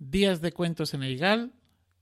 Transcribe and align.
Días 0.00 0.40
de 0.40 0.52
Cuentos 0.52 0.94
en 0.94 1.02
Eigal, 1.02 1.52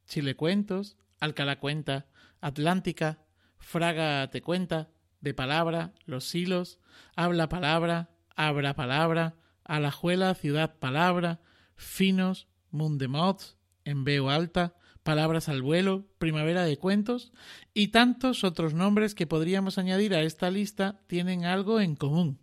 Chile 0.06 0.36
Cuentos, 0.36 0.96
Alcalá 1.18 1.58
Cuenta, 1.58 2.06
Atlántica, 2.40 3.24
Fraga 3.58 4.30
Te 4.30 4.40
Cuenta, 4.40 4.92
De 5.20 5.34
Palabra, 5.34 5.94
Los 6.06 6.32
Hilos, 6.32 6.78
Habla 7.16 7.48
Palabra, 7.48 8.10
Abra 8.36 8.76
Palabra, 8.76 9.34
Alajuela 9.64 10.36
Ciudad 10.36 10.78
Palabra, 10.78 11.40
Finos, 11.74 12.46
Mundemots, 12.70 13.56
En 13.84 14.04
Veo 14.04 14.30
Alta, 14.30 14.76
Palabras 15.02 15.48
al 15.48 15.60
Vuelo, 15.60 16.06
Primavera 16.18 16.62
de 16.62 16.78
Cuentos 16.78 17.32
y 17.74 17.88
tantos 17.88 18.44
otros 18.44 18.74
nombres 18.74 19.16
que 19.16 19.26
podríamos 19.26 19.76
añadir 19.76 20.14
a 20.14 20.22
esta 20.22 20.52
lista 20.52 21.00
tienen 21.08 21.44
algo 21.44 21.80
en 21.80 21.96
común. 21.96 22.38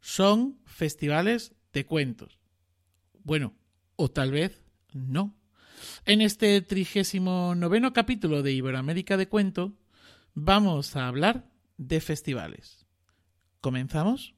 Son 0.00 0.58
festivales 0.64 1.54
de 1.72 1.86
cuentos. 1.86 2.40
Bueno, 3.22 3.54
o 3.94 4.10
tal 4.10 4.32
vez 4.32 4.67
no. 4.92 5.34
En 6.04 6.20
este 6.20 6.60
trigésimo 6.60 7.54
noveno 7.54 7.92
capítulo 7.92 8.42
de 8.42 8.52
Iberoamérica 8.52 9.16
de 9.16 9.28
Cuento 9.28 9.72
vamos 10.34 10.96
a 10.96 11.06
hablar 11.06 11.48
de 11.76 12.00
festivales. 12.00 12.86
¿Comenzamos? 13.60 14.34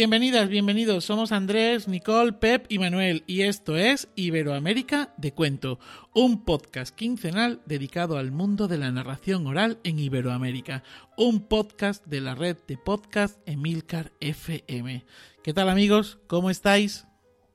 Bienvenidas, 0.00 0.48
bienvenidos. 0.48 1.04
Somos 1.04 1.30
Andrés, 1.30 1.86
Nicole, 1.86 2.32
Pep 2.32 2.64
y 2.70 2.78
Manuel 2.78 3.22
y 3.26 3.42
esto 3.42 3.76
es 3.76 4.08
Iberoamérica 4.14 5.12
de 5.18 5.34
Cuento, 5.34 5.78
un 6.14 6.46
podcast 6.46 6.94
quincenal 6.94 7.60
dedicado 7.66 8.16
al 8.16 8.32
mundo 8.32 8.66
de 8.66 8.78
la 8.78 8.90
narración 8.92 9.46
oral 9.46 9.78
en 9.84 9.98
Iberoamérica, 9.98 10.84
un 11.18 11.46
podcast 11.46 12.02
de 12.06 12.22
la 12.22 12.34
red 12.34 12.56
de 12.66 12.78
podcast 12.78 13.46
Emilcar 13.46 14.10
FM. 14.20 15.04
¿Qué 15.44 15.52
tal 15.52 15.68
amigos? 15.68 16.18
¿Cómo 16.28 16.48
estáis? 16.48 17.04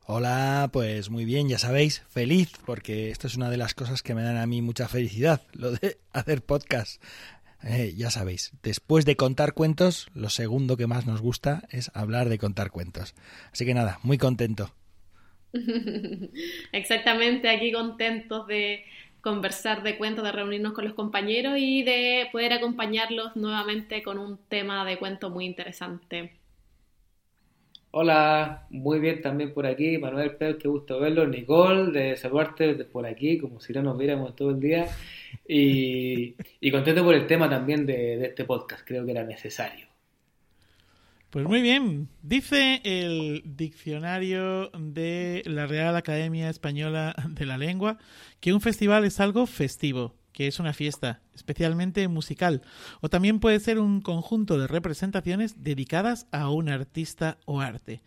Hola, 0.06 0.70
pues 0.72 1.10
muy 1.10 1.26
bien, 1.26 1.50
ya 1.50 1.58
sabéis, 1.58 2.04
feliz, 2.10 2.52
porque 2.64 3.10
esto 3.10 3.26
es 3.26 3.36
una 3.36 3.50
de 3.50 3.58
las 3.58 3.74
cosas 3.74 4.04
que 4.04 4.14
me 4.14 4.22
dan 4.22 4.38
a 4.38 4.46
mí 4.46 4.62
mucha 4.62 4.88
felicidad, 4.88 5.42
lo 5.54 5.72
de 5.72 5.98
hacer 6.14 6.44
podcast. 6.44 7.02
Eh, 7.68 7.96
ya 7.98 8.12
sabéis, 8.12 8.52
después 8.62 9.06
de 9.06 9.16
contar 9.16 9.54
cuentos, 9.54 10.08
lo 10.14 10.30
segundo 10.30 10.78
que 10.78 10.86
más 10.86 11.08
nos 11.08 11.22
gusta 11.22 11.64
es 11.72 11.90
hablar 11.96 12.30
de 12.30 12.38
contar 12.38 12.70
cuentos. 12.70 13.16
Así 13.52 13.66
que 13.66 13.74
nada, 13.74 14.00
muy 14.04 14.20
contento. 14.20 14.72
Exactamente, 16.72 17.50
aquí 17.50 17.72
contentos 17.72 18.46
de 18.46 18.86
conversar 19.22 19.82
de 19.82 19.98
cuentos, 19.98 20.24
de 20.24 20.32
reunirnos 20.32 20.74
con 20.74 20.86
los 20.86 20.94
compañeros 20.94 21.56
y 21.58 21.82
de 21.82 22.30
poder 22.32 22.54
acompañarlos 22.54 23.36
nuevamente 23.36 24.04
con 24.04 24.20
un 24.20 24.38
tema 24.38 24.86
de 24.86 25.00
cuento 25.00 25.32
muy 25.32 25.46
interesante. 25.46 26.34
Hola, 27.98 28.68
muy 28.72 29.00
bien 29.00 29.22
también 29.22 29.54
por 29.54 29.66
aquí, 29.66 29.98
Manuel 29.98 30.36
Pérez, 30.36 30.58
qué 30.62 30.68
gusto 30.68 31.00
verlo, 31.00 31.26
Nicole, 31.26 31.98
de 31.98 32.18
saludarte 32.18 32.74
por 32.84 33.06
aquí, 33.06 33.38
como 33.38 33.62
si 33.62 33.72
no 33.72 33.82
nos 33.82 33.98
viéramos 33.98 34.36
todo 34.36 34.50
el 34.50 34.60
día, 34.60 34.90
y, 35.48 36.36
contento 36.72 37.06
por 37.06 37.16
el 37.16 37.26
tema 37.26 37.50
también 37.50 37.86
de, 37.86 38.18
de 38.18 38.26
este 38.26 38.44
podcast, 38.44 38.86
creo 38.86 39.06
que 39.06 39.12
era 39.12 39.24
necesario. 39.24 39.88
Pues 41.30 41.46
muy 41.46 41.62
bien, 41.62 42.10
dice 42.22 42.82
el 42.84 43.44
diccionario 43.46 44.72
de 44.78 45.42
la 45.46 45.66
Real 45.66 45.96
Academia 45.96 46.50
Española 46.50 47.16
de 47.30 47.46
la 47.46 47.58
Lengua 47.58 47.98
que 48.42 48.52
un 48.52 48.60
festival 48.60 49.06
es 49.06 49.22
algo 49.22 49.46
festivo, 49.46 50.14
que 50.34 50.48
es 50.48 50.60
una 50.60 50.74
fiesta, 50.74 51.22
especialmente 51.36 52.08
musical, 52.08 52.62
o 53.02 53.10
también 53.10 53.40
puede 53.40 53.60
ser 53.60 53.80
un 53.80 54.02
conjunto 54.02 54.58
de 54.58 54.68
representaciones 54.68 55.64
dedicadas 55.64 56.28
a 56.32 56.50
un 56.50 56.70
artista 56.70 57.38
o 57.46 57.62
arte. 57.62 58.02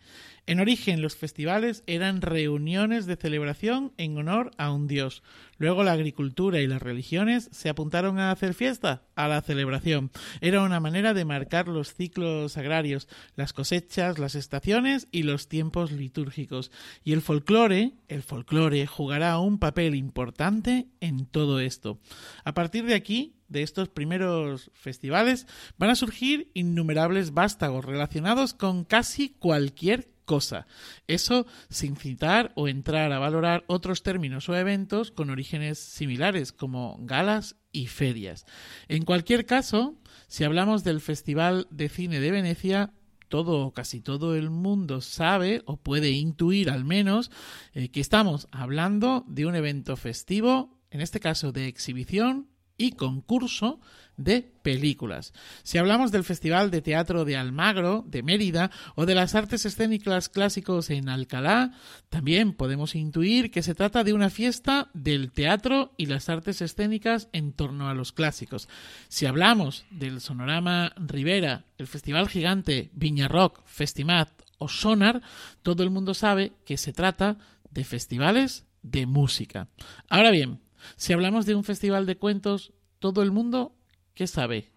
En 0.49 0.59
origen, 0.59 1.03
los 1.03 1.15
festivales 1.15 1.83
eran 1.85 2.23
reuniones 2.23 3.05
de 3.05 3.17
celebración 3.17 3.93
en 3.97 4.17
honor 4.17 4.49
a 4.57 4.71
un 4.71 4.87
dios. 4.87 5.21
Luego 5.59 5.83
la 5.83 5.91
agricultura 5.91 6.59
y 6.59 6.65
las 6.65 6.81
religiones 6.81 7.49
se 7.51 7.69
apuntaron 7.69 8.17
a 8.17 8.31
hacer 8.31 8.55
fiesta, 8.55 9.03
a 9.15 9.27
la 9.27 9.41
celebración. 9.41 10.09
Era 10.41 10.63
una 10.63 10.79
manera 10.79 11.13
de 11.13 11.23
marcar 11.23 11.67
los 11.67 11.93
ciclos 11.93 12.57
agrarios, 12.57 13.07
las 13.35 13.53
cosechas, 13.53 14.17
las 14.17 14.33
estaciones 14.33 15.07
y 15.11 15.21
los 15.21 15.49
tiempos 15.49 15.91
litúrgicos. 15.91 16.71
Y 17.03 17.13
el 17.13 17.21
folclore, 17.21 17.91
el 18.07 18.23
folclore 18.23 18.87
jugará 18.87 19.37
un 19.37 19.59
papel 19.59 19.93
importante 19.93 20.87
en 20.99 21.27
todo 21.27 21.59
esto. 21.59 21.99
A 22.43 22.55
partir 22.55 22.85
de 22.85 22.95
aquí, 22.95 23.18
de 23.47 23.63
estos 23.63 23.89
primeros 23.89 24.71
festivales, 24.73 25.47
van 25.77 25.89
a 25.89 25.95
surgir 25.95 26.51
innumerables 26.53 27.33
vástagos 27.33 27.83
relacionados 27.83 28.53
con 28.53 28.83
casi 28.85 29.29
cualquier 29.29 30.11
cosa. 30.29 30.67
Eso 31.07 31.47
sin 31.69 31.95
citar 31.95 32.51
o 32.55 32.67
entrar 32.67 33.11
a 33.11 33.17
valorar 33.17 33.63
otros 33.65 34.03
términos 34.03 34.47
o 34.47 34.55
eventos 34.55 35.09
con 35.09 35.31
orígenes 35.31 35.79
similares, 35.79 36.51
como 36.51 36.99
galas 37.01 37.55
y 37.71 37.87
ferias. 37.87 38.45
En 38.87 39.05
cualquier 39.05 39.47
caso, 39.47 39.95
si 40.27 40.43
hablamos 40.43 40.83
del 40.83 41.01
Festival 41.01 41.67
de 41.71 41.89
Cine 41.89 42.19
de 42.19 42.29
Venecia, 42.29 42.93
todo 43.27 43.65
o 43.65 43.73
casi 43.73 44.01
todo 44.01 44.35
el 44.35 44.51
mundo 44.51 45.01
sabe 45.01 45.63
o 45.65 45.77
puede 45.77 46.11
intuir 46.11 46.69
al 46.69 46.85
menos 46.85 47.31
eh, 47.73 47.89
que 47.89 48.01
estamos 48.01 48.47
hablando 48.51 49.25
de 49.27 49.47
un 49.47 49.55
evento 49.55 49.95
festivo, 49.95 50.79
en 50.91 51.01
este 51.01 51.19
caso 51.19 51.51
de 51.51 51.67
exhibición 51.67 52.49
y 52.79 52.93
concurso 52.93 53.79
de 54.19 54.41
películas. 54.61 55.33
Si 55.63 55.77
hablamos 55.77 56.11
del 56.11 56.25
Festival 56.25 56.71
de 56.71 56.81
Teatro 56.81 57.23
de 57.23 57.37
Almagro, 57.37 58.03
de 58.05 58.21
Mérida, 58.21 58.69
o 58.95 59.05
de 59.05 59.15
las 59.15 59.33
artes 59.33 59.65
escénicas 59.65 60.27
clásicos 60.27 60.89
en 60.89 61.07
Alcalá, 61.07 61.71
también 62.09 62.53
podemos 62.53 62.95
intuir 62.95 63.49
que 63.49 63.63
se 63.63 63.75
trata 63.75 64.03
de 64.03 64.13
una 64.13 64.29
fiesta 64.29 64.89
del 64.93 65.31
teatro 65.31 65.93
y 65.95 66.07
las 66.07 66.27
artes 66.27 66.61
escénicas 66.61 67.29
en 67.31 67.53
torno 67.53 67.87
a 67.87 67.93
los 67.93 68.11
clásicos. 68.11 68.67
Si 69.07 69.25
hablamos 69.25 69.85
del 69.89 70.19
Sonorama 70.19 70.91
Rivera, 70.97 71.65
el 71.77 71.87
Festival 71.87 72.27
Gigante, 72.27 72.89
Viña 72.93 73.29
Rock, 73.29 73.61
Festimat 73.65 74.29
o 74.57 74.67
Sonar, 74.67 75.21
todo 75.63 75.83
el 75.83 75.91
mundo 75.91 76.13
sabe 76.13 76.53
que 76.65 76.77
se 76.77 76.91
trata 76.91 77.37
de 77.71 77.85
festivales 77.85 78.65
de 78.81 79.05
música. 79.05 79.69
Ahora 80.09 80.31
bien, 80.31 80.59
si 80.95 81.13
hablamos 81.13 81.45
de 81.45 81.55
un 81.55 81.63
festival 81.63 82.05
de 82.05 82.17
cuentos, 82.17 82.73
todo 82.99 83.21
el 83.21 83.31
mundo, 83.31 83.75
¿qué 84.13 84.27
sabe? 84.27 84.71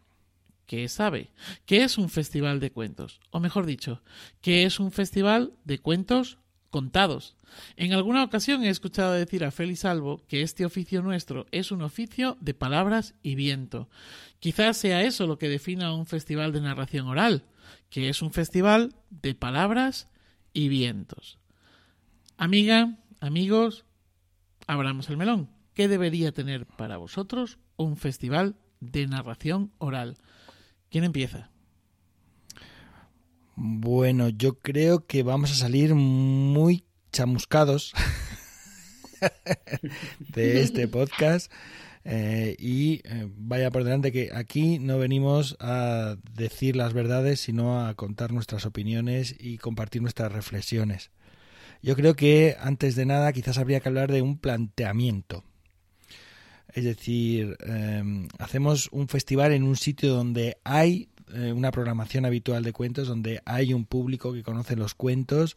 ¿Qué 0.66 0.88
sabe? 0.88 1.30
¿Qué 1.66 1.82
es 1.82 1.98
un 1.98 2.08
festival 2.08 2.60
de 2.60 2.70
cuentos? 2.70 3.20
O 3.30 3.40
mejor 3.40 3.66
dicho, 3.66 4.00
¿qué 4.40 4.64
es 4.64 4.80
un 4.80 4.92
festival 4.92 5.52
de 5.64 5.78
cuentos 5.78 6.38
contados? 6.70 7.36
En 7.76 7.92
alguna 7.92 8.24
ocasión 8.24 8.64
he 8.64 8.70
escuchado 8.70 9.12
decir 9.12 9.44
a 9.44 9.50
Félix 9.50 9.84
Albo 9.84 10.22
que 10.28 10.42
este 10.42 10.64
oficio 10.64 11.02
nuestro 11.02 11.46
es 11.50 11.72
un 11.72 11.82
oficio 11.82 12.38
de 12.40 12.54
palabras 12.54 13.14
y 13.22 13.34
viento. 13.34 13.88
Quizás 14.40 14.76
sea 14.76 15.02
eso 15.02 15.26
lo 15.26 15.38
que 15.38 15.48
defina 15.48 15.94
un 15.94 16.06
festival 16.06 16.52
de 16.52 16.62
narración 16.62 17.06
oral, 17.06 17.44
que 17.90 18.08
es 18.08 18.22
un 18.22 18.32
festival 18.32 18.94
de 19.10 19.34
palabras 19.34 20.08
y 20.52 20.68
vientos. 20.68 21.38
Amiga, 22.36 22.98
amigos, 23.20 23.84
abramos 24.66 25.08
el 25.10 25.16
melón. 25.16 25.50
¿Qué 25.74 25.88
debería 25.88 26.32
tener 26.32 26.66
para 26.66 26.98
vosotros 26.98 27.58
un 27.76 27.96
festival 27.96 28.56
de 28.80 29.06
narración 29.06 29.72
oral? 29.78 30.18
¿Quién 30.90 31.04
empieza? 31.04 31.50
Bueno, 33.54 34.28
yo 34.28 34.58
creo 34.58 35.06
que 35.06 35.22
vamos 35.22 35.50
a 35.52 35.54
salir 35.54 35.94
muy 35.94 36.84
chamuscados 37.10 37.92
de 40.34 40.60
este 40.60 40.88
podcast. 40.88 41.50
Eh, 42.04 42.56
y 42.58 43.00
eh, 43.04 43.28
vaya 43.36 43.70
por 43.70 43.84
delante 43.84 44.10
que 44.10 44.30
aquí 44.34 44.78
no 44.78 44.98
venimos 44.98 45.56
a 45.60 46.16
decir 46.34 46.74
las 46.74 46.92
verdades, 46.92 47.40
sino 47.40 47.86
a 47.86 47.94
contar 47.94 48.32
nuestras 48.32 48.66
opiniones 48.66 49.34
y 49.38 49.58
compartir 49.58 50.02
nuestras 50.02 50.32
reflexiones. 50.32 51.10
Yo 51.80 51.94
creo 51.96 52.14
que 52.14 52.56
antes 52.60 52.96
de 52.96 53.06
nada 53.06 53.32
quizás 53.32 53.58
habría 53.58 53.80
que 53.80 53.88
hablar 53.88 54.10
de 54.10 54.22
un 54.22 54.38
planteamiento. 54.38 55.44
Es 56.72 56.84
decir, 56.84 57.56
em, 57.60 58.28
hacemos 58.38 58.88
un 58.92 59.08
festival 59.08 59.52
en 59.52 59.62
un 59.62 59.76
sitio 59.76 60.14
donde 60.14 60.56
hay 60.64 61.08
eh, 61.34 61.50
una 61.52 61.70
programación 61.70 62.26
habitual 62.26 62.62
de 62.62 62.74
cuentos 62.74 63.08
donde 63.08 63.40
hay 63.46 63.72
un 63.72 63.86
público 63.86 64.34
que 64.34 64.42
conoce 64.42 64.76
los 64.76 64.94
cuentos, 64.94 65.56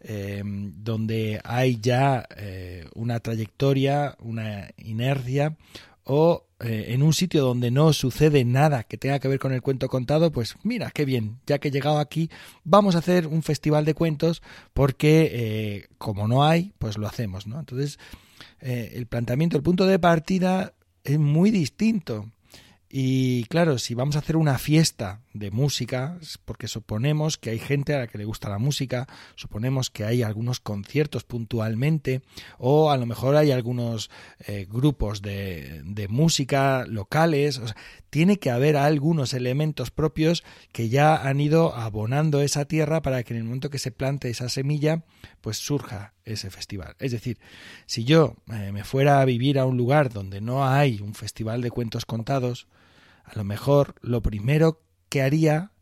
eh, 0.00 0.42
donde 0.44 1.40
hay 1.42 1.80
ya 1.80 2.24
eh, 2.36 2.86
una 2.94 3.18
trayectoria, 3.18 4.16
una 4.20 4.68
inercia, 4.76 5.56
o 6.04 6.44
en 6.60 7.02
un 7.02 7.12
sitio 7.12 7.44
donde 7.44 7.70
no 7.70 7.92
sucede 7.92 8.44
nada 8.44 8.84
que 8.84 8.96
tenga 8.96 9.18
que 9.18 9.28
ver 9.28 9.40
con 9.40 9.52
el 9.52 9.60
cuento 9.60 9.88
contado, 9.88 10.30
pues 10.30 10.54
mira, 10.62 10.90
qué 10.90 11.04
bien, 11.04 11.40
ya 11.46 11.58
que 11.58 11.68
he 11.68 11.70
llegado 11.70 11.98
aquí, 11.98 12.30
vamos 12.64 12.94
a 12.94 13.00
hacer 13.00 13.26
un 13.26 13.42
festival 13.42 13.84
de 13.84 13.92
cuentos 13.92 14.40
porque 14.72 15.88
como 15.98 16.28
no 16.28 16.44
hay, 16.44 16.72
pues 16.78 16.96
lo 16.96 17.08
hacemos, 17.08 17.46
¿no? 17.48 17.58
Entonces, 17.58 17.98
el 18.60 19.06
planteamiento, 19.06 19.56
el 19.56 19.62
punto 19.62 19.86
de 19.86 19.98
partida 19.98 20.72
es 21.04 21.18
muy 21.18 21.50
distinto. 21.50 22.30
Y 22.88 23.44
claro, 23.44 23.78
si 23.78 23.94
vamos 23.94 24.16
a 24.16 24.20
hacer 24.20 24.36
una 24.36 24.58
fiesta 24.58 25.20
de 25.38 25.50
música, 25.50 26.18
porque 26.44 26.68
suponemos 26.68 27.38
que 27.38 27.50
hay 27.50 27.58
gente 27.58 27.94
a 27.94 27.98
la 28.00 28.06
que 28.06 28.18
le 28.18 28.24
gusta 28.24 28.48
la 28.48 28.58
música, 28.58 29.06
suponemos 29.34 29.90
que 29.90 30.04
hay 30.04 30.22
algunos 30.22 30.60
conciertos 30.60 31.24
puntualmente, 31.24 32.22
o 32.58 32.90
a 32.90 32.96
lo 32.96 33.06
mejor 33.06 33.36
hay 33.36 33.50
algunos 33.50 34.10
eh, 34.46 34.66
grupos 34.68 35.22
de, 35.22 35.82
de, 35.84 36.08
música 36.08 36.84
locales, 36.86 37.60
tiene 38.10 38.38
que 38.38 38.50
haber 38.50 38.76
algunos 38.76 39.34
elementos 39.34 39.90
propios 39.90 40.44
que 40.72 40.88
ya 40.88 41.16
han 41.16 41.40
ido 41.40 41.74
abonando 41.74 42.40
esa 42.40 42.64
tierra 42.64 43.02
para 43.02 43.22
que 43.22 43.34
en 43.34 43.38
el 43.38 43.44
momento 43.44 43.70
que 43.70 43.78
se 43.78 43.90
plante 43.90 44.30
esa 44.30 44.48
semilla, 44.48 45.04
pues 45.40 45.58
surja 45.58 46.14
ese 46.24 46.50
festival. 46.50 46.96
Es 46.98 47.12
decir, 47.12 47.38
si 47.86 48.04
yo 48.04 48.36
eh, 48.52 48.72
me 48.72 48.84
fuera 48.84 49.20
a 49.20 49.24
vivir 49.24 49.58
a 49.58 49.66
un 49.66 49.76
lugar 49.76 50.12
donde 50.12 50.40
no 50.40 50.66
hay 50.66 51.00
un 51.00 51.14
festival 51.14 51.62
de 51.62 51.70
cuentos 51.70 52.04
contados, 52.04 52.66
a 53.24 53.36
lo 53.36 53.44
mejor 53.44 53.94
lo 54.00 54.22
primero 54.22 54.85
que 55.08 55.22
haría 55.22 55.72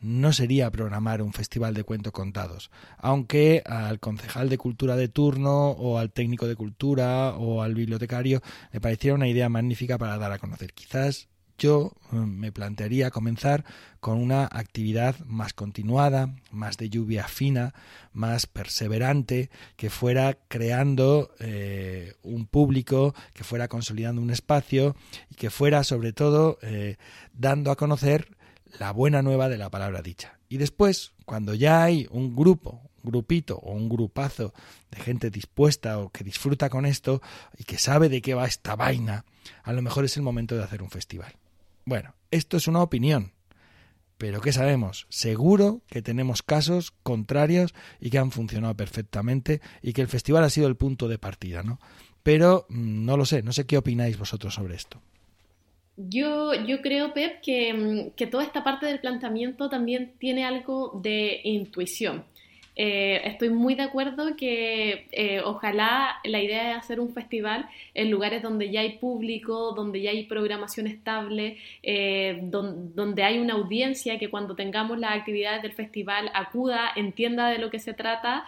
no 0.00 0.32
sería 0.32 0.70
programar 0.70 1.20
un 1.22 1.32
festival 1.32 1.74
de 1.74 1.84
cuentos 1.84 2.12
contados, 2.12 2.70
aunque 2.96 3.62
al 3.66 4.00
concejal 4.00 4.48
de 4.48 4.58
cultura 4.58 4.96
de 4.96 5.08
turno 5.08 5.70
o 5.70 5.98
al 5.98 6.10
técnico 6.10 6.46
de 6.46 6.56
cultura 6.56 7.34
o 7.36 7.62
al 7.62 7.74
bibliotecario 7.74 8.40
le 8.72 8.80
pareciera 8.80 9.14
una 9.14 9.28
idea 9.28 9.48
magnífica 9.48 9.98
para 9.98 10.16
dar 10.16 10.32
a 10.32 10.38
conocer. 10.38 10.72
Quizás 10.72 11.28
yo 11.60 11.92
mm, 12.10 12.16
me 12.16 12.52
plantearía 12.52 13.10
comenzar 13.10 13.64
con 14.00 14.16
una 14.16 14.48
actividad 14.50 15.16
más 15.26 15.52
continuada, 15.52 16.34
más 16.50 16.78
de 16.78 16.88
lluvia 16.88 17.28
fina, 17.28 17.74
más 18.14 18.46
perseverante, 18.46 19.50
que 19.76 19.90
fuera 19.90 20.38
creando 20.48 21.34
eh, 21.38 22.14
un 22.22 22.46
público, 22.46 23.14
que 23.34 23.44
fuera 23.44 23.68
consolidando 23.68 24.22
un 24.22 24.30
espacio 24.30 24.96
y 25.30 25.34
que 25.34 25.50
fuera 25.50 25.84
sobre 25.84 26.14
todo 26.14 26.58
eh, 26.62 26.96
dando 27.34 27.70
a 27.70 27.76
conocer 27.76 28.39
la 28.78 28.92
buena 28.92 29.22
nueva 29.22 29.48
de 29.48 29.58
la 29.58 29.70
palabra 29.70 30.02
dicha. 30.02 30.38
Y 30.48 30.58
después, 30.58 31.12
cuando 31.24 31.54
ya 31.54 31.82
hay 31.82 32.06
un 32.10 32.34
grupo, 32.34 32.82
grupito 33.02 33.58
o 33.58 33.72
un 33.72 33.88
grupazo 33.88 34.52
de 34.90 35.00
gente 35.00 35.30
dispuesta 35.30 35.98
o 35.98 36.10
que 36.10 36.24
disfruta 36.24 36.68
con 36.68 36.86
esto 36.86 37.22
y 37.56 37.64
que 37.64 37.78
sabe 37.78 38.08
de 38.08 38.22
qué 38.22 38.34
va 38.34 38.46
esta 38.46 38.76
vaina, 38.76 39.24
a 39.62 39.72
lo 39.72 39.82
mejor 39.82 40.04
es 40.04 40.16
el 40.16 40.22
momento 40.22 40.56
de 40.56 40.64
hacer 40.64 40.82
un 40.82 40.90
festival. 40.90 41.34
Bueno, 41.84 42.14
esto 42.30 42.56
es 42.56 42.68
una 42.68 42.82
opinión. 42.82 43.32
Pero 44.18 44.42
¿qué 44.42 44.52
sabemos? 44.52 45.06
Seguro 45.08 45.80
que 45.86 46.02
tenemos 46.02 46.42
casos 46.42 46.92
contrarios 47.02 47.72
y 48.00 48.10
que 48.10 48.18
han 48.18 48.30
funcionado 48.30 48.76
perfectamente 48.76 49.62
y 49.80 49.94
que 49.94 50.02
el 50.02 50.08
festival 50.08 50.44
ha 50.44 50.50
sido 50.50 50.66
el 50.66 50.76
punto 50.76 51.08
de 51.08 51.18
partida, 51.18 51.62
¿no? 51.62 51.80
Pero 52.22 52.66
mm, 52.68 53.06
no 53.06 53.16
lo 53.16 53.24
sé, 53.24 53.42
no 53.42 53.54
sé 53.54 53.64
qué 53.64 53.78
opináis 53.78 54.18
vosotros 54.18 54.54
sobre 54.54 54.74
esto. 54.74 55.00
Yo, 56.08 56.54
yo 56.54 56.80
creo, 56.80 57.12
Pep, 57.12 57.40
que, 57.42 57.72
mm, 57.74 58.10
que 58.16 58.26
toda 58.26 58.44
esta 58.44 58.64
parte 58.64 58.86
del 58.86 59.00
planteamiento 59.00 59.68
también 59.68 60.12
tiene 60.18 60.44
algo 60.44 60.98
de 61.02 61.40
intuición. 61.44 62.24
Eh, 62.82 63.20
estoy 63.28 63.50
muy 63.50 63.74
de 63.74 63.82
acuerdo 63.82 64.36
que 64.36 65.06
eh, 65.12 65.42
ojalá 65.44 66.16
la 66.24 66.40
idea 66.40 66.68
de 66.68 66.72
hacer 66.72 66.98
un 67.00 67.12
festival 67.12 67.68
en 67.92 68.10
lugares 68.10 68.42
donde 68.42 68.70
ya 68.70 68.80
hay 68.80 68.96
público, 68.98 69.72
donde 69.72 70.00
ya 70.00 70.12
hay 70.12 70.24
programación 70.24 70.86
estable, 70.86 71.58
eh, 71.82 72.38
donde 72.42 73.22
hay 73.22 73.38
una 73.38 73.54
audiencia 73.54 74.18
que 74.18 74.30
cuando 74.30 74.54
tengamos 74.54 74.98
las 74.98 75.14
actividades 75.14 75.62
del 75.62 75.72
festival 75.72 76.30
acuda, 76.32 76.90
entienda 76.96 77.50
de 77.50 77.58
lo 77.58 77.70
que 77.70 77.80
se 77.80 77.92
trata. 77.92 78.44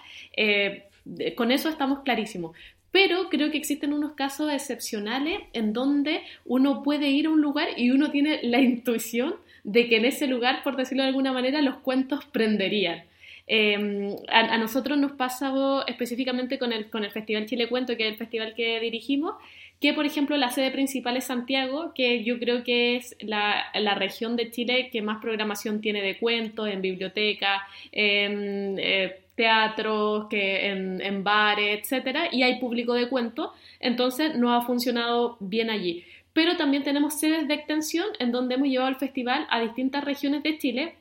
con 1.37 1.51
eso 1.51 1.69
estamos 1.69 2.01
clarísimos. 2.01 2.57
Pero 2.93 3.29
creo 3.31 3.51
que 3.51 3.59
existen 3.59 3.93
unos 3.93 4.13
casos 4.13 4.53
excepcionales 4.53 5.41
en 5.55 5.73
donde 5.73 6.21
uno 6.45 6.83
puede 6.83 7.09
ir 7.09 7.27
a 7.27 7.31
un 7.31 7.41
lugar 7.41 7.69
y 7.77 7.91
uno 7.91 8.11
tiene 8.11 8.41
la 8.43 8.61
intuición 8.61 9.35
de 9.65 9.89
que 9.89 9.97
en 9.97 10.05
ese 10.05 10.27
lugar, 10.27 10.63
por 10.63 10.77
decirlo 10.77 11.03
de 11.03 11.09
alguna 11.09 11.33
manera, 11.33 11.63
los 11.63 11.77
cuentos 11.77 12.25
prenderían. 12.27 13.05
Em, 13.47 14.15
a, 14.29 14.57
nosotros 14.59 14.99
nos 14.99 15.13
pasa 15.13 15.53
específicamente 15.87 16.59
con 16.59 16.73
el, 16.73 16.91
con 16.91 17.05
el 17.05 17.11
Festival 17.11 17.47
Chile 17.47 17.69
Cuento, 17.69 17.97
que 17.97 18.07
es 18.07 18.13
el 18.13 18.19
festival 18.19 18.55
que 18.55 18.79
dirigimos, 18.81 19.35
que 19.81 19.93
por 19.93 20.07
ejemplo 20.07 20.37
la 20.37 20.51
sede 20.51 20.71
principal 20.71 21.17
es 21.17 21.25
Santiago, 21.25 21.93
que 21.93 22.23
yo 22.23 22.39
creo 22.39 22.63
que 22.63 22.97
es 22.97 23.17
la, 23.21 23.65
la 23.75 23.97
región 23.97 24.37
de 24.37 24.51
Chile 24.51 24.91
que 24.93 25.03
más 25.03 25.21
programación 25.21 25.81
tiene 25.81 26.03
de 26.03 26.19
cuentos, 26.19 26.69
en 26.69 26.81
biblioteca, 26.81 27.67
en 27.91 28.77
eh, 28.79 29.17
teatros, 29.35 30.27
que 30.29 30.69
en, 30.69 31.01
en 31.01 31.25
bares, 31.25 31.81
etcétera, 31.81 32.29
y 32.31 32.43
hay 32.43 32.61
público 32.61 32.95
de 32.95 33.09
cuentos, 33.09 33.51
entonces 33.81 34.37
no 34.37 34.55
ha 34.55 34.63
funcionado 34.63 35.37
bien 35.41 35.71
allí. 35.71 36.05
Pero 36.33 36.57
también 36.57 36.83
tenemos 36.83 37.19
sedes 37.19 37.49
de 37.49 37.55
extensión 37.55 38.07
en 38.19 38.33
donde 38.33 38.55
hemos 38.55 38.69
llevado 38.69 38.91
el 38.91 38.97
festival 38.97 39.47
a 39.51 39.61
distintas 39.61 40.05
regiones 40.05 40.43
de 40.43 40.59
Chile 40.59 40.95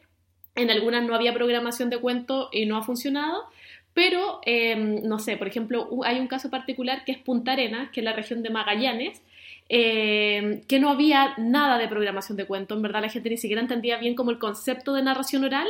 en 0.55 0.69
algunas 0.69 1.03
no 1.03 1.15
había 1.15 1.33
programación 1.33 1.89
de 1.89 1.97
cuento 1.97 2.49
y 2.51 2.65
no 2.65 2.77
ha 2.77 2.83
funcionado, 2.83 3.45
pero 3.93 4.41
em, 4.45 5.01
no 5.03 5.19
sé, 5.19 5.37
por 5.37 5.47
ejemplo, 5.47 5.89
hay 6.03 6.19
un 6.19 6.27
caso 6.27 6.49
particular 6.49 7.03
que 7.05 7.13
es 7.13 7.17
Punta 7.17 7.53
Arenas, 7.53 7.89
que 7.91 8.01
es 8.01 8.03
la 8.03 8.13
región 8.13 8.43
de 8.43 8.49
Magallanes, 8.49 9.21
em, 9.69 10.61
que 10.63 10.79
no 10.79 10.89
había 10.89 11.33
nada 11.37 11.77
de 11.77 11.87
programación 11.87 12.37
de 12.37 12.45
cuento, 12.45 12.75
en 12.75 12.81
verdad 12.81 13.01
la 13.01 13.09
gente 13.09 13.29
ni 13.29 13.37
siquiera 13.37 13.61
entendía 13.61 13.97
bien 13.97 14.15
como 14.15 14.31
el 14.31 14.39
concepto 14.39 14.93
de 14.93 15.03
narración 15.03 15.43
oral 15.45 15.67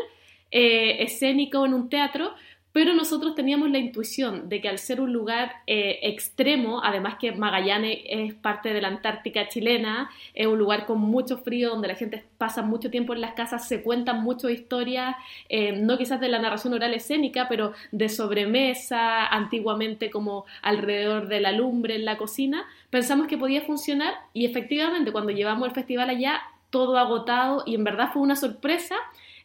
eh, 0.51 1.05
en 1.21 1.73
un 1.73 1.89
teatro, 1.89 2.33
pero 2.73 2.93
nosotros 2.93 3.35
teníamos 3.35 3.69
la 3.69 3.79
intuición 3.79 4.47
de 4.47 4.61
que 4.61 4.69
al 4.69 4.77
ser 4.77 5.01
un 5.01 5.11
lugar 5.11 5.51
eh, 5.67 5.99
extremo, 6.03 6.81
además 6.83 7.15
que 7.19 7.31
Magallanes 7.33 7.99
es 8.05 8.33
parte 8.33 8.73
de 8.73 8.81
la 8.81 8.87
Antártica 8.87 9.49
chilena, 9.49 10.09
es 10.33 10.47
un 10.47 10.57
lugar 10.57 10.85
con 10.85 10.99
mucho 10.99 11.37
frío, 11.37 11.71
donde 11.71 11.89
la 11.89 11.95
gente 11.95 12.23
pasa 12.37 12.61
mucho 12.61 12.89
tiempo 12.89 13.13
en 13.13 13.21
las 13.21 13.33
casas, 13.33 13.67
se 13.67 13.83
cuentan 13.83 14.23
muchas 14.23 14.51
historias, 14.51 15.15
eh, 15.49 15.73
no 15.73 15.97
quizás 15.97 16.19
de 16.21 16.29
la 16.29 16.39
narración 16.39 16.73
oral 16.73 16.93
escénica, 16.93 17.47
pero 17.49 17.73
de 17.91 18.07
sobremesa, 18.07 19.25
antiguamente 19.27 20.09
como 20.09 20.45
alrededor 20.61 21.27
de 21.27 21.41
la 21.41 21.51
lumbre 21.51 21.95
en 21.95 22.05
la 22.05 22.17
cocina, 22.17 22.65
pensamos 22.89 23.27
que 23.27 23.37
podía 23.37 23.61
funcionar 23.61 24.13
y 24.33 24.45
efectivamente 24.45 25.11
cuando 25.11 25.31
llevamos 25.31 25.67
el 25.67 25.73
festival 25.73 26.09
allá, 26.09 26.41
todo 26.69 26.97
agotado 26.97 27.63
y 27.65 27.75
en 27.75 27.83
verdad 27.83 28.11
fue 28.13 28.21
una 28.21 28.37
sorpresa 28.37 28.95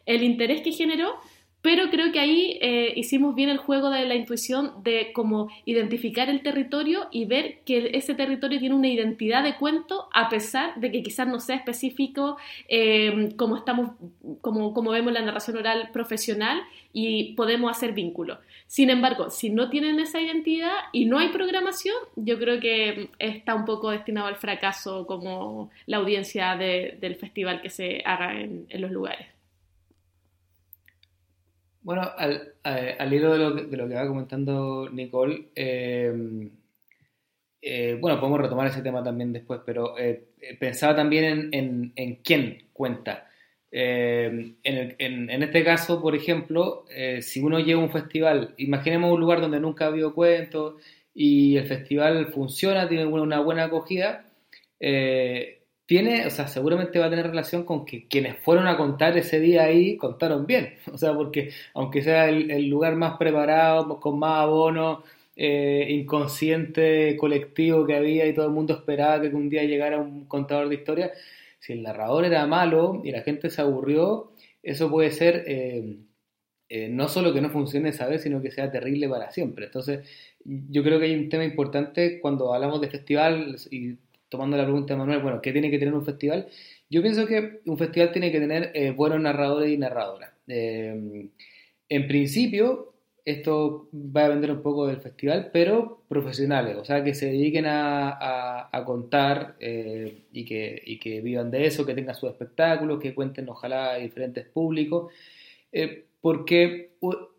el 0.07 0.23
interés 0.23 0.63
que 0.63 0.73
generó 0.73 1.17
pero 1.67 1.91
creo 1.91 2.13
que 2.13 2.21
ahí 2.21 2.59
eh, 2.61 2.93
hicimos 2.95 3.35
bien 3.35 3.49
el 3.49 3.57
juego 3.57 3.91
de 3.91 4.05
la 4.05 4.15
intuición 4.15 4.85
de 4.85 5.11
cómo 5.13 5.49
identificar 5.65 6.29
el 6.29 6.41
territorio 6.41 7.09
y 7.11 7.25
ver 7.25 7.59
que 7.65 7.91
ese 7.95 8.15
territorio 8.15 8.61
tiene 8.61 8.77
una 8.77 8.87
identidad 8.87 9.43
de 9.43 9.57
cuento 9.57 10.09
a 10.15 10.29
pesar 10.29 10.77
de 10.77 10.93
que 10.93 11.03
quizás 11.03 11.27
no 11.27 11.41
sea 11.41 11.57
específico 11.57 12.37
eh, 12.69 13.31
como 13.35 13.57
estamos, 13.57 13.97
como 14.43 14.91
vemos 14.93 15.13
la 15.13 15.23
narración 15.23 15.57
oral 15.57 15.91
profesional 15.93 16.63
y 16.93 17.35
podemos 17.35 17.73
hacer 17.73 17.95
vínculos. 17.95 18.39
Sin 18.69 18.89
embargo, 18.89 19.31
si 19.31 19.51
no 19.51 19.69
tienen 19.69 19.99
esa 19.99 20.21
identidad 20.21 20.71
y 20.93 21.07
no 21.07 21.19
hay 21.19 21.31
programación, 21.31 21.97
yo 22.15 22.39
creo 22.39 22.61
que 22.61 23.11
está 23.19 23.57
un 23.57 23.65
poco 23.65 23.91
destinado 23.91 24.29
al 24.29 24.37
fracaso 24.37 25.05
como 25.05 25.73
la 25.87 25.97
audiencia 25.97 26.55
del 26.55 27.17
festival 27.17 27.61
que 27.61 27.71
se 27.71 28.03
haga 28.05 28.41
en 28.41 28.69
los 28.71 28.93
lugares. 28.93 29.36
Bueno, 31.87 32.03
al, 32.19 32.55
al 32.65 33.15
hilo 33.15 33.33
de 33.33 33.39
lo, 33.39 33.51
de 33.53 33.77
lo, 33.77 33.89
que, 33.89 33.95
va 33.95 34.09
comentando 34.09 34.89
Nicole, 34.91 35.51
eh, 35.55 36.51
eh, 37.63 37.97
bueno, 38.01 38.19
podemos 38.19 38.41
retomar 38.41 38.67
ese 38.67 38.83
tema 38.83 39.05
también 39.05 39.33
después, 39.33 39.61
pero 39.65 39.97
eh, 39.97 40.31
pensaba 40.59 40.97
también 40.97 41.49
en, 41.53 41.93
en, 41.95 42.17
quién 42.25 42.71
cuenta. 42.73 43.29
En, 43.71 44.57
en, 44.65 45.43
este 45.45 45.63
caso, 45.63 46.03
por 46.03 46.17
ejemplo, 46.17 46.87
si 47.21 47.41
uno 47.41 47.61
lleva 47.61 47.81
un 47.81 47.93
festival, 47.93 48.55
imaginemos 48.57 49.13
un 49.13 49.21
lugar 49.21 49.41
donde 49.41 49.61
nunca 49.61 49.85
ha 49.85 49.89
habido 49.89 50.13
cuentos 50.13 50.83
y 51.15 51.57
el 51.57 51.69
festival 51.69 52.33
funciona, 52.33 52.89
tiene 52.89 53.07
una 53.07 53.39
buena 53.39 53.63
acogida, 53.63 54.27
tiene, 55.87 56.27
o 56.27 56.31
sea, 56.31 56.49
seguramente 56.49 56.99
va 56.99 57.07
a 57.07 57.11
tener 57.11 57.27
relación 57.29 57.65
con 57.65 57.85
que 57.85 58.07
quienes 58.09 58.39
fueron 58.39 58.67
a 58.67 58.77
contar 58.77 59.17
ese 59.17 59.41
día 59.41 59.65
ahí 59.65 59.97
contaron 59.97 60.47
bien. 60.47 60.75
O 60.93 60.99
sea, 60.99 61.15
porque 61.15 61.51
aunque 61.75 62.03
sea 62.03 62.29
el, 62.29 62.69
lugar 62.69 62.97
más 62.97 63.17
preparado, 63.19 64.01
con 64.01 64.19
más 64.19 64.43
abono, 64.43 65.05
eh, 65.37 65.87
inconsciente 65.91 67.17
colectivo 67.17 67.87
que 67.87 67.97
había 67.97 68.27
y 68.27 68.35
todo 68.35 68.47
el 68.47 68.53
mundo 68.53 68.75
esperaba 68.75 69.21
que 69.21 69.29
un 69.29 69.49
día 69.51 69.65
llegara 69.65 69.99
un 69.99 70.27
contador 70.27 70.69
de 70.69 70.77
historia, 70.77 71.13
si 71.59 71.73
el 71.75 71.83
narrador 71.83 72.25
era 72.25 72.47
malo 72.47 73.03
y 73.05 73.13
la 73.13 73.23
gente 73.23 73.51
se 73.51 73.61
aburrió, 73.63 74.33
eso 74.63 74.91
puede 74.91 75.11
ser 75.11 75.45
eh, 75.47 75.99
eh, 76.69 76.89
no 76.89 77.09
solo 77.09 77.33
que 77.33 77.41
no 77.41 77.51
funcione 77.51 77.91
esa 77.91 78.09
vez, 78.09 78.23
sino 78.23 78.43
que 78.43 78.51
sea 78.51 78.71
terrible 78.73 79.09
para 79.09 79.31
siempre. 79.31 79.67
Entonces, 79.67 80.09
yo 80.45 80.83
creo 80.83 80.99
que 80.99 81.07
hay 81.07 81.15
un 81.15 81.29
tema 81.29 81.45
importante 81.45 82.21
cuando 82.21 82.53
hablamos 82.53 82.81
de 82.81 82.89
festival 82.89 83.57
y 83.71 83.97
tomando 84.37 84.57
la 84.57 84.65
pregunta 84.65 84.95
de 84.95 84.99
Manuel, 84.99 85.21
bueno, 85.21 85.41
¿qué 85.41 85.53
tiene 85.53 85.71
que 85.71 85.79
tener 85.79 85.95
un 85.95 86.05
festival? 86.05 86.49
Yo 86.91 87.03
pienso 87.03 87.27
que 87.27 87.61
un 87.65 87.79
festival 87.79 88.13
tiene 88.13 88.31
que 88.31 88.39
tener 88.39 88.71
eh, 88.75 88.91
buenos 88.91 89.21
narradores 89.21 89.71
y 89.71 89.79
narradoras. 89.79 90.31
en 90.47 92.07
principio, 92.07 92.95
esto 93.27 93.89
va 93.93 94.27
a 94.27 94.29
vender 94.29 94.53
un 94.53 94.63
poco 94.63 94.87
del 94.87 94.99
festival, 94.99 95.51
pero 95.53 96.05
profesionales, 96.09 96.77
o 96.77 96.85
sea, 96.85 97.03
que 97.03 97.13
se 97.13 97.27
dediquen 97.27 97.65
a, 97.67 98.71
contar 98.87 99.57
eh, 99.59 100.23
y, 100.33 100.45
que, 100.45 101.21
vivan 101.23 101.51
de 101.51 101.67
eso, 101.67 101.85
que 101.85 101.95
tengan 101.95 102.15
sus 102.15 102.31
espectáculos, 102.31 103.01
que 103.01 103.15
cuenten 103.15 103.49
ojalá 103.49 103.93
a 103.93 103.97
diferentes 103.97 104.47
públicos, 104.47 105.13
eh, 105.73 106.05
porque 106.21 106.93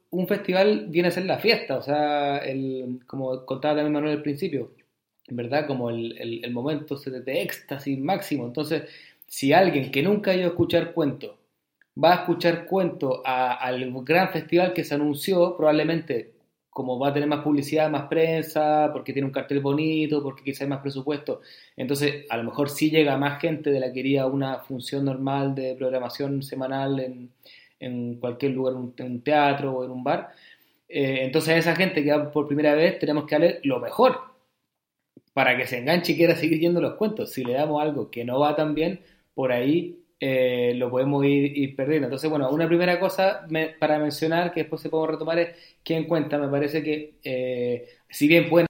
un 0.10 0.28
festival 0.28 0.88
viene 0.90 1.08
a 1.08 1.12
ser 1.12 1.26
la 1.26 1.38
fiesta, 1.38 1.78
o 1.78 1.82
sea, 1.82 2.42
como 3.06 3.46
contaba 3.46 3.76
también 3.76 3.94
Manuel 3.94 4.18
al 4.18 4.24
principio, 4.24 4.72
¿verdad? 5.28 5.68
Como 5.68 5.90
el, 5.90 6.42
el 6.44 6.52
momento 6.52 6.96
de 6.96 7.42
éxtasis 7.42 8.00
máximo, 8.00 8.46
entonces, 8.46 8.84
si 9.28 9.54
alguien 9.54 9.92
que 9.92 10.04
nunca 10.04 10.32
ha 10.32 10.36
ido 10.36 10.46
a 10.46 10.50
escuchar 10.50 10.94
cuentos, 10.94 11.36
va 12.02 12.14
a 12.14 12.16
escuchar 12.18 12.66
cuentos 12.66 13.22
al 13.26 13.92
gran 14.04 14.30
festival 14.30 14.74
que 14.74 14.84
se 14.84 14.96
anunció, 14.96 15.56
probablemente 15.58 16.34
como 16.70 17.00
va 17.00 17.08
a 17.10 17.14
tener 17.14 17.28
más 17.28 17.44
publicidad, 17.44 17.90
más 17.90 18.08
prensa, 18.08 18.92
porque 18.94 19.12
tiene 19.12 19.26
un 19.26 19.32
cartel 19.32 19.62
bonito, 19.62 20.22
porque 20.22 20.44
quizá 20.44 20.64
hay 20.64 20.70
más 20.70 20.82
presupuesto, 20.82 21.42
entonces 21.76 22.26
a 22.30 22.38
lo 22.38 22.44
mejor 22.44 22.70
sí 22.70 22.92
llega 22.92 23.18
más 23.18 23.42
gente 23.42 23.72
de 23.72 23.80
la 23.80 23.92
que 23.92 24.00
iría 24.02 24.28
una 24.28 24.60
función 24.60 25.06
normal 25.06 25.56
de 25.56 25.74
programación 25.76 26.44
semanal 26.44 27.00
en, 27.00 27.32
en 27.80 28.20
cualquier 28.20 28.52
lugar, 28.52 28.76
en 28.76 29.06
un 29.06 29.22
teatro 29.24 29.74
o 29.74 29.86
en 29.86 29.92
un 29.92 30.04
bar. 30.04 30.30
Eh, 30.88 31.22
entonces 31.24 31.56
a 31.56 31.58
esa 31.58 31.76
gente 31.76 32.04
que 32.04 32.12
va 32.12 32.32
por 32.32 32.48
primera 32.48 32.76
vez 32.76 33.00
tenemos 33.00 33.26
que 33.26 33.36
darle 33.36 33.60
lo 33.64 33.80
mejor 33.80 34.37
para 35.38 35.56
que 35.56 35.68
se 35.68 35.78
enganche 35.78 36.14
y 36.14 36.16
quiera 36.16 36.36
seguir 36.36 36.60
yendo 36.60 36.82
los 36.82 36.96
cuentos. 36.96 37.32
Si 37.32 37.44
le 37.44 37.54
damos 37.54 37.80
algo 37.80 38.10
que 38.10 38.26
no 38.26 38.40
va 38.40 38.56
tan 38.56 38.74
bien, 38.74 39.02
por 39.36 39.52
ahí 39.52 40.00
eh, 40.20 40.74
lo 40.76 40.90
podemos 40.90 41.24
ir, 41.26 41.76
perdiendo. 41.76 42.08
Entonces, 42.08 42.28
bueno, 42.28 42.50
una 42.50 42.66
primera 42.68 43.00
cosa 43.00 43.48
para 43.80 44.00
mencionar 44.00 44.52
que 44.52 44.62
después 44.62 44.82
se 44.82 44.90
podemos 44.90 45.12
retomar 45.12 45.38
es 45.38 45.50
en 45.86 46.06
cuenta. 46.06 46.40
Me 46.40 46.48
parece 46.48 46.82
que, 46.82 47.20
eh, 47.24 47.88
si 48.10 48.28
bien 48.28 48.50
pueden 48.50 48.66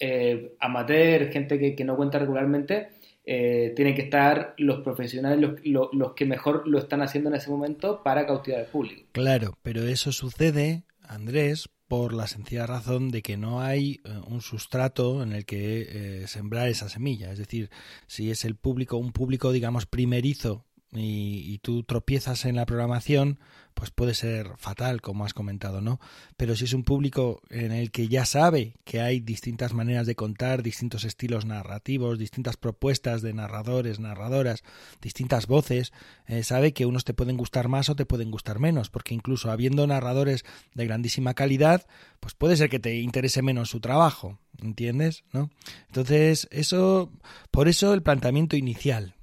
eh, 0.00 0.54
amateur, 0.58 1.30
gente 1.30 1.74
que, 1.76 1.84
no 1.84 1.94
cuenta 1.94 2.18
regularmente, 2.18 2.88
eh, 3.26 3.74
tienen 3.76 3.94
que 3.94 4.04
estar 4.04 4.54
los 4.56 4.80
profesionales, 4.80 5.38
los, 5.64 5.90
los, 5.92 6.14
que 6.14 6.24
mejor 6.24 6.66
lo 6.66 6.78
están 6.78 7.02
haciendo 7.02 7.28
en 7.28 7.36
ese 7.36 7.50
momento 7.50 8.02
para 8.02 8.26
cautivar 8.26 8.60
al 8.60 8.66
público. 8.68 9.02
Claro, 9.12 9.58
pero 9.60 9.82
eso 9.82 10.12
sucede, 10.12 10.84
Andrés, 11.02 11.68
por 11.88 12.12
la 12.12 12.26
sencilla 12.26 12.66
razón 12.66 13.08
de 13.10 13.22
que 13.22 13.36
no 13.36 13.60
hay 13.62 14.00
eh, 14.04 14.20
un 14.26 14.42
sustrato 14.42 15.22
en 15.22 15.32
el 15.32 15.46
que 15.46 16.22
eh, 16.22 16.28
sembrar 16.28 16.68
esa 16.68 16.88
semilla. 16.88 17.32
Es 17.32 17.38
decir, 17.38 17.70
si 18.06 18.30
es 18.30 18.44
el 18.44 18.54
público, 18.54 18.98
un 18.98 19.12
público, 19.12 19.50
digamos, 19.50 19.86
primerizo 19.86 20.67
y, 20.90 21.58
tú 21.58 21.82
tropiezas 21.82 22.46
en 22.46 22.56
la 22.56 22.64
programación, 22.64 23.38
pues 23.74 23.90
puede 23.90 24.14
ser 24.14 24.56
fatal, 24.56 25.02
como 25.02 25.24
has 25.26 25.34
comentado, 25.34 25.82
¿no? 25.82 26.00
Pero 26.38 26.56
si 26.56 26.64
es 26.64 26.72
un 26.72 26.82
público 26.82 27.42
en 27.50 27.72
el 27.72 27.90
que 27.90 28.08
ya 28.08 28.24
sabe 28.24 28.74
que 28.84 29.00
hay 29.00 29.20
distintas 29.20 29.74
maneras 29.74 30.06
de 30.06 30.14
contar, 30.14 30.62
distintos 30.62 31.04
estilos 31.04 31.44
narrativos, 31.44 32.18
distintas 32.18 32.56
propuestas 32.56 33.20
de 33.20 33.34
narradores, 33.34 34.00
narradoras, 34.00 34.64
distintas 35.02 35.46
voces, 35.46 35.92
eh, 36.26 36.42
sabe 36.42 36.72
que 36.72 36.86
unos 36.86 37.04
te 37.04 37.14
pueden 37.14 37.36
gustar 37.36 37.68
más 37.68 37.90
o 37.90 37.96
te 37.96 38.06
pueden 38.06 38.30
gustar 38.30 38.58
menos, 38.58 38.88
porque 38.88 39.14
incluso 39.14 39.50
habiendo 39.50 39.86
narradores 39.86 40.44
de 40.74 40.86
grandísima 40.86 41.34
calidad, 41.34 41.86
pues 42.18 42.34
puede 42.34 42.56
ser 42.56 42.70
que 42.70 42.80
te 42.80 42.96
interese 42.96 43.42
menos 43.42 43.68
su 43.68 43.80
trabajo, 43.80 44.38
¿entiendes? 44.62 45.24
¿No? 45.32 45.50
Entonces, 45.88 46.48
eso, 46.50 47.12
por 47.50 47.68
eso 47.68 47.92
el 47.92 48.02
planteamiento 48.02 48.56
inicial. 48.56 49.14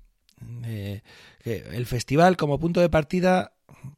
Eh, 0.64 1.02
el 1.46 1.86
festival 1.86 2.38
como 2.38 2.60
punto 2.60 2.82
de 2.82 2.90
partida 2.90 3.54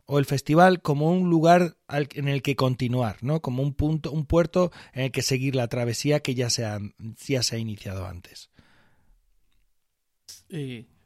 o 0.06 0.20
el 0.20 0.26
festival 0.26 0.82
como 0.82 1.12
un 1.12 1.30
lugar 1.30 1.78
en 1.90 2.28
el 2.28 2.42
que 2.42 2.56
continuar, 2.56 3.18
¿no? 3.22 3.42
Como 3.42 3.64
un 3.64 3.74
punto, 3.74 4.12
un 4.12 4.26
puerto 4.26 4.72
en 4.94 5.04
el 5.06 5.12
que 5.12 5.22
seguir 5.22 5.56
la 5.56 5.68
travesía 5.68 6.20
que 6.20 6.36
ya 6.36 6.50
se 6.50 6.66
ha, 6.66 6.80
ya 7.26 7.44
se 7.44 7.56
ha 7.56 7.60
iniciado 7.60 8.06
antes. 8.06 8.50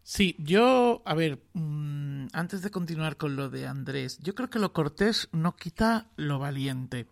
sí, 0.04 0.36
yo, 0.40 1.02
a 1.06 1.14
ver, 1.14 1.44
mm, 1.54 2.28
antes 2.34 2.62
de 2.62 2.72
continuar 2.72 3.18
con 3.18 3.36
lo 3.36 3.50
de 3.50 3.68
Andrés, 3.68 4.20
yo 4.20 4.36
creo 4.36 4.50
que 4.50 4.60
lo 4.60 4.74
cortés 4.74 5.30
no 5.32 5.56
quita 5.56 6.12
lo 6.16 6.40
valiente. 6.40 7.08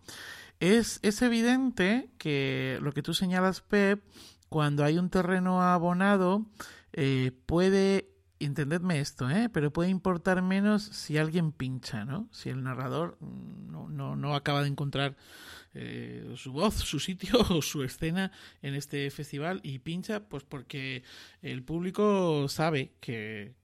Es, 0.60 1.00
es 1.02 1.22
evidente 1.22 2.10
que 2.18 2.78
lo 2.82 2.92
que 2.92 3.02
tú 3.02 3.14
señalas, 3.14 3.62
Pep, 3.62 4.02
cuando 4.48 4.84
hay 4.84 4.98
un 4.98 5.08
terreno 5.08 5.62
abonado, 5.62 6.44
eh, 6.92 7.32
puede 7.46 8.09
entendedme 8.40 9.00
esto, 9.00 9.30
¿eh? 9.30 9.48
pero 9.52 9.72
puede 9.72 9.90
importar 9.90 10.42
menos 10.42 10.82
si 10.82 11.18
alguien 11.18 11.52
pincha, 11.52 12.04
¿no? 12.04 12.28
Si 12.32 12.48
el 12.48 12.62
narrador 12.62 13.18
no, 13.20 13.88
no, 13.88 14.16
no 14.16 14.34
acaba 14.34 14.62
de 14.62 14.68
encontrar 14.68 15.16
eh, 15.72 16.34
su 16.36 16.52
voz, 16.52 16.74
su 16.74 16.98
sitio 16.98 17.38
o 17.50 17.62
su 17.62 17.84
escena 17.84 18.32
en 18.60 18.74
este 18.74 19.08
festival 19.10 19.60
y 19.62 19.78
pincha 19.78 20.28
pues 20.28 20.42
porque 20.42 21.04
el 21.42 21.62
público 21.62 22.48
sabe 22.48 22.90
que, 23.00 23.54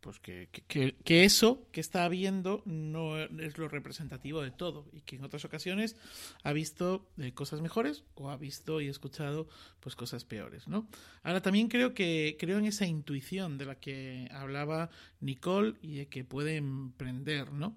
pues 0.00 0.20
que, 0.20 0.48
que, 0.48 1.24
eso 1.24 1.66
que 1.72 1.80
está 1.80 2.08
viendo 2.08 2.62
no 2.64 3.18
es 3.18 3.58
lo 3.58 3.68
representativo 3.68 4.40
de 4.40 4.52
todo 4.52 4.86
y 4.92 5.00
que 5.00 5.16
en 5.16 5.24
otras 5.24 5.44
ocasiones 5.44 5.96
ha 6.44 6.52
visto 6.52 7.08
eh, 7.18 7.32
cosas 7.32 7.60
mejores 7.60 8.04
o 8.14 8.30
ha 8.30 8.36
visto 8.36 8.80
y 8.80 8.86
escuchado 8.86 9.48
pues 9.80 9.96
cosas 9.96 10.24
peores, 10.24 10.68
¿no? 10.68 10.86
Ahora 11.24 11.42
también 11.42 11.66
creo 11.66 11.92
que 11.92 12.36
creo 12.38 12.58
en 12.58 12.66
esa 12.66 12.86
intuición 12.86 13.58
de 13.58 13.64
la 13.64 13.74
que 13.74 14.28
hablaba 14.30 14.90
Nicole 15.18 15.74
y 15.82 15.96
de 15.96 16.06
que 16.06 16.24
puede 16.24 16.54
emprender, 16.54 17.52
¿no? 17.52 17.76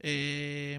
Eh, 0.00 0.78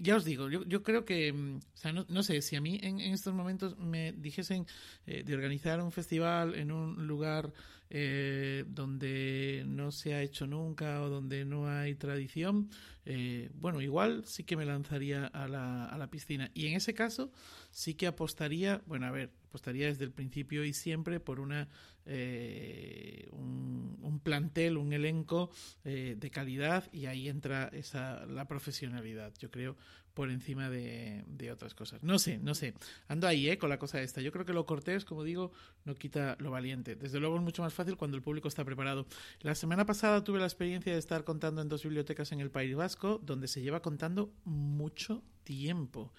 ya 0.00 0.16
os 0.16 0.24
digo, 0.24 0.48
yo, 0.48 0.64
yo 0.64 0.82
creo 0.82 1.04
que, 1.04 1.32
mm, 1.32 1.56
o 1.56 1.76
sea, 1.76 1.92
no, 1.92 2.06
no, 2.08 2.22
sé, 2.22 2.40
si 2.42 2.56
a 2.56 2.60
mí 2.60 2.78
en, 2.82 3.00
estos 3.00 3.34
momentos 3.34 3.76
me 3.78 4.12
dijesen 4.12 4.66
eh, 5.06 5.22
de 5.24 5.34
organizar 5.34 5.80
un 5.82 5.92
festival 5.92 6.54
en 6.54 6.70
un 6.70 7.06
lugar 7.06 7.52
eh, 7.90 8.64
donde 8.68 9.64
no 9.66 9.90
se 9.90 10.14
ha 10.14 10.22
hecho 10.22 10.46
nunca 10.46 11.02
o 11.02 11.08
donde 11.08 11.44
no 11.44 11.68
hay 11.68 11.94
tradición, 11.94 12.70
eh, 13.04 13.50
bueno, 13.54 13.80
igual 13.80 14.24
sí 14.26 14.44
que 14.44 14.56
me 14.56 14.66
lanzaría 14.66 15.26
a 15.26 15.48
la, 15.48 15.86
a 15.86 15.98
la 15.98 16.10
piscina. 16.10 16.50
Y 16.54 16.66
en 16.66 16.74
ese 16.74 16.94
caso 16.94 17.32
sí 17.70 17.94
que 17.94 18.06
apostaría, 18.06 18.82
bueno, 18.86 19.06
a 19.06 19.10
ver, 19.10 19.32
apostaría 19.48 19.86
desde 19.86 20.04
el 20.04 20.12
principio 20.12 20.64
y 20.64 20.72
siempre 20.72 21.18
por 21.18 21.40
una 21.40 21.68
eh, 22.08 23.28
un, 23.32 24.20
plantel, 24.24 24.76
un 24.76 24.92
elenco 24.92 25.50
eh, 25.84 26.16
de 26.18 26.30
calidad 26.30 26.92
y 26.92 27.06
ahí 27.06 27.28
entra 27.28 27.70
esa 27.72 28.26
la 28.26 28.46
profesionalidad, 28.46 29.32
yo 29.38 29.50
creo, 29.50 29.76
por 30.12 30.30
encima 30.30 30.68
de, 30.68 31.24
de, 31.28 31.52
otras 31.52 31.74
cosas. 31.74 32.02
No 32.02 32.18
sé, 32.18 32.38
no 32.38 32.54
sé. 32.54 32.74
Ando 33.06 33.28
ahí, 33.28 33.48
¿eh? 33.48 33.58
Con 33.58 33.70
la 33.70 33.78
cosa 33.78 34.02
esta. 34.02 34.20
Yo 34.20 34.32
creo 34.32 34.44
que 34.44 34.52
lo 34.52 34.66
cortés, 34.66 35.04
como 35.04 35.22
digo, 35.22 35.52
no 35.84 35.94
quita 35.94 36.36
lo 36.40 36.50
valiente. 36.50 36.96
Desde 36.96 37.20
luego 37.20 37.36
es 37.36 37.42
mucho 37.42 37.62
más 37.62 37.72
fácil 37.72 37.96
cuando 37.96 38.16
el 38.16 38.22
público 38.22 38.48
está 38.48 38.64
preparado. 38.64 39.06
La 39.40 39.54
semana 39.54 39.86
pasada 39.86 40.24
tuve 40.24 40.40
la 40.40 40.46
experiencia 40.46 40.92
de 40.92 40.98
estar 40.98 41.22
contando 41.22 41.62
en 41.62 41.68
dos 41.68 41.84
bibliotecas 41.84 42.32
en 42.32 42.40
el 42.40 42.50
País 42.50 42.74
Vasco, 42.74 43.20
donde 43.22 43.46
se 43.46 43.62
lleva 43.62 43.80
contando 43.80 44.32
mucho 44.44 45.22
tiempo. 45.44 46.12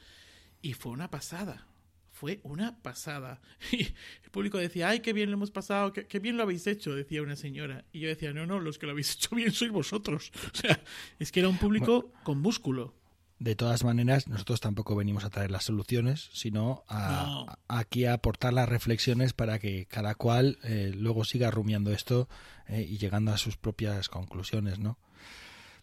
Y 0.62 0.74
fue 0.74 0.94
una 0.94 1.10
pasada 1.12 1.68
fue 2.20 2.42
una 2.44 2.78
pasada. 2.82 3.40
Y 3.72 3.84
el 4.24 4.30
público 4.32 4.58
decía, 4.58 4.90
ay, 4.90 5.00
qué 5.00 5.14
bien 5.14 5.30
lo 5.32 5.38
hemos 5.38 5.52
pasado, 5.52 5.94
qué, 5.94 6.20
bien 6.20 6.36
lo 6.36 6.44
habéis 6.44 6.68
hecho, 6.68 6.94
decía 6.94 7.22
una 7.22 7.38
señora. 7.38 7.86
Y 7.94 8.02
yo 8.02 8.10
decía, 8.10 8.34
no, 8.34 8.46
no, 8.46 8.60
los 8.60 8.78
que 8.78 8.86
lo 8.86 8.92
habéis 8.92 9.14
hecho 9.16 9.36
bien 9.36 9.52
sois 9.52 9.72
vosotros. 9.72 10.32
O 10.54 10.58
sea, 10.62 10.82
es 11.20 11.32
que 11.32 11.40
era 11.40 11.48
un 11.48 11.58
público 11.58 12.12
con 12.24 12.42
músculo. 12.42 12.94
De 13.38 13.56
todas 13.56 13.86
maneras, 13.86 14.28
nosotros 14.28 14.60
tampoco 14.60 14.96
venimos 14.96 15.24
a 15.24 15.30
traer 15.30 15.52
las 15.52 15.64
soluciones, 15.64 16.30
sino 16.34 16.84
a, 16.90 17.56
aquí 17.70 18.04
a 18.04 18.14
aportar 18.14 18.52
las 18.52 18.68
reflexiones 18.68 19.32
para 19.32 19.60
que 19.60 19.86
cada 19.86 20.16
cual 20.16 20.58
eh, 20.64 20.92
luego 20.94 21.24
siga 21.24 21.50
rumiando 21.50 21.94
esto 21.94 22.28
eh, 22.68 22.86
y 22.90 22.98
llegando 22.98 23.32
a 23.32 23.38
sus 23.38 23.56
propias 23.56 24.10
conclusiones, 24.10 24.80
¿no? 24.80 24.98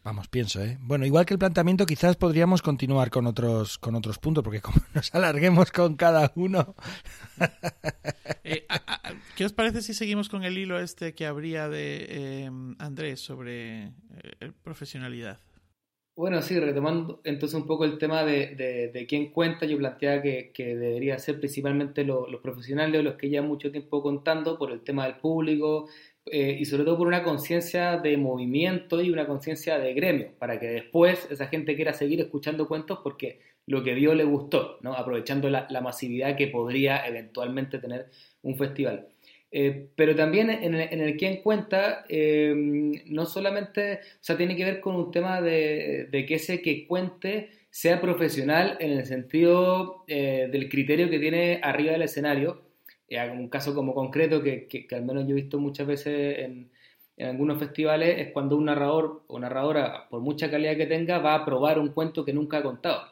Vamos, 0.07 0.29
pienso, 0.29 0.63
¿eh? 0.63 0.79
Bueno, 0.83 1.05
igual 1.05 1.27
que 1.27 1.35
el 1.35 1.39
planteamiento, 1.41 1.85
quizás 1.85 2.15
podríamos 2.15 2.63
continuar 2.63 3.11
con 3.11 3.27
otros, 3.27 3.77
con 3.77 3.97
otros 3.97 4.21
puntos, 4.21 4.45
porque 4.45 4.61
como 4.61 4.77
nos 4.95 5.13
alarguemos 5.13 5.73
con 5.73 5.97
cada 5.97 6.33
uno. 6.37 6.75
Eh, 8.49 8.65
¿Qué 9.37 9.45
os 9.45 9.53
parece 9.53 9.83
si 9.83 9.93
seguimos 9.93 10.29
con 10.29 10.45
el 10.45 10.57
hilo 10.57 10.79
este 10.79 11.15
que 11.15 11.27
habría 11.27 11.69
de 11.69 12.07
eh, 12.09 12.51
Andrés 12.79 13.19
sobre 13.19 13.87
eh, 13.87 14.53
profesionalidad? 14.63 15.41
Bueno, 16.15 16.41
sí, 16.43 16.59
retomando 16.61 17.21
entonces 17.25 17.61
un 17.61 17.67
poco 17.67 17.85
el 17.85 17.99
tema 17.99 18.23
de, 18.23 18.55
de, 18.93 19.07
quién 19.09 19.33
cuenta, 19.33 19.67
yo 19.67 19.77
planteaba 19.79 20.23
que, 20.23 20.53
que 20.55 20.77
debería 20.77 21.19
ser 21.19 21.41
principalmente 21.41 22.05
los 22.05 22.41
profesionales 22.41 23.01
o 23.01 23.03
los 23.03 23.17
que 23.17 23.29
llevan 23.29 23.49
mucho 23.49 23.73
tiempo 23.73 24.01
contando 24.01 24.57
por 24.57 24.71
el 24.71 24.83
tema 24.83 25.07
del 25.07 25.17
público 25.17 25.89
eh, 26.31 26.57
y 26.59 26.65
sobre 26.65 26.85
todo 26.85 26.99
por 26.99 27.07
una 27.07 27.23
conciencia 27.23 27.99
de 27.99 28.17
movimiento 28.17 29.01
y 29.01 29.11
una 29.11 29.27
conciencia 29.27 29.79
de 29.79 29.95
gremio, 29.95 30.33
para 30.39 30.59
que 30.59 30.67
después 30.67 31.29
esa 31.31 31.47
gente 31.47 31.77
quiera 31.77 31.93
seguir 31.93 32.21
escuchando 32.21 32.67
cuentos 32.67 33.01
porque 33.03 33.41
lo 33.67 33.83
que 33.83 33.95
vio 33.95 34.15
le 34.15 34.25
gustó, 34.25 34.79
aprovechando 34.97 35.51
la, 35.51 35.67
masividad 35.81 36.37
que 36.37 36.47
podría 36.47 37.07
eventualmente 37.07 37.79
tener 37.79 38.07
un 38.43 38.57
festival. 38.57 39.09
Eh, 39.51 39.89
pero 39.97 40.15
también 40.15 40.51
en 40.51 40.75
el, 40.75 40.89
en 40.93 41.01
el 41.01 41.43
cuenta, 41.43 42.05
eh, 42.09 42.55
no 43.07 43.27
solamente, 43.27 43.95
o 43.95 44.19
sea, 44.21 44.37
tiene 44.37 44.57
que 44.57 44.65
ver 44.65 44.81
con 44.81 44.95
un 44.97 45.11
tema 45.11 45.41
de, 45.41 46.09
que 46.27 46.35
ese 46.35 46.63
que 46.63 46.87
cuente 46.87 47.51
sea 47.71 48.01
profesional 48.01 48.77
en 48.81 48.93
el 48.93 49.07
sentido 49.07 50.05
eh, 50.09 50.49
del 50.51 50.69
criterio 50.69 51.11
que 51.11 51.19
tiene 51.19 51.61
arriba 51.63 51.93
del 51.93 52.03
escenario. 52.03 52.66
Un 53.09 53.49
caso 53.49 53.75
como 53.75 53.95
concreto 53.95 54.43
que, 54.43 54.67
que, 54.67 54.87
al 54.95 55.05
menos 55.05 55.25
yo 55.27 55.31
he 55.33 55.43
visto 55.43 55.59
muchas 55.59 55.87
veces 55.87 56.39
en, 56.39 56.71
algunos 57.19 57.59
festivales 57.59 58.19
es 58.19 58.33
cuando 58.33 58.57
un 58.57 58.67
narrador 58.67 59.23
o 59.29 59.39
narradora, 59.39 60.07
por 60.11 60.21
mucha 60.21 60.51
calidad 60.51 60.77
que 60.77 60.87
tenga, 60.87 61.19
va 61.19 61.35
a 61.35 61.45
probar 61.47 61.79
un 61.79 61.89
cuento 61.89 62.25
que 62.25 62.33
nunca 62.33 62.59
ha 62.59 62.63
contado. 62.63 63.03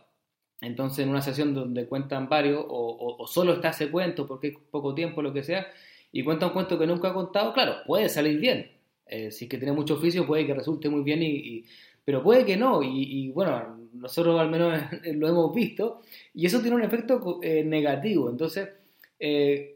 Entonces, 0.60 1.04
en 1.04 1.10
una 1.10 1.22
sesión 1.22 1.54
donde 1.54 1.86
cuentan 1.86 2.28
varios, 2.28 2.64
o, 2.68 3.26
solo 3.26 3.54
está 3.54 3.70
ese 3.70 3.90
cuento 3.90 4.26
porque 4.26 4.48
es 4.48 4.54
poco 4.70 4.94
tiempo, 4.94 5.22
lo 5.22 5.32
que 5.32 5.42
sea, 5.42 5.66
y 6.12 6.22
cuenta 6.22 6.46
un 6.46 6.52
cuento 6.52 6.78
que 6.78 6.86
nunca 6.86 7.08
ha 7.10 7.14
contado, 7.14 7.52
claro, 7.52 7.76
puede 7.86 8.08
salir 8.08 8.38
bien. 8.38 8.70
Eh, 9.06 9.30
si 9.30 9.44
es 9.44 9.50
que 9.50 9.58
tiene 9.58 9.72
mucho 9.72 9.94
oficio, 9.94 10.26
puede 10.26 10.46
que 10.46 10.54
resulte 10.54 10.88
muy 10.88 11.02
bien, 11.02 11.22
y, 11.22 11.64
pero 12.04 12.22
puede 12.22 12.44
que 12.44 12.56
no. 12.56 12.82
Y, 12.82 13.30
bueno, 13.32 13.88
nosotros 13.94 14.38
al 14.40 14.50
menos 14.50 14.80
lo 15.14 15.28
hemos 15.28 15.54
visto, 15.54 16.02
y 16.34 16.46
eso 16.46 16.60
tiene 16.60 16.76
un 16.76 16.82
efecto 16.84 17.40
eh, 17.42 17.64
negativo. 17.64 18.30
Entonces, 18.30 18.68
eh, 19.18 19.73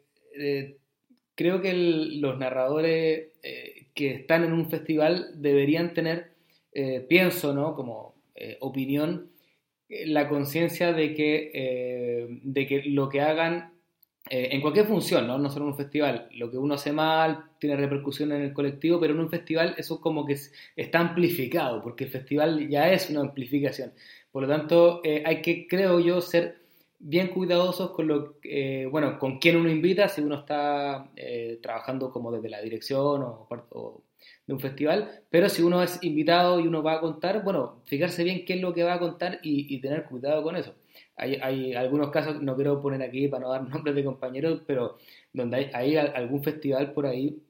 creo 1.35 1.61
que 1.61 1.73
los 1.75 2.39
narradores 2.39 3.29
que 3.95 4.15
están 4.15 4.45
en 4.45 4.53
un 4.53 4.71
festival 4.71 5.41
deberían 5.41 5.95
tener, 5.95 6.33
pienso, 7.09 7.55
¿no? 7.55 7.75
Como 7.75 8.15
opinión, 8.61 9.31
la 9.89 10.29
conciencia 10.29 10.93
de 10.93 11.15
que, 11.15 12.41
de 12.43 12.67
que 12.67 12.83
lo 12.85 13.09
que 13.09 13.21
hagan 13.21 13.73
eh, 14.31 14.51
en 14.53 14.61
cualquier 14.61 14.87
función, 14.87 15.27
¿no? 15.27 15.39
no 15.39 15.49
solo 15.49 15.65
en 15.65 15.71
un 15.71 15.77
festival, 15.77 16.29
lo 16.35 16.51
que 16.51 16.59
uno 16.59 16.75
hace 16.75 16.93
mal 16.93 17.45
tiene 17.59 17.77
repercusión 17.77 18.31
en 18.33 18.43
el 18.43 18.53
colectivo, 18.53 19.01
pero 19.01 19.15
en 19.15 19.21
un 19.21 19.31
festival 19.31 19.75
eso 19.79 20.03
como 20.03 20.27
que 20.27 20.37
está 20.77 21.01
amplificado, 21.01 21.83
porque 21.83 22.05
el 22.05 22.11
festival 22.11 22.69
ya 22.69 22.93
es 22.93 23.09
una 23.09 23.21
amplificación. 23.21 23.93
Por 24.31 24.43
lo 24.43 24.49
tanto, 24.49 25.01
eh, 25.03 25.23
hay 25.25 25.41
que, 25.41 25.67
creo 25.67 25.99
yo, 26.01 26.21
ser 26.21 26.59
bien 26.99 27.29
cuidadosos 27.29 27.91
con 27.91 28.09
lo 28.09 28.37
eh, 28.43 28.89
bueno, 28.91 29.19
con 29.19 29.39
quién 29.39 29.57
uno 29.57 29.71
invita, 29.71 30.09
si 30.09 30.21
uno 30.21 30.41
está 30.41 31.11
trabajando 31.63 32.11
como 32.11 32.33
desde 32.33 32.49
la 32.49 32.61
dirección 32.61 33.23
o, 33.23 34.03
de 34.47 34.55
un 34.55 34.61
festival, 34.61 35.23
pero 35.31 35.49
si 35.49 35.63
uno 35.63 35.83
es 35.83 35.99
invitado 36.03 36.61
y 36.61 36.67
uno 36.67 36.83
va 36.83 36.95
a 36.95 37.01
contar, 37.01 37.43
bueno, 37.45 37.83
fijarse 37.87 38.25
bien 38.25 38.45
qué 38.45 38.55
es 38.55 38.61
lo 38.61 38.75
que 38.75 38.83
va 38.83 38.95
a 38.95 38.99
contar 38.99 39.41
y 39.43 39.81
tener 39.81 40.05
cuidado 40.05 40.43
con 40.43 40.57
eso. 40.57 40.75
Hay, 41.19 41.75
algunos 41.75 42.11
casos, 42.11 42.41
no 42.41 42.55
quiero 42.55 42.81
poner 42.81 43.03
aquí 43.03 43.27
para 43.27 43.43
no 43.43 43.51
dar 43.51 43.63
nombres 43.69 43.95
de 43.95 44.05
compañeros, 44.05 44.63
pero 44.67 44.99
donde 45.33 45.71
hay, 45.75 45.97
algún 45.97 46.43
festival 46.43 46.93
por 46.93 47.07
ahí 47.07 47.43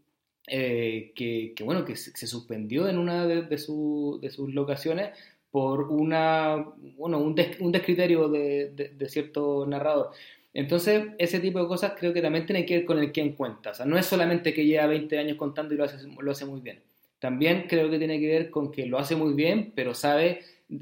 eh, 0.47 1.13
que, 1.15 1.55
bueno, 1.65 1.85
que 1.85 1.97
se, 1.97 2.27
suspendió 2.27 2.89
en 2.89 2.99
una 2.99 3.27
de, 3.27 3.59
sus 3.59 4.55
locaciones 4.55 5.11
por 5.51 5.91
una, 5.91 6.57
bueno, 6.97 7.19
un, 7.19 7.35
descriterio 7.35 8.29
de, 8.29 8.97
cierto 9.09 9.67
narrador. 9.67 10.11
Entonces, 10.55 11.09
ese 11.19 11.41
tipo 11.41 11.61
de 11.61 11.69
cosas 11.69 11.93
creo 11.99 12.13
que 12.13 12.23
también 12.23 12.47
tiene 12.47 12.67
que 12.67 12.79
ver 12.79 12.85
con 12.85 12.99
el 12.99 13.13
quién 13.13 13.33
cuenta. 13.35 13.71
O 13.71 13.75
sea, 13.75 13.87
no 13.87 13.99
es 13.99 14.07
solamente 14.07 14.53
que 14.53 14.65
lleva 14.65 14.87
20 14.87 15.19
años 15.19 15.37
contando 15.37 15.75
y 15.75 15.77
lo 15.77 15.85
hace, 15.85 15.99
lo 16.21 16.31
hace 16.31 16.45
muy 16.45 16.61
bien. 16.61 16.83
También 17.19 17.67
creo 17.69 17.91
que 17.91 17.99
tiene 17.99 18.21
que 18.21 18.29
ver 18.29 18.51
con 18.51 18.71
que 18.71 18.87
lo 18.87 18.99
hace 18.99 19.17
muy 19.17 19.35
bien, 19.35 19.73
pero 19.75 19.95
sabe 19.95 20.41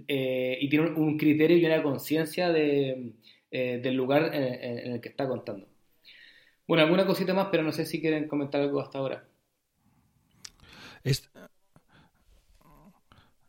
eh, 0.09 0.59
y 0.61 0.69
tiene 0.69 0.91
un, 0.91 1.17
criterio 1.17 1.57
y 1.57 1.65
una 1.65 1.83
conciencia 1.83 2.51
de, 2.51 3.13
eh, 3.51 3.81
del 3.83 3.95
lugar 3.95 4.35
en, 4.35 4.93
el 4.93 5.01
que 5.01 5.09
está 5.09 5.29
contando. 5.29 5.67
Bueno, 6.67 6.83
alguna 6.83 7.07
cosita 7.07 7.35
más, 7.35 7.49
pero 7.51 7.63
no 7.63 7.73
sé 7.73 7.87
si 7.87 8.01
quieren 8.01 8.27
comentar 8.27 8.61
algo 8.61 8.81
hasta 8.81 8.99
ahora. 8.99 9.25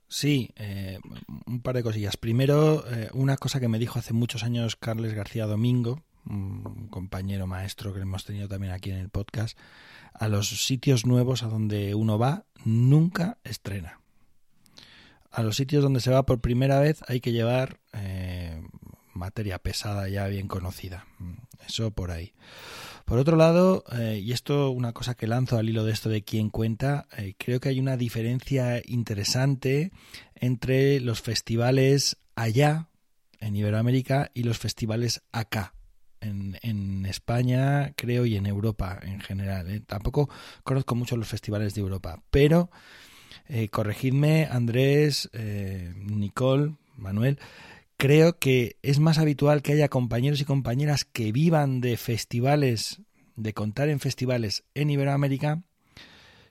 Sí, 0.07 0.51
eh, 0.55 0.99
un 1.45 1.61
par 1.61 1.75
de 1.75 1.83
cosillas. 1.83 2.17
Primero, 2.17 2.83
una 3.13 3.37
cosa 3.37 3.59
que 3.59 3.67
me 3.67 3.79
dijo 3.79 3.99
hace 3.99 4.13
muchos 4.13 4.43
años 4.43 4.75
Carles 4.75 5.13
García 5.13 5.45
Domingo, 5.45 6.01
un 6.29 6.87
compañero 6.89 7.47
maestro 7.47 7.93
que 7.93 8.01
hemos 8.01 8.25
tenido 8.25 8.47
también 8.47 8.73
aquí 8.73 8.89
en 8.89 8.97
el 8.97 9.09
podcast, 9.09 9.57
a 10.13 10.27
los 10.27 10.47
sitios 10.65 11.05
nuevos 11.05 11.43
a 11.43 11.47
donde 11.47 11.93
uno 11.93 12.17
va, 12.17 12.45
nunca 12.63 13.37
estrena 13.43 13.99
a 15.37 15.43
los 15.43 15.55
sitios 15.55 15.83
donde 15.83 15.99
se 15.99 16.09
va 16.09 16.25
por 16.25 16.41
primera 16.41 16.79
vez 16.79 17.03
hay 17.07 17.19
que 17.19 17.31
llevar 17.31 17.79
eh, 17.93 18.59
materia 19.17 19.59
pesada 19.59 20.07
ya 20.07 20.27
bien 20.27 20.47
conocida. 20.47 21.05
Eso 21.67 21.91
por 21.91 22.11
ahí. 22.11 22.33
Por 23.05 23.19
otro 23.19 23.37
lado, 23.37 23.83
eh, 23.93 24.21
y 24.23 24.31
esto 24.33 24.69
una 24.71 24.93
cosa 24.93 25.15
que 25.15 25.27
lanzo 25.27 25.57
al 25.57 25.69
hilo 25.69 25.85
de 25.85 25.93
esto 25.93 26.09
de 26.09 26.23
quién 26.23 26.49
cuenta, 26.49 27.07
eh, 27.17 27.35
creo 27.37 27.59
que 27.59 27.69
hay 27.69 27.79
una 27.79 27.97
diferencia 27.97 28.81
interesante 28.85 29.91
entre 30.35 30.99
los 30.99 31.21
festivales 31.21 32.17
allá, 32.35 32.89
en 33.39 33.55
Iberoamérica, 33.55 34.31
y 34.33 34.43
los 34.43 34.57
festivales 34.57 35.21
acá, 35.31 35.73
en, 36.19 36.57
en, 36.61 37.05
España, 37.05 37.93
creo, 37.95 38.25
y 38.25 38.35
en 38.35 38.45
Europa 38.45 38.99
en 39.01 39.21
general. 39.21 39.83
Tampoco 39.85 40.29
conozco 40.63 40.95
mucho 40.95 41.15
los 41.15 41.27
festivales 41.27 41.75
de 41.75 41.81
Europa, 41.81 42.21
pero 42.29 42.69
eh, 43.49 43.69
corregidme, 43.69 44.47
Andrés, 44.51 45.29
eh, 45.33 45.93
Nicole, 45.95 46.75
Manuel. 46.97 47.39
Creo 47.99 48.37
que 48.37 48.77
es 48.83 48.99
más 48.99 49.17
habitual 49.17 49.63
que 49.63 49.73
haya 49.73 49.89
compañeros 49.89 50.39
y 50.39 50.45
compañeras 50.45 51.03
que 51.03 51.31
vivan 51.31 51.81
de 51.81 51.97
festivales, 51.97 53.01
de 53.35 53.53
contar 53.53 53.89
en 53.89 53.99
festivales 53.99 54.65
en 54.75 54.91
Iberoamérica, 54.91 55.63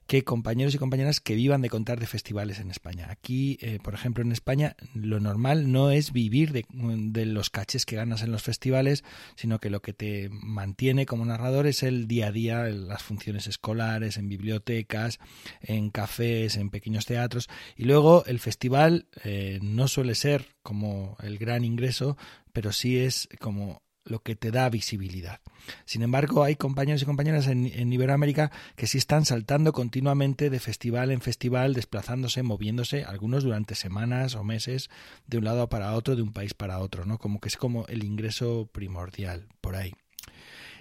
que 0.06 0.24
compañeros 0.24 0.74
y 0.74 0.78
compañeras 0.78 1.20
que 1.20 1.34
vivan 1.34 1.62
de 1.62 1.70
contar 1.70 1.98
de 1.98 2.06
festivales 2.06 2.60
en 2.60 2.70
España. 2.70 3.08
Aquí, 3.10 3.58
eh, 3.60 3.78
por 3.82 3.94
ejemplo, 3.94 4.22
en 4.22 4.32
España, 4.32 4.76
lo 4.94 5.20
normal 5.20 5.72
no 5.72 5.90
es 5.90 6.12
vivir 6.12 6.52
de, 6.52 6.64
de, 6.70 7.26
los 7.26 7.50
caches 7.50 7.84
que 7.84 7.96
ganas 7.96 8.22
en 8.22 8.30
los 8.30 8.42
festivales, 8.42 9.04
sino 9.34 9.58
que 9.58 9.70
lo 9.70 9.82
que 9.82 9.92
te 9.92 10.28
mantiene 10.30 11.06
como 11.06 11.24
narrador 11.24 11.66
es 11.66 11.82
el 11.82 12.06
día 12.06 12.28
a 12.28 12.32
día, 12.32 12.64
las 12.64 13.02
funciones 13.02 13.46
escolares, 13.46 14.16
en 14.16 14.28
bibliotecas, 14.28 15.18
en 15.60 15.90
cafés, 15.90 16.56
en 16.56 16.70
pequeños 16.70 17.06
teatros. 17.06 17.48
Y 17.76 17.84
luego 17.84 18.24
el 18.26 18.38
festival 18.38 19.08
eh, 19.24 19.58
no 19.62 19.88
suele 19.88 20.14
ser 20.14 20.56
como 20.62 21.16
el 21.22 21.38
gran 21.38 21.64
ingreso, 21.64 22.16
pero 22.52 22.72
sí 22.72 22.98
es 22.98 23.28
como 23.40 23.82
lo 24.06 24.20
que 24.20 24.36
te 24.36 24.50
da 24.50 24.68
visibilidad. 24.70 25.40
Sin 25.84 26.02
embargo, 26.02 26.44
hay 26.44 26.56
compañeros 26.56 27.02
y 27.02 27.06
compañeras 27.06 27.46
en, 27.48 27.92
Iberoamérica 27.92 28.50
que 28.76 28.86
sí 28.86 28.98
están 28.98 29.24
saltando 29.24 29.72
continuamente 29.72 30.48
de 30.48 30.60
festival 30.60 31.10
en 31.10 31.20
festival, 31.20 31.74
desplazándose, 31.74 32.42
moviéndose, 32.42 33.04
algunos 33.04 33.44
durante 33.44 33.74
semanas 33.74 34.34
o 34.34 34.44
meses, 34.44 34.90
de 35.26 35.38
un 35.38 35.44
lado 35.44 35.68
para 35.68 35.94
otro, 35.94 36.16
de 36.16 36.22
un 36.22 36.32
país 36.32 36.54
para 36.54 36.78
otro, 36.78 37.04
¿no? 37.04 37.18
Como 37.18 37.40
que 37.40 37.48
es 37.48 37.56
como 37.56 37.86
el 37.88 38.04
ingreso 38.04 38.68
primordial 38.72 39.48
por 39.60 39.76
ahí. 39.76 39.92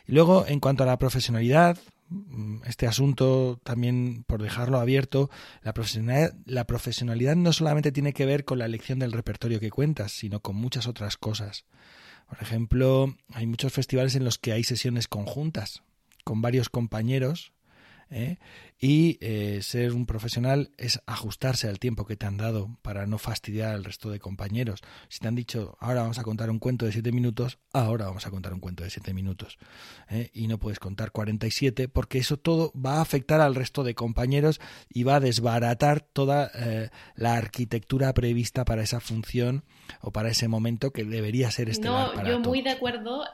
Y 0.07 0.13
luego, 0.13 0.45
en 0.47 0.59
cuanto 0.59 0.83
a 0.83 0.85
la 0.85 0.99
profesionalidad, 0.99 1.79
mm, 2.09 2.57
este 2.65 2.85
asunto 2.85 3.59
también 3.63 4.23
por 4.27 4.41
dejarlo 4.41 4.79
abierto, 4.79 5.31
la 5.63 5.73
profesionalidad, 5.73 6.35
la 6.45 6.65
profesionalidad 6.67 7.35
no 7.35 7.53
solamente 7.53 7.91
tiene 7.91 8.13
que 8.13 8.25
ver 8.25 8.45
con 8.45 8.59
la 8.59 8.65
elección 8.65 8.99
del 8.99 9.11
repertorio 9.11 9.59
que 9.59 9.71
cuentas, 9.71 10.11
sino 10.11 10.41
con 10.41 10.55
muchas 10.55 10.85
otras 10.85 11.17
cosas. 11.17 11.65
Por 12.27 12.41
ejemplo, 12.41 13.15
hay 13.33 13.45
muchos 13.45 13.73
festivales 13.73 14.15
en 14.15 14.23
los 14.23 14.37
que 14.37 14.51
hay 14.51 14.63
sesiones 14.63 15.07
conjuntas 15.07 15.83
con 16.23 16.41
varios 16.41 16.69
compañeros 16.69 17.53
¿eh? 18.09 18.37
Y 18.79 19.17
eh, 19.21 19.61
ser 19.61 19.93
un 19.93 20.05
profesional 20.05 20.71
es 20.77 21.01
ajustarse 21.05 21.69
al 21.69 21.79
tiempo 21.79 22.05
que 22.05 22.17
te 22.17 22.25
han 22.25 22.37
dado 22.37 22.77
para 22.81 23.07
no 23.07 23.17
fastidiar 23.17 23.73
al 23.73 23.85
resto 23.85 24.09
de 24.09 24.19
compañeros. 24.19 24.81
Si 25.07 25.19
te 25.19 25.27
han 25.27 25.35
dicho 25.35 25.77
ahora 25.79 26.01
vamos 26.01 26.19
a 26.19 26.23
contar 26.23 26.49
un 26.49 26.59
cuento 26.59 26.85
de 26.85 26.91
siete 26.91 27.11
minutos, 27.13 27.59
ahora 27.71 28.05
vamos 28.05 28.27
a 28.27 28.31
contar 28.31 28.53
un 28.53 28.59
cuento 28.59 28.83
de 28.83 28.89
siete 28.89 29.13
minutos. 29.13 29.57
¿eh? 30.09 30.29
Y 30.33 30.47
no 30.47 30.57
puedes 30.57 30.79
contar 30.79 31.11
47 31.11 31.87
porque 31.87 32.17
eso 32.17 32.37
todo 32.37 32.73
va 32.73 32.97
a 32.97 33.01
afectar 33.01 33.39
al 33.39 33.55
resto 33.55 33.83
de 33.83 33.95
compañeros 33.95 34.59
y 34.89 35.03
va 35.03 35.15
a 35.15 35.19
desbaratar 35.19 36.01
toda 36.01 36.51
la 37.15 37.35
arquitectura 37.35 38.13
prevista 38.13 38.65
para 38.65 38.83
esa 38.83 38.99
función 38.99 39.63
o 40.01 40.11
para 40.11 40.29
ese 40.29 40.47
momento 40.47 40.91
que 40.91 41.03
debería 41.03 41.49
ser 41.51 41.69
este 41.69 41.87
No, 41.87 42.23
yo 42.25 42.39
muy 42.39 42.61
de 42.61 42.71
acuerdo, 42.71 43.25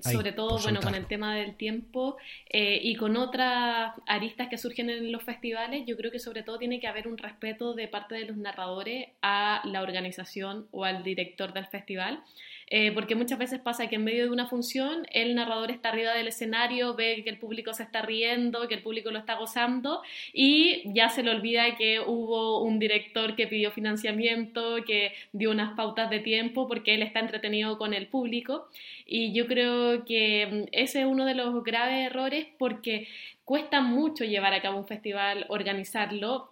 sobre 0.00 0.32
todo 0.32 0.58
bueno 0.60 0.80
con 0.80 0.94
el 0.94 1.06
tema 1.06 1.34
del 1.34 1.56
tiempo 1.56 2.16
y 2.50 2.94
con 2.96 3.16
otra 3.16 3.94
aristas 4.06 4.48
que 4.48 4.58
surgen 4.68 4.90
en 4.90 5.10
los 5.10 5.22
festivales, 5.22 5.84
yo 5.86 5.96
creo 5.96 6.10
que 6.10 6.18
sobre 6.18 6.42
todo 6.42 6.58
tiene 6.58 6.78
que 6.78 6.86
haber 6.86 7.08
un 7.08 7.16
respeto 7.16 7.72
de 7.72 7.88
parte 7.88 8.14
de 8.14 8.26
los 8.26 8.36
narradores 8.36 9.08
a 9.22 9.62
la 9.64 9.80
organización 9.82 10.68
o 10.72 10.84
al 10.84 11.02
director 11.02 11.54
del 11.54 11.66
festival. 11.66 12.22
Eh, 12.70 12.92
porque 12.92 13.14
muchas 13.14 13.38
veces 13.38 13.60
pasa 13.60 13.86
que 13.86 13.96
en 13.96 14.04
medio 14.04 14.24
de 14.24 14.30
una 14.30 14.46
función 14.46 15.06
el 15.12 15.34
narrador 15.34 15.70
está 15.70 15.88
arriba 15.88 16.12
del 16.12 16.28
escenario, 16.28 16.94
ve 16.94 17.22
que 17.24 17.30
el 17.30 17.38
público 17.38 17.72
se 17.72 17.82
está 17.82 18.02
riendo, 18.02 18.68
que 18.68 18.74
el 18.74 18.82
público 18.82 19.10
lo 19.10 19.18
está 19.18 19.36
gozando 19.36 20.02
y 20.34 20.82
ya 20.92 21.08
se 21.08 21.22
le 21.22 21.30
olvida 21.30 21.76
que 21.76 22.00
hubo 22.00 22.62
un 22.62 22.78
director 22.78 23.36
que 23.36 23.46
pidió 23.46 23.70
financiamiento, 23.70 24.84
que 24.84 25.14
dio 25.32 25.50
unas 25.50 25.74
pautas 25.76 26.10
de 26.10 26.18
tiempo 26.18 26.68
porque 26.68 26.94
él 26.94 27.02
está 27.02 27.20
entretenido 27.20 27.78
con 27.78 27.94
el 27.94 28.06
público 28.06 28.68
y 29.06 29.32
yo 29.32 29.46
creo 29.46 30.04
que 30.04 30.46
mm, 30.46 30.68
ese 30.72 31.00
es 31.00 31.06
uno 31.06 31.24
de 31.24 31.34
los 31.34 31.64
graves 31.64 32.04
errores 32.04 32.48
porque 32.58 33.08
cuesta 33.48 33.80
mucho 33.80 34.24
llevar 34.24 34.52
a 34.52 34.60
cabo 34.60 34.76
un 34.76 34.86
festival, 34.86 35.46
organizarlo, 35.48 36.50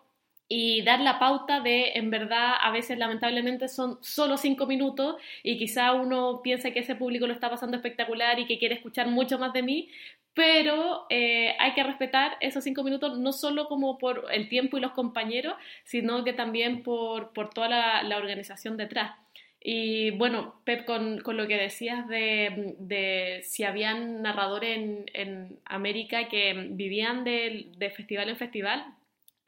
y 0.49 0.83
dar 0.83 1.01
la 1.01 1.19
pauta 1.19 1.61
de, 1.61 1.93
en 1.97 2.09
verdad, 2.09 2.55
a 2.59 2.71
veces 2.71 2.97
lamentablemente 2.97 3.69
son 3.69 3.99
solo 4.01 4.39
cinco 4.39 4.67
minutos 4.67 5.17
y 5.43 5.59
quizá 5.59 5.93
uno 5.93 6.41
piensa 6.43 6.71
que 6.71 6.79
ese 6.79 6.95
público 6.95 7.27
lo 7.27 7.35
está 7.35 7.51
pasando 7.51 7.77
espectacular 7.77 8.39
y 8.39 8.47
que 8.47 8.59
quiere 8.59 8.77
escuchar 8.77 9.09
mucho 9.09 9.39
más 9.39 9.53
de 9.53 9.63
mí, 9.63 9.91
pero 10.33 11.05
eh, 11.11 11.55
hay 11.59 11.75
que 11.75 11.83
respetar 11.83 12.39
esos 12.41 12.65
cinco 12.65 12.83
minutos 12.83 13.19
no 13.19 13.35
solo 13.35 13.69
como 13.69 13.99
por 13.99 14.27
el 14.33 14.49
tiempo 14.49 14.79
y 14.79 14.81
los 14.81 14.93
compañeros, 14.93 15.57
sino 15.85 16.25
que 16.25 16.33
también 16.33 16.83
por, 16.83 17.35
por 17.35 17.51
toda 17.51 17.69
la, 18.03 18.17
organización 18.17 18.79
detrás. 18.79 19.26
Y 19.69 20.13
bueno, 20.13 20.61
Pep, 20.63 20.85
con, 20.85 21.19
con 21.23 21.37
lo 21.37 21.49
que 21.49 21.57
decías 21.57 22.07
de, 22.07 22.77
de, 22.79 23.41
si 23.43 23.65
habían 23.65 24.23
narradores 24.23 24.79
en, 25.13 25.59
América 25.65 26.29
que 26.29 26.69
vivían 26.71 27.25
de, 27.25 27.73
de 27.77 27.91
festival 27.91 28.29
en 28.29 28.37
festival, 28.37 28.87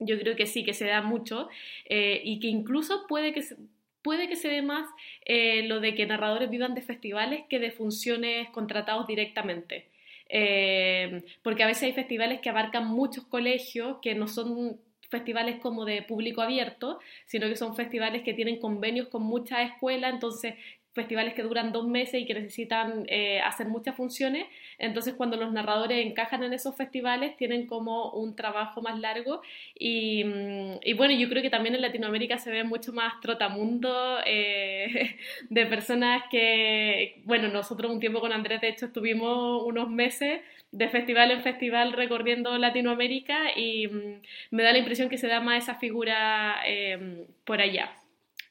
yo 0.00 0.18
creo 0.18 0.34
que 0.34 0.46
sí, 0.46 0.64
que 0.64 0.74
se 0.74 0.86
da 0.86 1.02
mucho 1.02 1.48
eh, 1.84 2.20
y 2.24 2.40
que 2.40 2.48
incluso 2.48 3.06
puede 3.06 3.32
que 3.32 3.42
se, 3.42 3.58
puede 4.02 4.28
que 4.28 4.34
se 4.34 4.48
dé 4.48 4.60
más 4.60 4.90
eh, 5.24 5.62
lo 5.68 5.78
de 5.78 5.94
que 5.94 6.04
narradores 6.04 6.50
vivan 6.50 6.74
de 6.74 6.82
festivales 6.82 7.44
que 7.48 7.60
de 7.60 7.70
funciones 7.70 8.50
contratados 8.50 9.06
directamente. 9.06 9.86
Eh, 10.28 11.22
porque 11.44 11.62
a 11.62 11.68
veces 11.68 11.84
hay 11.84 11.92
festivales 11.92 12.40
que 12.40 12.50
abarcan 12.50 12.88
muchos 12.88 13.24
colegios 13.24 13.98
que 14.02 14.16
no 14.16 14.26
son 14.26 14.80
festivales 15.08 15.58
como 15.60 15.84
de 15.84 16.02
público 16.02 16.42
abierto, 16.42 16.98
sino 17.26 17.48
que 17.48 17.56
son 17.56 17.74
festivales 17.74 18.22
que 18.22 18.34
tienen 18.34 18.58
convenios 18.60 19.08
con 19.08 19.22
muchas 19.22 19.70
escuelas, 19.70 20.12
entonces 20.12 20.54
festivales 20.98 21.34
que 21.34 21.42
duran 21.42 21.70
dos 21.70 21.86
meses 21.86 22.20
y 22.20 22.26
que 22.26 22.34
necesitan 22.34 23.04
eh, 23.08 23.40
hacer 23.40 23.68
muchas 23.68 23.94
funciones. 23.94 24.46
Entonces, 24.78 25.14
cuando 25.14 25.36
los 25.36 25.52
narradores 25.52 26.04
encajan 26.04 26.42
en 26.42 26.52
esos 26.52 26.76
festivales, 26.76 27.36
tienen 27.36 27.66
como 27.66 28.10
un 28.10 28.34
trabajo 28.34 28.82
más 28.82 28.98
largo. 28.98 29.40
Y, 29.78 30.24
mm, 30.24 30.96
bueno, 30.96 31.14
yo 31.14 31.28
creo 31.28 31.42
que 31.42 31.50
también 31.50 31.76
en 31.76 31.82
Latinoamérica 31.82 32.38
se 32.38 32.50
ve 32.50 32.64
mucho 32.64 32.92
más 32.92 33.20
trotamundo 33.20 34.18
eh, 34.26 35.16
de 35.50 35.66
personas 35.66 36.24
que, 36.30 37.22
bueno, 37.24 37.48
nosotros 37.48 37.92
un 37.92 38.00
tiempo 38.00 38.20
con 38.20 38.32
Andrés, 38.32 38.60
de 38.60 38.70
hecho, 38.70 38.86
estuvimos 38.86 39.62
unos 39.64 39.88
meses 39.88 40.40
de 40.70 40.88
festival 40.88 41.30
en 41.30 41.42
festival 41.42 41.92
recorriendo 41.92 42.56
Latinoamérica 42.58 43.56
y 43.56 43.88
mm, 43.88 44.22
me 44.50 44.62
da 44.62 44.72
la 44.72 44.78
impresión 44.78 45.08
que 45.08 45.18
se 45.18 45.28
da 45.28 45.40
más 45.40 45.64
esa 45.64 45.76
figura 45.76 46.56
eh, 46.66 47.26
por 47.44 47.60
allá. 47.60 47.90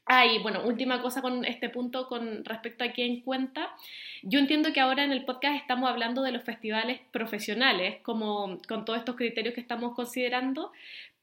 Ah, 0.09 0.25
y 0.25 0.39
bueno, 0.39 0.63
última 0.63 1.01
cosa 1.01 1.21
con 1.21 1.43
este 1.43 1.67
punto 1.67 2.07
con 2.07 2.45
respecto 2.45 2.85
a 2.85 2.93
quién 2.93 3.19
cuenta. 3.21 3.75
Yo 4.23 4.39
entiendo 4.39 4.71
que 4.71 4.79
ahora 4.79 5.03
en 5.03 5.11
el 5.11 5.25
podcast 5.25 5.55
estamos 5.57 5.89
hablando 5.89 6.21
de 6.21 6.31
los 6.31 6.43
festivales 6.43 7.01
profesionales, 7.11 7.97
como 8.03 8.57
con 8.69 8.85
todos 8.85 8.99
estos 8.99 9.17
criterios 9.17 9.53
que 9.53 9.59
estamos 9.59 9.93
considerando, 9.95 10.71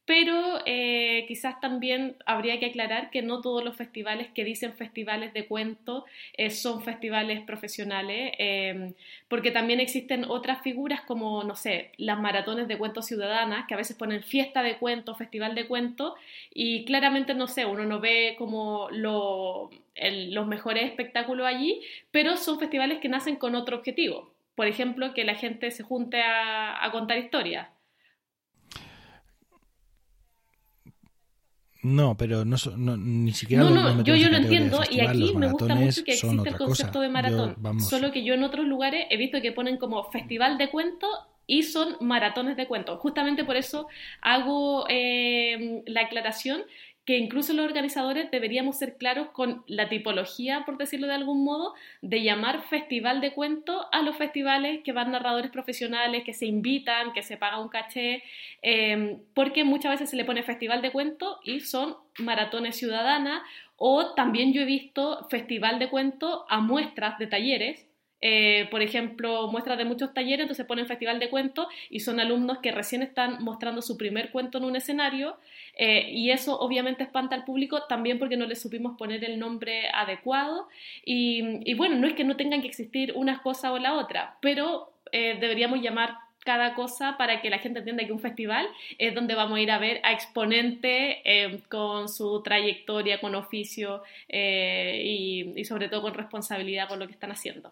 pero 0.07 0.61
eh, 0.67 1.25
quizás 1.29 1.61
también 1.61 2.17
habría 2.27 2.59
que 2.61 2.67
aclarar 2.67 3.11
que 3.11 3.23
no 3.23 3.41
todos 3.41 3.65
los 3.65 3.75
festivales 3.77 4.29
que 4.35 4.45
dicen 4.45 4.75
festivales 4.75 5.33
de 5.33 5.47
cuento 5.47 6.05
eh, 6.37 6.51
son 6.51 6.83
festivales 6.83 7.41
profesionales, 7.43 8.33
em, 8.39 8.95
porque 9.29 9.51
también 9.51 9.81
existen 9.81 10.25
otras 10.25 10.61
figuras 10.63 11.01
como, 11.03 11.43
no 11.45 11.57
sé, 11.57 11.93
las 11.97 12.21
maratones 12.21 12.69
de 12.69 12.77
cuentos 12.77 13.07
ciudadanas, 13.07 13.67
que 13.67 13.75
a 13.75 13.79
veces 13.79 13.97
ponen 13.97 14.23
fiesta 14.23 14.63
de 14.63 14.77
cuento, 14.77 15.15
festival 15.15 15.55
de 15.55 15.67
cuento, 15.67 16.17
y 16.53 16.85
claramente, 16.85 17.35
no 17.35 17.47
sé, 17.47 17.65
uno 17.65 17.85
no 17.87 18.01
ve 18.01 18.35
como 18.39 18.89
los 18.91 20.47
mejores 20.47 20.85
espectáculos 20.85 21.47
allí, 21.47 21.81
pero 22.11 22.37
son 22.37 22.59
festivales 22.59 22.99
que 23.01 23.09
nacen 23.09 23.37
con 23.37 23.55
otro 23.55 23.77
objetivo. 23.79 24.33
Por 24.55 24.67
ejemplo, 24.69 25.15
que 25.15 25.25
la 25.25 25.35
gente 25.35 25.71
se 25.71 25.83
junte 25.83 26.23
a 26.23 26.89
contar 26.93 27.19
historias 27.19 27.69
No, 31.85 32.17
pero 32.17 32.47
no, 32.47 32.57
ni 32.97 33.33
siquiera. 33.33 33.63
No, 33.63 33.71
no, 33.71 34.03
yo, 34.03 34.17
yo 34.17 34.31
lo 34.31 34.39
entiendo 34.39 34.81
y 34.91 35.01
aquí 35.01 35.35
me 35.35 35.49
gusta 35.49 35.75
mucho 35.75 36.03
que 36.03 36.15
existe 36.15 36.49
el 36.49 36.57
concepto 36.57 37.01
de 37.01 37.11
maratón. 37.11 37.57
solo 37.81 38.11
que 38.11 38.25
yo 38.25 38.33
en 38.33 38.43
otros 38.43 38.67
lugares 38.67 39.07
he 39.11 39.19
visto 39.19 39.41
que 39.43 39.53
ponen 39.53 39.77
como 39.77 40.03
festival 40.11 40.57
de 40.57 40.71
cuentos 40.71 41.11
y 41.47 41.63
son 41.63 41.97
maratones 42.01 42.57
de 42.57 42.67
cuentos. 42.67 42.99
Justamente 43.01 43.45
por 43.45 43.57
eso 43.57 43.87
hago 44.23 44.87
eh, 44.89 45.83
la 45.87 46.03
aclaración 46.03 46.63
que 47.05 47.19
incluso 47.19 47.53
los 47.53 47.67
organizadores 47.67 48.31
deberíamos 48.31 48.79
ser 48.79 48.97
claros 48.97 49.29
con 49.31 49.63
la 49.67 49.89
tipología, 49.89 50.65
por 50.65 50.79
decirlo 50.79 51.07
de 51.07 51.15
algún 51.15 51.45
modo, 51.45 51.75
de 52.01 52.23
llamar 52.23 52.63
festival 52.63 53.21
de 53.21 53.35
cuento 53.35 53.87
a 53.93 54.03
los 54.03 54.17
festivales 54.17 54.83
que 54.83 54.93
van 54.93 55.13
narradores 55.13 55.51
profesionales, 55.51 56.25
que 56.25 56.33
se 56.33 56.47
invitan, 56.47 57.13
que 57.13 57.23
se 57.23 57.37
paga 57.37 57.61
un 57.61 57.69
caché, 57.69 58.23
em, 58.63 59.19
porque 59.35 59.65
muchas 59.65 59.93
veces 59.93 60.11
se 60.11 60.17
le 60.17 60.25
pone 60.25 60.43
festival 60.43 60.81
de 60.81 60.93
cuento 60.93 61.41
y 61.45 61.61
son 61.61 61.97
maratones 62.19 62.77
ciudadanas, 62.77 63.43
o 63.77 64.15
también 64.15 64.53
yo 64.53 64.63
he 64.63 64.65
visto 64.65 65.27
festival 65.29 65.79
de 65.79 65.91
cuento 65.91 66.47
a 66.49 66.61
muestras 66.61 67.19
de 67.19 67.27
talleres, 67.27 67.87
eh, 68.27 68.69
por 68.71 68.81
ejemplo, 68.81 69.49
muestras 69.49 69.77
de 69.77 69.85
muchos 69.85 70.15
talleres, 70.15 70.45
entonces 70.45 70.65
ponen 70.65 70.87
festival 70.87 71.19
de 71.19 71.29
cuentos 71.29 71.67
y 71.91 72.01
son 72.01 72.21
alumnos 72.21 72.61
que 72.61 72.73
recién 72.73 73.03
están 73.03 73.45
mostrando 73.45 73.83
su 73.83 73.99
primer 73.99 74.31
cuento 74.31 74.57
en 74.57 74.65
un 74.65 74.77
escenario 74.77 75.37
eh, 75.77 76.09
y 76.11 76.31
eso 76.31 76.59
obviamente 76.59 77.03
espanta 77.03 77.35
al 77.35 77.45
público 77.45 77.83
también 77.83 78.19
porque 78.19 78.39
no 78.39 78.47
le 78.47 78.57
supimos 78.57 78.97
poner 78.97 79.23
el 79.25 79.39
nombre 79.39 79.91
adecuado 79.93 80.69
y, 81.05 81.75
bueno, 81.75 81.97
no 81.97 82.07
es 82.07 82.15
que 82.15 82.25
no 82.25 82.35
tengan 82.35 82.63
que 82.63 82.69
existir 82.69 83.13
una 83.15 83.43
cosa 83.43 83.73
o 83.73 83.79
la 83.79 83.93
otra, 83.93 84.39
pero 84.41 84.91
eh, 85.13 85.37
deberíamos 85.39 85.83
llamar 85.83 86.15
cada 86.47 86.73
cosa 86.73 87.19
para 87.19 87.43
que 87.43 87.51
la 87.51 87.59
gente 87.59 87.81
entienda 87.81 88.07
que 88.07 88.13
un 88.13 88.21
festival 88.21 88.67
es 88.97 89.15
donde 89.15 89.35
vamos 89.35 89.59
a 89.59 89.61
ir 89.61 89.71
a 89.71 89.79
ver 89.79 90.01
a 90.03 90.13
exponente 90.15 91.61
con 91.69 92.09
su 92.09 92.43
trayectoria, 92.43 93.21
con 93.21 93.35
oficio 93.35 94.03
y 94.29 95.63
sobre 95.65 95.89
todo 95.89 96.01
con 96.03 96.15
responsabilidad 96.15 96.89
con 96.89 96.99
lo 96.99 97.07
que 97.07 97.13
están 97.13 97.31
haciendo. 97.31 97.71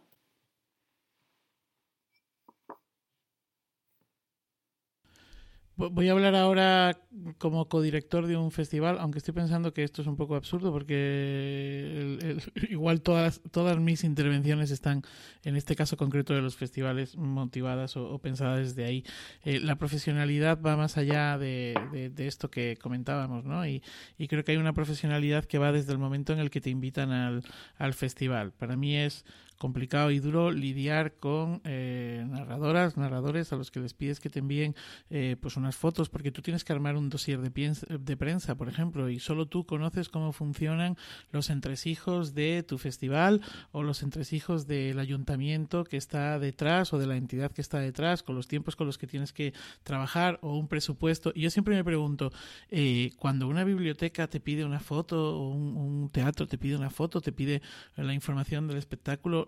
Voy 5.91 6.09
a 6.09 6.13
hablar 6.13 6.37
ahora 6.37 7.01
como 7.39 7.69
codirector 7.69 8.27
de 8.27 8.37
un 8.37 8.53
festival, 8.53 8.99
aunque 9.01 9.19
estoy 9.19 9.35
pensando 9.35 9.73
que 9.73 9.83
esto 9.83 10.03
es 10.03 10.09
un 10.09 10.17
poco 10.17 10.37
absurdo 10.37 10.71
porque 10.71 12.39
igual 12.71 13.01
todas, 13.03 13.41
todas 13.51 13.79
mis 13.79 14.05
intervenciones 14.05 14.71
están, 14.71 15.03
en 15.45 15.57
este 15.57 15.75
caso 15.75 15.97
concreto 15.97 16.35
de 16.35 16.43
los 16.43 16.57
festivales, 16.57 17.17
motivadas 17.17 17.97
o, 17.97 18.19
pensadas 18.19 18.61
desde 18.61 18.85
ahí. 18.85 19.05
Eh, 19.45 19.59
la 19.61 19.77
profesionalidad 19.77 20.61
va 20.61 20.77
más 20.77 20.97
allá 20.97 21.37
de, 21.39 21.75
esto 22.19 22.51
que 22.51 22.79
comentábamos, 22.81 23.45
¿no? 23.45 23.67
Y, 23.67 23.83
y, 24.19 24.29
creo 24.29 24.45
que 24.45 24.53
hay 24.53 24.59
una 24.59 24.75
profesionalidad 24.75 25.45
que 25.45 25.59
va 25.59 25.73
desde 25.73 25.93
el 25.93 25.99
momento 25.99 26.33
en 26.33 26.39
el 26.39 26.51
que 26.51 26.61
te 26.61 26.71
invitan 26.71 27.11
al, 27.11 27.43
al 27.77 27.95
festival. 27.95 28.53
Para 28.53 28.77
mí 28.77 28.97
es 28.97 29.25
complicado 29.63 30.11
y 30.11 30.19
duro 30.19 30.51
lidiar 30.51 31.15
con 31.21 31.61
eh, 31.63 32.27
narradoras, 32.29 32.97
narradores 32.97 33.53
a 33.53 33.57
los 33.57 33.71
que 33.71 33.79
les 33.79 33.95
pides 33.95 34.19
que 34.19 34.29
te 34.29 34.41
envíen 34.41 34.75
eh, 35.09 35.37
pues 35.41 35.57
unas 35.57 35.77
fotos, 35.77 36.09
porque 36.09 36.33
tú 36.33 36.43
tienes 36.43 36.65
que 36.65 36.73
armar 36.73 36.97
un 36.97 37.09
dossier 37.09 37.39
de, 37.39 38.17
prensa, 38.17 38.57
por 38.57 38.69
ejemplo, 38.69 39.09
y 39.09 39.21
solo 39.21 39.47
tú 39.47 39.65
conoces 39.65 40.09
cómo 40.09 40.33
funcionan 40.33 40.97
los 41.31 41.49
entresijos 41.49 42.35
de 42.35 42.65
tu 42.65 42.77
festival 42.77 43.41
o 43.71 43.85
los 43.85 44.03
entresijos 44.03 44.67
del 44.67 44.99
ayuntamiento 44.99 45.85
que 45.85 45.97
está 45.97 46.41
detrás 46.41 46.93
o 46.93 46.99
de 46.99 47.07
la 47.07 47.17
entidad 47.17 47.53
que 47.53 47.61
está 47.61 47.79
detrás, 47.79 48.25
con 48.25 48.35
los 48.35 48.49
tiempos 48.49 48.75
con 48.75 48.89
los 48.89 48.99
que 48.99 49.07
tienes 49.07 49.33
que 49.33 49.55
trabajar 49.85 50.41
o 50.43 50.57
un 50.57 50.67
presupuesto. 50.67 51.31
Y 51.37 51.43
yo 51.43 51.51
siempre 51.51 51.77
me 51.77 51.85
pregunto, 51.85 52.33
eh, 52.69 53.13
cuando 53.17 53.47
una 53.47 53.63
biblioteca 53.63 54.27
te 54.27 54.41
pide 54.41 54.65
una 54.65 54.81
foto 54.81 55.37
o 55.39 55.51
un, 55.51 55.77
un 55.77 56.11
teatro 56.11 56.49
te 56.49 56.59
pide 56.59 56.75
una 56.75 56.91
foto, 56.91 57.21
te 57.21 57.31
pide 57.31 57.63
la 57.95 58.13
información 58.13 58.67
del 58.67 58.79
espectáculo, 58.79 59.47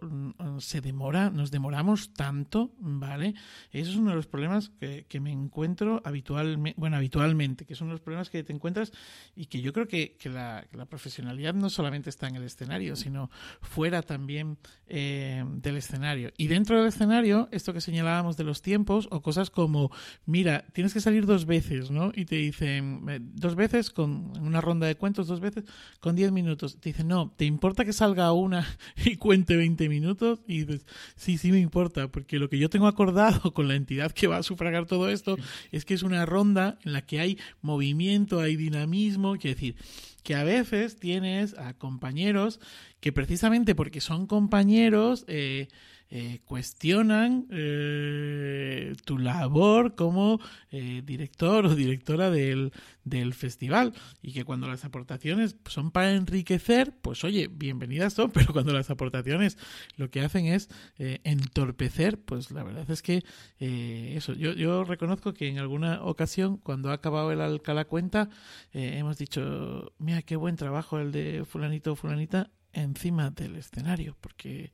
se 0.59 0.81
demora, 0.81 1.31
nos 1.31 1.51
demoramos 1.51 2.13
tanto, 2.13 2.73
¿vale? 2.79 3.35
Eso 3.71 3.91
es 3.91 3.97
uno 3.97 4.11
de 4.11 4.17
los 4.17 4.27
problemas 4.27 4.71
que, 4.81 5.21
me 5.21 5.31
encuentro 5.31 6.03
habitualmente, 6.05 6.79
bueno, 6.79 6.97
habitualmente, 6.97 7.65
que 7.65 7.75
son 7.75 7.89
los 7.89 8.01
problemas 8.01 8.31
que 8.31 8.43
te 8.43 8.53
encuentras 8.53 8.93
y 9.35 9.47
que 9.47 9.61
yo 9.61 9.73
creo 9.73 9.87
que, 9.87 10.17
la, 10.25 10.67
profesionalidad 10.89 11.55
no 11.55 11.71
solamente 11.71 12.11
está 12.11 12.29
en 12.29 12.37
el 12.37 12.45
escenario, 12.45 12.97
sino 12.97 13.31
fuera 13.61 14.03
también 14.03 14.59
eh, 14.87 15.45
del 15.47 15.77
escenario. 15.77 16.33
Y 16.37 16.47
dentro 16.49 16.79
del 16.79 16.89
escenario, 16.89 17.49
esto 17.53 17.73
que 17.73 17.81
señalábamos 17.81 18.37
de 18.37 18.45
los 18.45 18.63
tiempos 18.63 19.09
o 19.11 19.23
cosas 19.23 19.51
como, 19.51 19.91
mira, 20.27 20.65
tienes 20.73 20.93
que 20.93 21.01
salir 21.01 21.27
dos 21.27 21.47
veces, 21.47 21.91
¿no? 21.91 22.13
Y 22.15 22.27
te 22.27 22.37
dicen, 22.37 23.05
eh, 23.09 23.19
dos 23.21 23.55
veces 23.55 23.91
con 23.91 24.33
una 24.41 24.61
ronda 24.61 24.87
de 24.87 24.97
cuentos, 24.97 25.27
dos 25.27 25.41
veces 25.41 25.65
con 26.01 26.17
diez 26.17 26.33
minutos. 26.33 26.81
Te 26.81 26.91
dicen, 26.91 27.09
no, 27.09 27.33
¿te 27.37 27.45
importa 27.45 27.85
que 27.85 27.93
salga 27.93 28.33
una 28.33 28.67
y 29.05 29.17
cuente 29.17 29.57
20 29.57 29.89
minutos? 29.89 29.94
Y 30.47 30.65
dices, 30.65 30.87
sí, 31.17 31.39
sí 31.39 31.53
me 31.53 31.61
importa, 31.61 32.09
porque 32.09 32.39
lo 32.39 32.49
que 32.49 32.59
yo 32.59 32.71
tengo 32.71 32.87
acordado 32.87 33.53
con 33.55 33.69
la 33.69 33.75
entidad 33.75 34.13
que 34.13 34.27
va 34.27 34.39
a 34.39 34.43
sufragar 34.43 34.87
todo 34.87 35.09
esto 35.11 35.37
es 35.73 35.85
que 35.85 35.95
es 35.95 36.03
una 36.03 36.27
ronda 36.27 36.79
en 36.85 36.93
la 36.93 37.03
que 37.07 37.21
hay 37.21 37.39
movimiento, 37.63 38.41
hay 38.41 38.57
dinamismo, 38.57 39.37
quiere 39.37 39.55
decir 39.55 39.77
que 40.23 40.35
a 40.35 40.43
veces 40.43 40.97
tienes 40.97 41.55
a 41.59 41.75
compañeros 41.75 42.59
que 43.01 43.13
precisamente 43.13 43.75
porque 43.75 44.01
son 44.01 44.27
compañeros 44.27 45.25
eh, 45.29 45.69
eh, 46.17 46.43
cuestionan 46.45 47.49
eh, 47.51 48.95
tu 49.05 49.19
labor 49.19 49.97
como 49.97 50.39
eh, 50.71 51.03
director 51.05 51.67
o 51.67 51.75
directora 51.75 52.31
del, 52.31 52.73
del, 53.03 53.35
festival. 53.35 53.93
Y 54.23 54.33
que 54.33 54.45
cuando 54.45 54.69
las 54.69 54.85
aportaciones 54.85 55.57
son 55.67 55.91
para 55.91 56.13
enriquecer, 56.13 56.97
pues 57.03 57.25
oye, 57.25 57.49
bienvenidas 57.49 58.13
son, 58.13 58.31
pero 58.33 58.53
cuando 58.53 58.73
las 58.73 58.91
aportaciones 58.91 59.59
lo 59.97 60.09
que 60.09 60.21
hacen 60.21 60.47
es 60.47 60.69
entorpecer, 60.99 62.21
pues 62.21 62.53
la 62.53 62.63
verdad 62.63 62.89
es 62.89 63.03
que 63.03 63.25
eso, 63.59 64.35
yo, 64.35 64.53
yo 64.53 64.85
reconozco 64.85 65.35
que 65.35 65.49
en 65.49 65.59
alguna 65.59 66.01
ocasión 66.05 66.59
cuando 66.59 66.91
ha 66.91 66.95
acabado 66.95 67.33
el 67.33 67.41
Alcalá 67.41 67.87
Cuenta 67.87 68.29
hemos 68.73 69.19
dicho, 69.19 69.93
mira 69.99 70.23
qué 70.23 70.37
buen 70.37 70.55
trabajo 70.55 71.01
el 71.01 71.11
de 71.11 71.45
fulanito 71.45 71.91
o 71.91 71.97
fulanita 71.97 72.53
encima 72.75 73.31
del 73.31 73.57
escenario, 73.57 74.17
porque 74.21 74.73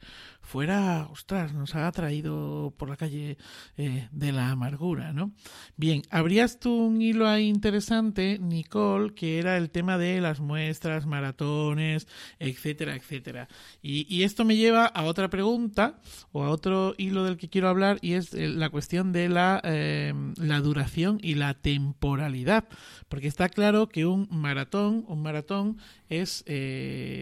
fuera, 0.50 1.06
ostras, 1.12 1.54
nos 1.54 1.76
ha 1.76 1.90
traído 1.92 2.74
por 2.76 2.88
la 2.88 2.96
calle 2.96 3.38
eh, 3.76 4.08
de 4.10 4.32
la 4.32 4.50
amargura, 4.50 5.12
¿no? 5.12 5.30
Bien, 5.76 6.02
habrías 6.10 6.58
tú 6.58 6.72
un 6.72 7.00
hilo 7.00 7.28
ahí 7.28 7.46
interesante, 7.46 8.36
Nicole, 8.40 9.14
que 9.14 9.38
era 9.38 9.56
el 9.56 9.70
tema 9.70 9.96
de 9.96 10.20
las 10.20 10.40
muestras, 10.40 11.06
maratones, 11.06 12.08
etcétera, 12.40 12.96
etcétera. 12.96 13.48
Y, 13.80 14.24
esto 14.24 14.44
me 14.44 14.56
lleva 14.56 14.86
a 14.86 15.04
otra 15.04 15.30
pregunta, 15.30 16.00
o 16.32 16.42
a 16.42 16.50
otro 16.50 16.94
hilo 16.98 17.22
del 17.22 17.36
que 17.36 17.48
quiero 17.48 17.68
hablar, 17.68 17.98
y 18.02 18.14
es 18.14 18.34
eh, 18.34 18.48
la 18.48 18.70
cuestión 18.70 19.12
de 19.12 19.28
la, 19.28 19.60
eh, 19.62 20.12
la 20.36 20.60
duración 20.60 21.20
y 21.22 21.36
la 21.36 21.54
temporalidad, 21.54 22.64
porque 23.08 23.28
está 23.28 23.48
claro 23.48 23.88
que 23.88 24.04
un 24.04 24.26
maratón, 24.32 25.04
un 25.06 25.22
maratón 25.22 25.78
es, 26.08 26.42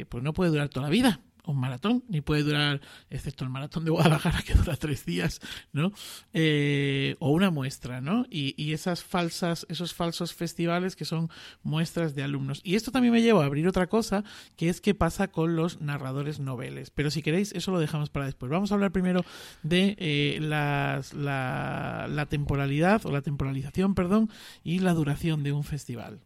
pues 0.08 0.24
no 0.24 0.32
puede 0.32 0.50
durar 0.50 0.70
toda 0.70 0.86
la 0.86 0.90
vida 0.90 1.20
un 1.48 1.58
maratón, 1.58 2.04
ni 2.08 2.20
puede 2.20 2.42
durar, 2.42 2.80
excepto 3.10 3.44
el 3.44 3.50
maratón 3.50 3.84
de 3.84 3.90
Guadalajara 3.90 4.42
que 4.46 4.54
dura 4.54 4.76
tres 4.76 5.04
días, 5.04 5.40
¿no? 5.72 5.92
Eh, 6.32 7.16
o 7.18 7.30
una 7.30 7.50
muestra, 7.50 8.00
¿no? 8.00 8.26
Y, 8.30 8.68
esas 8.68 9.02
falsas, 9.02 9.66
esos 9.70 9.94
falsos 9.94 10.34
festivales 10.34 10.94
que 10.94 11.06
son 11.06 11.30
muestras 11.62 12.14
de 12.14 12.22
alumnos. 12.22 12.60
Y 12.64 12.76
esto 12.76 12.92
también 12.92 13.14
me 13.14 13.22
lleva 13.22 13.42
a 13.42 13.46
abrir 13.46 13.66
otra 13.66 13.86
cosa, 13.86 14.24
que 14.56 14.68
es 14.68 14.80
qué 14.80 14.94
pasa 14.94 15.28
con 15.28 15.56
los 15.56 15.80
narradores 15.80 16.38
noveles. 16.38 16.90
Pero 16.90 17.10
si 17.10 17.22
queréis, 17.22 17.52
eso 17.52 17.72
lo 17.72 17.80
dejamos 17.80 18.10
para 18.10 18.26
después. 18.26 18.50
Vamos 18.50 18.70
a 18.70 18.74
hablar 18.74 18.92
primero 18.92 19.24
de 19.62 19.96
eh, 19.98 20.38
las, 20.40 21.14
la, 21.14 22.06
la 22.10 22.26
temporalidad, 22.26 23.06
o 23.06 23.10
la 23.10 23.22
temporalización, 23.22 23.94
perdón, 23.94 24.30
y 24.62 24.80
la 24.80 24.92
duración 24.92 25.42
de 25.42 25.52
un 25.52 25.64
festival. 25.64 26.20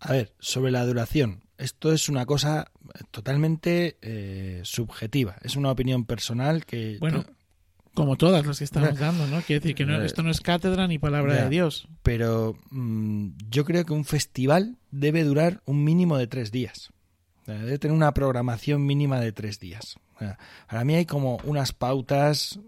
A 0.00 0.12
ver, 0.12 0.34
sobre 0.38 0.70
la 0.70 0.84
duración, 0.84 1.42
esto 1.58 1.92
es 1.92 2.08
una 2.08 2.24
cosa 2.24 2.70
totalmente 3.10 3.98
eh, 4.00 4.60
subjetiva, 4.64 5.36
es 5.42 5.56
una 5.56 5.70
opinión 5.70 6.04
personal 6.04 6.64
que... 6.64 6.96
Bueno, 7.00 7.24
como 7.94 8.16
todas 8.16 8.46
las 8.46 8.58
que 8.58 8.64
estamos 8.64 8.96
dando, 8.98 9.26
¿no? 9.26 9.42
Quiere 9.42 9.60
decir 9.60 9.74
que 9.74 9.84
no, 9.84 10.00
esto 10.00 10.22
no 10.22 10.30
es 10.30 10.40
cátedra 10.40 10.86
ni 10.86 10.98
palabra 10.98 11.42
de 11.42 11.48
Dios. 11.48 11.88
Pero 12.02 12.56
mm, 12.70 13.30
yo 13.50 13.64
creo 13.64 13.84
que 13.84 13.92
un 13.92 14.04
festival 14.04 14.76
debe 14.92 15.24
durar 15.24 15.62
un 15.64 15.82
mínimo 15.82 16.16
de 16.16 16.28
tres 16.28 16.52
días. 16.52 16.90
Debe 17.44 17.78
tener 17.78 17.96
una 17.96 18.12
programación 18.12 18.84
mínima 18.86 19.20
de 19.20 19.32
tres 19.32 19.58
días. 19.58 19.96
Para 20.68 20.84
mí 20.84 20.94
hay 20.94 21.06
como 21.06 21.38
unas 21.44 21.72
pautas 21.72 22.60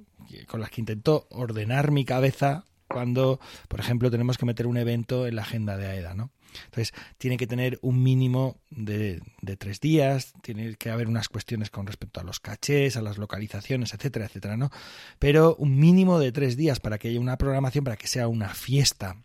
con 0.46 0.61
las 0.61 0.70
que 0.70 0.81
intento 0.81 1.26
ordenar 1.31 1.90
mi 1.90 2.05
cabeza 2.05 2.64
cuando, 2.88 3.40
por 3.68 3.81
ejemplo, 3.81 4.11
tenemos 4.11 4.37
que 4.37 4.46
meter 4.46 4.66
un 4.66 4.76
evento 4.76 5.26
en 5.26 5.37
la 5.37 5.42
agenda 5.42 5.76
de 5.76 5.87
AEDA, 5.87 6.14
¿no? 6.14 6.33
Entonces, 6.64 6.92
tiene 7.18 7.36
que 7.36 7.46
tener 7.46 7.78
un 7.82 8.02
mínimo 8.02 8.60
de, 8.70 9.20
tres 9.58 9.80
días, 9.80 10.32
tiene 10.42 10.74
que 10.76 10.90
haber 10.90 11.08
unas 11.08 11.28
cuestiones 11.28 11.70
con 11.70 11.86
respecto 11.86 12.20
a 12.20 12.24
los 12.24 12.40
cachés, 12.40 12.96
a 12.96 13.02
las 13.02 13.18
localizaciones, 13.18 13.94
etcétera, 13.94 14.26
etcétera, 14.26 14.56
¿no? 14.56 14.70
Pero 15.18 15.56
un 15.56 15.78
mínimo 15.78 16.18
de 16.18 16.32
tres 16.32 16.56
días 16.56 16.80
para 16.80 16.98
que 16.98 17.08
haya 17.08 17.20
una 17.20 17.36
programación, 17.36 17.84
para 17.84 17.96
que 17.96 18.06
sea 18.06 18.28
una 18.28 18.50
fiesta. 18.50 19.16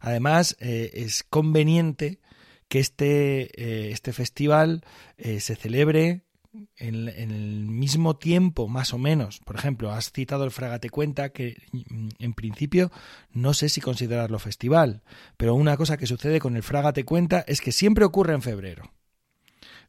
Además, 0.00 0.56
eh, 0.60 0.90
es 0.94 1.24
conveniente 1.24 2.20
que 2.68 2.80
este, 2.80 3.50
eh, 3.60 3.90
este 3.92 4.12
festival 4.12 4.84
eh, 5.16 5.40
se 5.40 5.56
celebre 5.56 6.22
en, 6.76 7.08
el 7.08 7.66
mismo 7.66 8.16
tiempo, 8.16 8.68
más 8.68 8.92
o 8.94 8.98
menos. 8.98 9.40
Por 9.40 9.56
ejemplo, 9.56 9.92
has 9.92 10.12
citado 10.12 10.44
el 10.44 10.50
Fragate 10.50 10.90
Cuenta, 10.90 11.30
que 11.30 11.56
mm, 11.72 12.08
en 12.18 12.34
principio 12.34 12.90
no 13.32 13.54
sé 13.54 13.68
si 13.68 13.80
considerarlo 13.80 14.38
festival, 14.38 15.02
pero 15.36 15.54
una 15.54 15.76
cosa 15.76 15.96
que 15.96 16.06
sucede 16.06 16.40
con 16.40 16.56
el 16.56 16.62
Fragate 16.62 17.04
Cuenta 17.04 17.44
es 17.46 17.60
que 17.60 17.72
siempre 17.72 18.04
ocurre 18.04 18.34
en 18.34 18.42
febrero. 18.42 18.90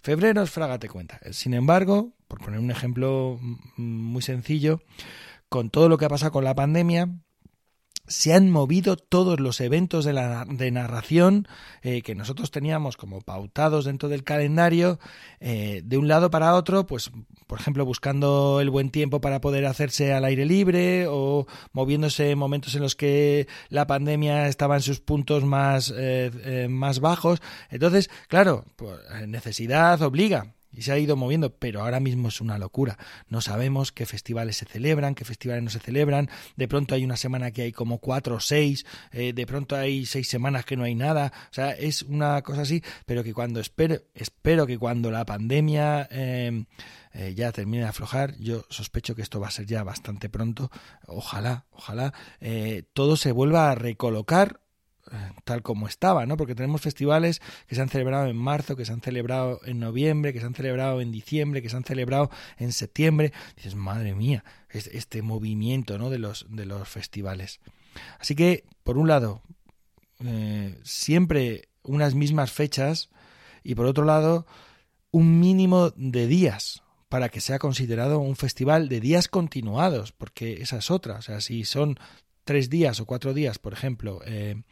Febrero 0.02 0.42
es 0.44 0.50
Fragate 0.50 0.88
Cuenta. 0.88 1.20
Sin 1.32 1.54
embargo, 1.54 2.14
por 2.28 2.40
poner 2.40 2.60
un 2.60 2.72
ejemplo 2.72 3.38
mm, 3.42 3.82
muy 3.82 4.22
sencillo, 4.22 4.82
con 5.50 5.70
todo 5.70 5.90
lo 5.90 5.98
que 5.98 6.06
ha 6.06 6.10
pasado 6.10 6.32
con 6.32 6.44
la 6.44 6.56
pandemia, 6.56 7.10
se 8.10 8.34
han 8.34 8.50
movido 8.50 8.98
todos 8.98 9.40
los 9.40 9.62
eventos 9.62 10.04
de, 10.04 10.14
la, 10.14 10.46
de 10.46 10.72
narración 10.72 11.48
eh, 11.82 12.02
que 12.02 12.16
nosotros 12.16 12.52
teníamos 12.52 12.98
como 12.98 13.22
pautados 13.22 13.86
dentro 13.86 14.10
del 14.10 14.24
calendario 14.24 15.00
eh, 15.40 15.82
de 15.86 15.98
un 15.98 16.08
lado 16.08 16.30
para 16.32 16.56
otro, 16.56 16.86
pues 16.86 17.12
por 17.48 17.60
ejemplo 17.60 17.86
buscando 17.86 18.60
el 18.62 18.70
buen 18.70 18.90
tiempo 18.90 19.22
para 19.22 19.40
poder 19.40 19.66
hacerse 19.66 20.12
al 20.12 20.26
aire 20.26 20.46
libre 20.46 21.06
o 21.08 21.46
moviéndose 21.72 22.32
en 22.32 22.40
momentos 22.40 22.76
en 22.76 22.82
los 22.82 22.96
que 22.96 23.48
la 23.70 23.88
pandemia 23.88 24.48
estaba 24.48 24.76
en 24.76 24.82
sus 24.82 25.00
puntos 25.00 25.46
más, 25.46 25.94
eh, 25.96 26.68
más 26.70 27.00
bajos. 27.00 27.42
Entonces, 27.70 28.10
claro, 28.28 28.66
pues, 28.76 29.00
necesidad 29.28 30.02
obliga 30.02 30.56
y 30.72 30.84
se 30.84 30.92
ha 30.92 30.98
ido 30.98 31.16
moviendo, 31.16 31.54
pero 31.56 31.82
ahora 31.82 32.00
mismo 32.00 32.28
es 32.28 32.42
una 32.42 32.58
locura. 32.58 32.98
No 33.28 33.42
sabemos 33.42 33.92
qué 33.92 34.06
festivales 34.06 34.58
se 34.58 34.66
celebran, 34.66 35.16
qué 35.16 35.26
festivales 35.26 35.64
no 35.64 35.70
se 35.70 35.80
celebran. 35.80 36.30
De 36.56 36.68
pronto 36.68 36.96
hay 36.96 37.04
una 37.04 37.18
semana 37.18 37.52
que 37.52 37.64
hay 37.64 37.72
como 37.72 38.00
cuatro 38.00 38.36
o 38.36 38.40
seis, 38.40 38.86
eh, 39.12 39.34
de 39.34 39.46
pronto 39.48 39.76
hay 39.76 40.06
seis 40.06 40.28
semanas 40.28 40.66
que 40.66 40.78
no 40.78 40.84
hay 40.84 40.96
nada. 40.96 41.32
O 41.50 41.54
sea, 41.54 41.72
es 41.72 42.04
una 42.04 42.42
cosa 42.42 42.62
así, 42.62 42.84
pero 43.06 43.24
que 43.24 43.34
cuando 43.34 43.60
espero, 43.60 44.02
espero 44.14 44.68
que 44.68 44.78
cuando 44.78 45.12
la 45.12 45.26
pandemia 45.26 46.08
em, 46.12 46.66
eh, 47.14 47.34
ya 47.36 47.52
termine 47.52 47.84
de 47.84 47.90
aflojar, 47.90 48.38
yo 48.38 48.66
sospecho 48.70 49.16
que 49.16 49.22
esto 49.22 49.40
va 49.40 49.48
a 49.48 49.52
ser 49.52 49.66
ya 49.66 49.84
bastante 49.84 50.30
pronto. 50.30 50.72
Ojalá, 51.08 51.66
ojalá 51.72 52.14
eh, 52.40 52.84
todo 52.94 53.18
se 53.18 53.32
vuelva 53.32 53.72
a 53.72 53.76
recolocar 53.76 54.62
tal 55.44 55.62
como 55.62 55.88
estaba, 55.88 56.26
¿no? 56.26 56.38
Porque 56.38 56.56
tenemos 56.56 56.82
festivales 56.82 57.42
que 57.68 57.76
se 57.76 57.82
han 57.82 57.90
celebrado 57.90 58.28
en 58.28 58.38
marzo, 58.38 58.76
que 58.76 58.86
se 58.86 58.94
han 58.94 59.02
celebrado 59.02 59.60
en 59.66 59.80
noviembre, 59.80 60.34
que 60.34 60.40
se 60.40 60.46
han 60.46 60.56
celebrado 60.56 61.02
en 61.02 61.12
diciembre, 61.12 61.62
que 61.62 61.70
se 61.70 61.78
han 61.78 61.84
celebrado 61.84 62.30
en 62.58 62.72
septiembre. 62.72 63.34
dices, 63.56 63.76
madre 63.76 64.16
mía, 64.16 64.44
este 64.70 65.22
movimiento, 65.22 65.98
¿no? 65.98 66.10
De 66.10 66.20
los, 66.20 66.46
de 66.50 66.66
los 66.66 66.88
festivales. 66.88 67.60
Así 68.20 68.36
que, 68.36 68.66
por 68.84 68.98
un 68.98 69.08
lado, 69.08 69.42
eh, 70.24 70.78
siempre 70.84 71.70
unas 71.84 72.14
mismas 72.16 72.52
fechas 72.52 73.10
y 73.64 73.76
por 73.76 73.86
otro 73.86 74.06
lado, 74.06 74.46
un 75.12 75.40
mínimo 75.40 75.92
de 75.92 76.28
días 76.28 76.84
para 77.10 77.30
que 77.30 77.42
sea 77.42 77.58
considerado 77.58 78.20
un 78.20 78.36
festival 78.36 78.88
de 78.88 79.00
días 79.00 79.28
continuados, 79.28 80.12
porque 80.12 80.62
esa 80.62 80.78
es 80.78 80.92
otra. 80.92 81.16
O 81.16 81.22
sea, 81.22 81.42
si 81.42 81.66
son 81.66 82.00
tres 82.50 82.72
días 82.72 83.00
o 83.00 83.06
cuatro 83.06 83.36
días, 83.36 83.60
por 83.60 83.74
ejemplo, 83.74 84.22
eh, 84.26 84.64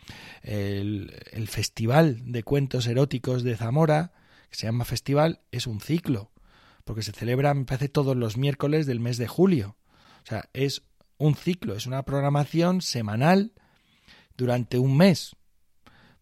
el, 0.41 1.47
Festival 1.47 2.31
de 2.31 2.41
Cuentos 2.41 2.87
Eróticos 2.87 3.43
de 3.43 3.55
Zamora, 3.55 4.13
que 4.49 4.55
se 4.57 4.65
llama 4.65 4.83
Festival, 4.83 5.41
es 5.51 5.67
un 5.67 5.79
ciclo, 5.79 6.31
porque 6.85 7.03
se 7.03 7.11
celebra, 7.11 7.53
me 7.53 7.65
parece, 7.65 7.87
todos 7.87 8.17
los 8.17 8.35
miércoles 8.35 8.87
del 8.87 8.99
mes 8.99 9.17
de 9.17 9.27
julio. 9.27 9.77
O 10.23 10.25
sea, 10.25 10.49
es 10.53 10.81
un 11.19 11.35
ciclo, 11.35 11.75
es 11.75 11.85
una 11.85 12.01
programación 12.01 12.81
semanal 12.81 13.53
durante 14.35 14.79
un 14.79 14.97
mes. 14.97 15.35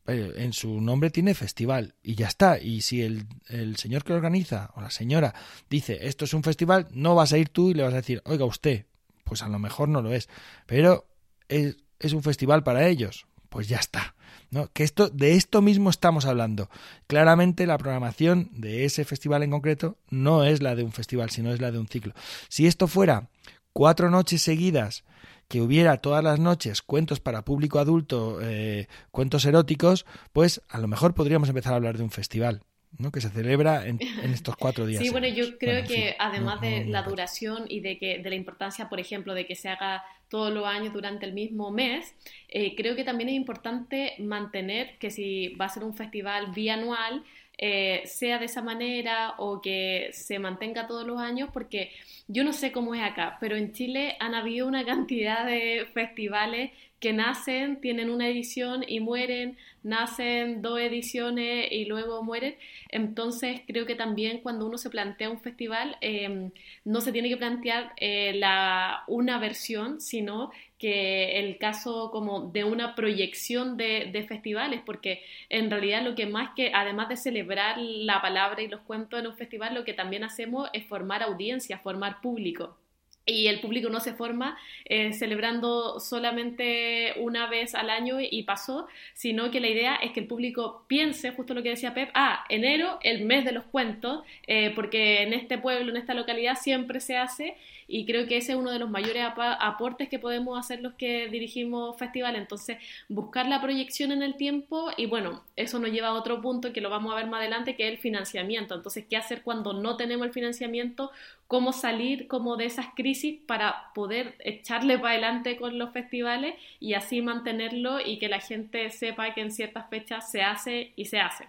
en 0.07 0.51
su 0.51 0.81
nombre 0.81 1.09
tiene 1.09 1.35
festival 1.35 1.95
y 2.03 2.15
ya 2.15 2.27
está. 2.27 2.59
Y 2.59 2.81
si 2.81 3.01
el, 3.01 3.27
el, 3.47 3.77
señor 3.77 4.03
que 4.03 4.09
lo 4.09 4.17
organiza 4.17 4.71
o 4.75 4.81
la 4.81 4.91
señora 4.91 5.33
dice 5.69 5.99
esto 6.01 6.25
es 6.25 6.33
un 6.33 6.43
festival, 6.43 6.89
no 6.91 7.15
vas 7.15 7.31
a 7.31 7.37
ir 7.37 7.47
tú 7.47 7.69
y 7.69 7.75
le 7.75 7.83
vas 7.83 7.93
a 7.93 8.03
decir, 8.03 8.21
oiga 8.25 8.43
usted, 8.43 8.87
pues 9.23 9.41
a 9.41 9.47
lo 9.47 9.57
mejor 9.57 9.87
no 9.87 10.01
lo 10.01 10.13
es, 10.13 10.27
pero 10.65 11.14
es, 11.49 12.13
un 12.13 12.23
festival 12.23 12.63
para 12.63 12.87
ellos, 12.87 13.27
pues 13.49 13.67
ya 13.67 13.77
está. 13.77 14.15
¿no? 14.51 14.71
Que 14.73 14.83
esto, 14.83 15.09
de 15.09 15.33
esto 15.33 15.61
mismo 15.61 15.89
estamos 15.89 16.25
hablando. 16.25 16.69
Claramente 17.07 17.65
la 17.65 17.77
programación 17.77 18.49
de 18.51 18.85
ese 18.85 19.05
festival 19.05 19.43
en 19.43 19.51
concreto 19.51 19.97
no 20.09 20.43
es 20.43 20.61
la 20.61 20.75
de 20.75 20.83
un 20.83 20.91
festival, 20.91 21.29
sino 21.29 21.53
es 21.53 21.61
la 21.61 21.71
de 21.71 21.79
un 21.79 21.87
ciclo. 21.87 22.13
Si 22.47 22.67
esto 22.67 22.87
fuera 22.87 23.29
cuatro 23.73 24.09
noches 24.09 24.41
seguidas 24.41 25.03
que 25.47 25.61
hubiera 25.61 25.97
todas 25.97 26.23
las 26.23 26.39
noches 26.39 26.81
cuentos 26.81 27.19
para 27.19 27.45
público 27.45 27.79
adulto, 27.79 28.39
eh, 28.41 28.87
cuentos 29.11 29.45
eróticos, 29.45 30.05
pues 30.33 30.61
a 30.69 30.79
lo 30.79 30.87
mejor 30.87 31.13
podríamos 31.13 31.49
empezar 31.49 31.73
a 31.73 31.75
hablar 31.77 31.97
de 31.97 32.03
un 32.03 32.11
festival. 32.11 32.63
¿No? 32.97 33.11
que 33.11 33.21
se 33.21 33.29
celebra 33.29 33.85
en, 33.85 33.99
estos 34.23 34.55
cuatro 34.55 34.85
días. 34.85 35.01
Sí, 35.01 35.09
bueno, 35.09 35.27
yo 35.27 35.57
creo 35.57 35.85
que 35.85 36.15
además 36.19 36.61
de 36.61 36.85
la 36.85 37.03
duración 37.03 37.65
y 37.67 37.79
de 37.79 37.97
que 37.97 38.19
de 38.19 38.29
la 38.29 38.35
importancia, 38.35 38.89
por 38.89 38.99
ejemplo, 38.99 39.33
de 39.33 39.45
que 39.45 39.55
se 39.55 39.69
haga 39.69 40.03
todos 40.29 40.51
los 40.53 40.65
años 40.65 40.93
durante 40.93 41.25
el 41.25 41.33
mismo 41.33 41.71
mes, 41.71 42.15
eh, 42.49 42.75
creo 42.75 42.95
que 42.95 43.03
también 43.03 43.29
es 43.29 43.35
importante 43.35 44.13
mantener 44.19 44.97
que 44.97 45.11
si 45.11 45.49
va 45.49 45.65
a 45.65 45.69
ser 45.69 45.83
un 45.83 45.95
festival 45.95 46.51
bianual, 46.51 47.23
eh, 47.57 48.01
sea 48.05 48.37
de 48.37 48.45
esa 48.45 48.61
manera 48.61 49.35
o 49.37 49.61
que 49.61 50.09
se 50.11 50.39
mantenga 50.39 50.87
todos 50.87 51.07
los 51.07 51.19
años, 51.19 51.49
porque 51.53 51.91
yo 52.27 52.43
no 52.43 52.51
sé 52.51 52.73
cómo 52.73 52.93
es 52.95 53.01
acá, 53.01 53.37
pero 53.39 53.55
en 53.55 53.71
Chile 53.71 54.17
han 54.19 54.35
habido 54.35 54.67
una 54.67 54.83
cantidad 54.85 55.45
de 55.45 55.87
festivales 55.93 56.71
que 56.99 57.13
nacen, 57.13 57.81
tienen 57.81 58.09
una 58.09 58.27
edición 58.27 58.83
y 58.87 58.99
mueren, 58.99 59.57
nacen 59.83 60.61
dos 60.61 60.79
ediciones 60.79 61.71
y 61.71 61.85
luego 61.85 62.23
mueren. 62.23 62.55
Entonces 62.89 63.61
creo 63.67 63.85
que 63.85 63.95
también 63.95 64.39
cuando 64.41 64.65
uno 64.65 64.77
se 64.77 64.89
plantea 64.89 65.29
un 65.29 65.39
festival, 65.39 65.97
eh, 66.01 66.51
no 66.83 67.01
se 67.01 67.11
tiene 67.11 67.29
que 67.29 67.37
plantear 67.37 67.93
eh, 67.97 68.33
la, 68.35 69.03
una 69.07 69.37
versión, 69.39 70.01
sino 70.01 70.51
que 70.79 71.39
el 71.39 71.57
caso 71.57 72.11
como 72.11 72.49
de 72.51 72.63
una 72.63 72.95
proyección 72.95 73.77
de, 73.77 74.09
de, 74.11 74.23
festivales, 74.23 74.81
porque 74.85 75.21
en 75.49 75.69
realidad 75.71 76.03
lo 76.03 76.15
que 76.15 76.25
más 76.25 76.51
que, 76.55 76.71
además 76.73 77.09
de 77.09 77.17
celebrar 77.17 77.77
la 77.77 78.21
palabra 78.21 78.61
y 78.61 78.67
los 78.67 78.81
cuentos 78.81 79.19
en 79.19 79.27
un 79.27 79.37
festival, 79.37 79.73
lo 79.73 79.85
que 79.85 79.93
también 79.93 80.23
hacemos 80.23 80.69
es 80.73 80.85
formar 80.85 81.23
audiencia, 81.23 81.79
formar 81.79 82.21
público 82.21 82.77
y 83.25 83.47
el 83.47 83.59
público 83.59 83.89
no 83.89 83.99
se 83.99 84.13
forma 84.13 84.57
eh, 84.85 85.13
celebrando 85.13 85.99
solamente 85.99 87.13
una 87.17 87.47
vez 87.47 87.73
al 87.73 87.89
año 87.89 88.17
y 88.19 88.43
pasó, 88.43 88.87
sino 89.13 89.49
que 89.49 89.59
la 89.59 89.67
idea 89.67 89.95
es 89.95 90.11
que 90.11 90.19
el 90.19 90.27
público 90.27 90.85
piense, 90.87 91.31
justo 91.31 91.53
lo 91.53 91.63
que 91.63 91.69
decía 91.69 91.93
Pep, 91.93 92.09
ah, 92.13 92.45
enero, 92.49 92.99
el 93.01 93.25
mes 93.25 93.43
de 93.45 93.51
los 93.51 93.63
cuentos, 93.65 94.23
eh, 94.47 94.71
porque 94.75 95.23
en 95.23 95.33
este 95.33 95.57
pueblo, 95.57 95.91
en 95.91 95.97
esta 95.97 96.13
localidad 96.13 96.55
siempre 96.55 96.99
se 96.99 97.17
hace 97.17 97.55
y 97.87 98.05
creo 98.05 98.27
que 98.27 98.37
ese 98.37 98.53
es 98.53 98.57
uno 98.57 98.71
de 98.71 98.79
los 98.79 98.89
mayores 98.89 99.23
aportes 99.37 100.09
que 100.09 100.19
podemos 100.19 100.57
hacer 100.59 100.81
los 100.81 100.93
que 100.93 101.27
dirigimos 101.27 101.97
festival. 101.97 102.35
Entonces, 102.35 102.77
buscar 103.09 103.47
la 103.47 103.61
proyección 103.61 104.11
en 104.11 104.23
el 104.23 104.35
tiempo 104.35 104.89
y 104.97 105.05
bueno, 105.05 105.43
eso 105.55 105.79
nos 105.79 105.91
lleva 105.91 106.07
a 106.09 106.13
otro 106.13 106.41
punto 106.41 106.73
que 106.73 106.81
lo 106.81 106.89
vamos 106.89 107.13
a 107.13 107.15
ver 107.15 107.27
más 107.27 107.39
adelante, 107.39 107.75
que 107.75 107.87
es 107.87 107.93
el 107.93 107.99
financiamiento. 107.99 108.75
Entonces, 108.75 109.05
¿qué 109.09 109.17
hacer 109.17 109.43
cuando 109.43 109.73
no 109.73 109.97
tenemos 109.97 110.25
el 110.27 110.33
financiamiento? 110.33 111.11
¿Cómo 111.47 111.73
salir 111.73 112.27
como 112.27 112.57
de 112.57 112.65
esas 112.65 112.87
crisis 112.95 113.39
para 113.45 113.93
poder 113.93 114.35
echarle 114.39 114.97
para 114.97 115.11
adelante 115.11 115.57
con 115.57 115.77
los 115.77 115.91
festivales 115.91 116.55
y 116.79 116.93
así 116.93 117.21
mantenerlo 117.21 117.99
y 117.99 118.17
que 118.17 118.29
la 118.29 118.39
gente 118.39 118.89
sepa 118.89 119.33
que 119.33 119.41
en 119.41 119.51
ciertas 119.51 119.89
fechas 119.89 120.31
se 120.31 120.41
hace 120.41 120.93
y 120.95 121.05
se 121.05 121.19
hace? 121.19 121.45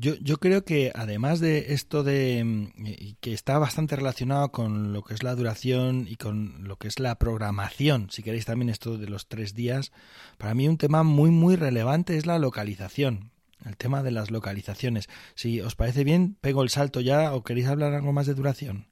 Yo, 0.00 0.14
yo 0.20 0.36
creo 0.36 0.64
que 0.64 0.92
además 0.94 1.40
de 1.40 1.72
esto 1.72 2.04
de 2.04 2.44
mm, 2.44 3.16
que 3.20 3.32
está 3.32 3.58
bastante 3.58 3.96
relacionado 3.96 4.52
con 4.52 4.92
lo 4.92 5.02
que 5.02 5.14
es 5.14 5.24
la 5.24 5.34
duración 5.34 6.06
y 6.08 6.14
con 6.14 6.68
lo 6.68 6.76
que 6.76 6.86
es 6.86 7.00
la 7.00 7.18
programación, 7.18 8.08
si 8.10 8.22
queréis 8.22 8.44
también 8.44 8.68
esto 8.68 8.96
de 8.96 9.08
los 9.08 9.26
tres 9.26 9.54
días, 9.54 9.90
para 10.36 10.54
mí 10.54 10.68
un 10.68 10.78
tema 10.78 11.02
muy 11.02 11.30
muy 11.30 11.56
relevante 11.56 12.16
es 12.16 12.26
la 12.26 12.38
localización, 12.38 13.32
el 13.64 13.76
tema 13.76 14.04
de 14.04 14.12
las 14.12 14.30
localizaciones. 14.30 15.08
Si 15.34 15.60
os 15.60 15.74
parece 15.74 16.04
bien, 16.04 16.36
pego 16.40 16.62
el 16.62 16.68
salto 16.68 17.00
ya 17.00 17.34
o 17.34 17.42
queréis 17.42 17.66
hablar 17.66 17.92
algo 17.94 18.12
más 18.12 18.26
de 18.26 18.34
duración. 18.34 18.86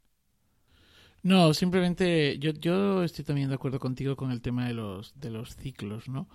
No, 1.22 1.54
simplemente 1.54 2.38
yo, 2.38 2.52
yo 2.52 3.02
estoy 3.02 3.24
también 3.24 3.48
de 3.48 3.56
acuerdo 3.56 3.80
contigo 3.80 4.16
con 4.16 4.30
el 4.30 4.40
tema 4.40 4.66
de 4.66 4.74
los, 4.74 5.12
de 5.18 5.30
los 5.30 5.56
ciclos, 5.56 6.08
¿no? 6.08 6.28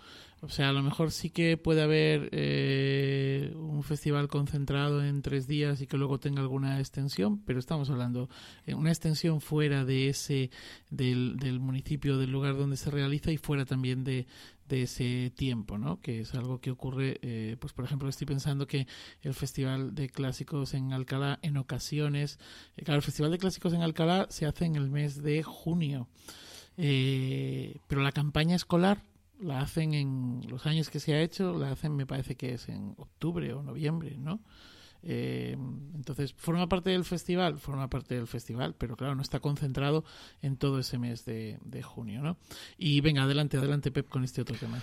O 0.44 0.50
sea, 0.50 0.70
a 0.70 0.74
lo 0.74 0.82
mejor 0.82 1.12
sí 1.12 1.30
que 1.30 1.56
puede 1.56 1.84
haber 1.84 2.30
eh, 2.32 3.54
un 3.56 3.84
festival 3.84 4.28
concentrado 4.28 5.04
en 5.04 5.22
tres 5.22 5.48
días 5.48 5.82
y 5.82 5.88
que 5.88 5.98
luego 5.98 6.20
tenga 6.20 6.42
alguna 6.42 6.80
extensión, 6.80 7.44
pero 7.46 7.60
estamos 7.60 7.92
hablando 7.92 8.28
de 8.66 8.74
una 8.74 8.90
extensión 8.90 9.40
fuera 9.40 9.86
de 9.86 10.10
ese, 10.10 10.50
del, 10.90 11.38
del 11.38 11.60
municipio, 11.60 12.18
del 12.18 12.32
lugar 12.32 12.58
donde 12.58 12.76
se 12.76 12.90
realiza 12.90 13.32
y 13.32 13.38
fuera 13.38 13.66
también 13.66 14.04
de, 14.04 14.26
de 14.68 14.84
ese 14.84 15.32
tiempo, 15.36 15.78
¿no? 15.78 16.00
Que 16.00 16.22
es 16.22 16.34
algo 16.34 16.60
que 16.60 16.72
ocurre, 16.72 17.20
eh, 17.22 17.58
pues 17.60 17.74
por 17.74 17.86
ejemplo, 17.86 18.10
estoy 18.10 18.26
pensando 18.26 18.66
que 18.66 18.88
el 19.22 19.36
Festival 19.36 19.94
de 19.94 20.10
Clásicos 20.10 20.74
en 20.74 20.92
Alcalá 20.94 21.38
en 21.44 21.58
ocasiones, 21.58 22.40
eh, 22.78 22.84
claro, 22.84 22.98
el 22.98 23.04
Festival 23.04 23.32
de 23.32 23.38
Clásicos 23.38 23.74
en 23.74 23.84
Alcalá 23.84 24.26
se 24.30 24.46
hace 24.48 24.66
en 24.66 24.76
el 24.76 24.90
mes 24.90 25.22
de 25.22 25.44
junio, 25.44 26.08
eh, 26.78 27.78
pero 27.88 28.02
la 28.02 28.12
campaña 28.12 28.56
escolar 28.56 29.04
la 29.42 29.62
hacen 29.62 29.94
en 29.94 30.42
los 30.48 30.66
años 30.66 30.90
que 30.90 31.00
se 31.00 31.14
ha 31.14 31.22
hecho, 31.22 31.58
la 31.58 31.72
hacen 31.72 31.96
me 31.96 32.06
parece 32.06 32.36
que 32.36 32.54
es 32.54 32.70
en 32.70 32.94
octubre 32.98 33.54
o 33.54 33.64
noviembre, 33.64 34.18
¿no? 34.18 34.42
Eh, 35.04 35.58
entonces, 35.96 36.34
forma 36.38 36.70
parte 36.70 36.92
del 36.92 37.04
festival, 37.04 37.58
forma 37.58 37.90
parte 37.90 38.16
del 38.16 38.28
festival, 38.28 38.76
pero 38.78 38.96
claro, 38.96 39.16
no 39.16 39.22
está 39.22 39.40
concentrado 39.40 40.04
en 40.42 40.58
todo 40.58 40.80
ese 40.80 41.00
mes 41.00 41.26
de, 41.26 41.58
junio, 41.84 42.22
¿no? 42.22 42.38
Y 42.78 43.02
venga, 43.02 43.24
adelante, 43.24 43.58
adelante, 43.58 43.92
Pep, 43.92 44.08
con 44.08 44.24
este 44.24 44.42
otro 44.42 44.56
tema. 44.58 44.80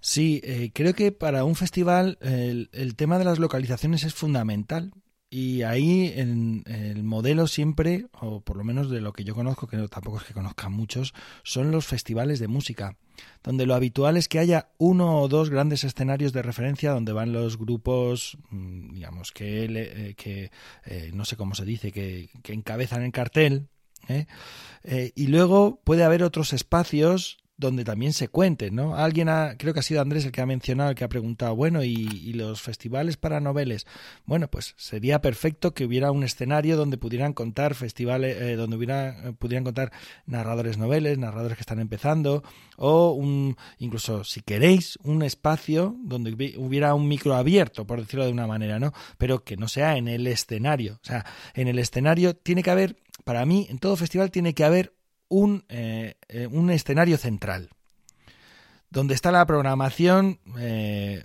Sí, 0.00 0.40
eh, 0.44 0.70
creo 0.72 0.94
que 0.94 1.10
para 1.10 1.42
un 1.42 1.56
festival 1.56 2.18
el, 2.20 2.70
el, 2.72 2.94
tema 2.94 3.18
de 3.18 3.24
las 3.24 3.40
localizaciones 3.40 4.04
es 4.04 4.14
fundamental 4.14 4.92
y 5.30 5.62
ahí 5.62 6.12
en, 6.16 6.62
el 6.66 7.02
modelo 7.04 7.46
siempre, 7.46 8.06
o 8.12 8.40
por 8.40 8.56
lo 8.56 8.64
menos 8.64 8.90
de 8.90 9.00
lo 9.00 9.12
que 9.12 9.24
yo 9.24 9.34
conozco, 9.34 9.66
que 9.66 9.76
tampoco 9.88 10.18
es 10.18 10.24
que 10.24 10.32
conozcan 10.32 10.72
muchos, 10.72 11.12
son 11.42 11.70
los 11.70 11.86
festivales 11.86 12.38
de 12.38 12.48
música, 12.48 12.96
donde 13.42 13.66
lo 13.66 13.74
habitual 13.74 14.16
es 14.16 14.28
que 14.28 14.38
haya 14.38 14.68
uno 14.78 15.20
o 15.20 15.28
dos 15.28 15.50
grandes 15.50 15.84
escenarios 15.84 16.32
de 16.32 16.42
referencia 16.42 16.92
donde 16.92 17.12
van 17.12 17.32
los 17.32 17.58
grupos, 17.58 18.38
mm, 18.50 18.94
digamos, 18.94 19.32
que, 19.32 19.64
eh, 19.64 20.14
que 20.16 20.50
eh, 20.86 21.10
no 21.14 21.24
sé 21.24 21.36
cómo 21.36 21.54
se 21.54 21.64
dice, 21.64 21.92
que, 21.92 22.30
que 22.42 22.52
encabezan 22.52 23.02
el 23.02 23.12
cartel. 23.12 23.68
¿eh? 24.08 24.26
y 25.14 25.26
luego 25.26 25.80
puede 25.84 26.04
haber 26.04 26.22
otros 26.22 26.52
espacios 26.52 27.38
donde 27.58 27.84
también 27.84 28.12
se 28.12 28.28
cuente, 28.28 28.70
¿no? 28.70 28.94
Alguien 28.94 29.28
ha, 29.28 29.56
creo 29.58 29.74
que 29.74 29.80
ha 29.80 29.82
sido 29.82 30.00
Andrés 30.00 30.24
el 30.24 30.30
que 30.30 30.40
ha 30.40 30.46
mencionado, 30.46 30.90
el 30.90 30.96
que 30.96 31.02
ha 31.02 31.08
preguntado, 31.08 31.56
bueno, 31.56 31.82
¿y, 31.82 32.32
los 32.32 32.62
festivales 32.62 33.16
para 33.16 33.40
noveles? 33.40 33.84
Bueno, 34.24 34.48
pues 34.48 34.74
sería 34.76 35.20
perfecto 35.20 35.74
que 35.74 35.84
hubiera 35.84 36.12
un 36.12 36.22
escenario 36.22 36.76
donde 36.76 36.98
pudieran 36.98 37.32
contar 37.32 37.74
festivales, 37.74 38.40
eh, 38.40 38.54
donde 38.54 38.76
hubiera, 38.76 39.08
eh, 39.08 39.32
pudieran 39.36 39.64
contar 39.64 39.90
narradores 40.24 40.78
noveles, 40.78 41.18
narradores 41.18 41.56
que 41.56 41.62
están 41.62 41.80
empezando, 41.80 42.44
o 42.76 43.10
un, 43.10 43.56
incluso 43.78 44.22
si 44.22 44.40
queréis, 44.40 44.96
un 45.02 45.22
espacio 45.22 45.96
donde 46.04 46.54
hubiera 46.58 46.94
un 46.94 47.08
micro 47.08 47.34
abierto, 47.34 47.88
por 47.88 48.00
decirlo 48.00 48.24
de 48.24 48.32
una 48.32 48.46
manera, 48.46 48.78
¿no? 48.78 48.92
Pero 49.18 49.42
que 49.42 49.56
no 49.56 49.66
sea 49.66 49.96
en 49.96 50.06
el 50.06 50.28
escenario. 50.28 51.00
O 51.02 51.04
sea, 51.04 51.26
en 51.54 51.66
el 51.66 51.80
escenario 51.80 52.36
tiene 52.36 52.62
que 52.62 52.70
haber, 52.70 52.96
para 53.24 53.44
mí, 53.44 53.66
en 53.68 53.80
todo 53.80 53.96
festival 53.96 54.30
tiene 54.30 54.54
que 54.54 54.62
haber 54.62 54.92
un, 55.28 55.64
eh, 55.68 56.14
eh, 56.28 56.46
un 56.46 56.70
escenario 56.70 57.16
central, 57.16 57.70
donde 58.90 59.14
está 59.14 59.30
la 59.30 59.46
programación, 59.46 60.40
eh, 60.58 61.24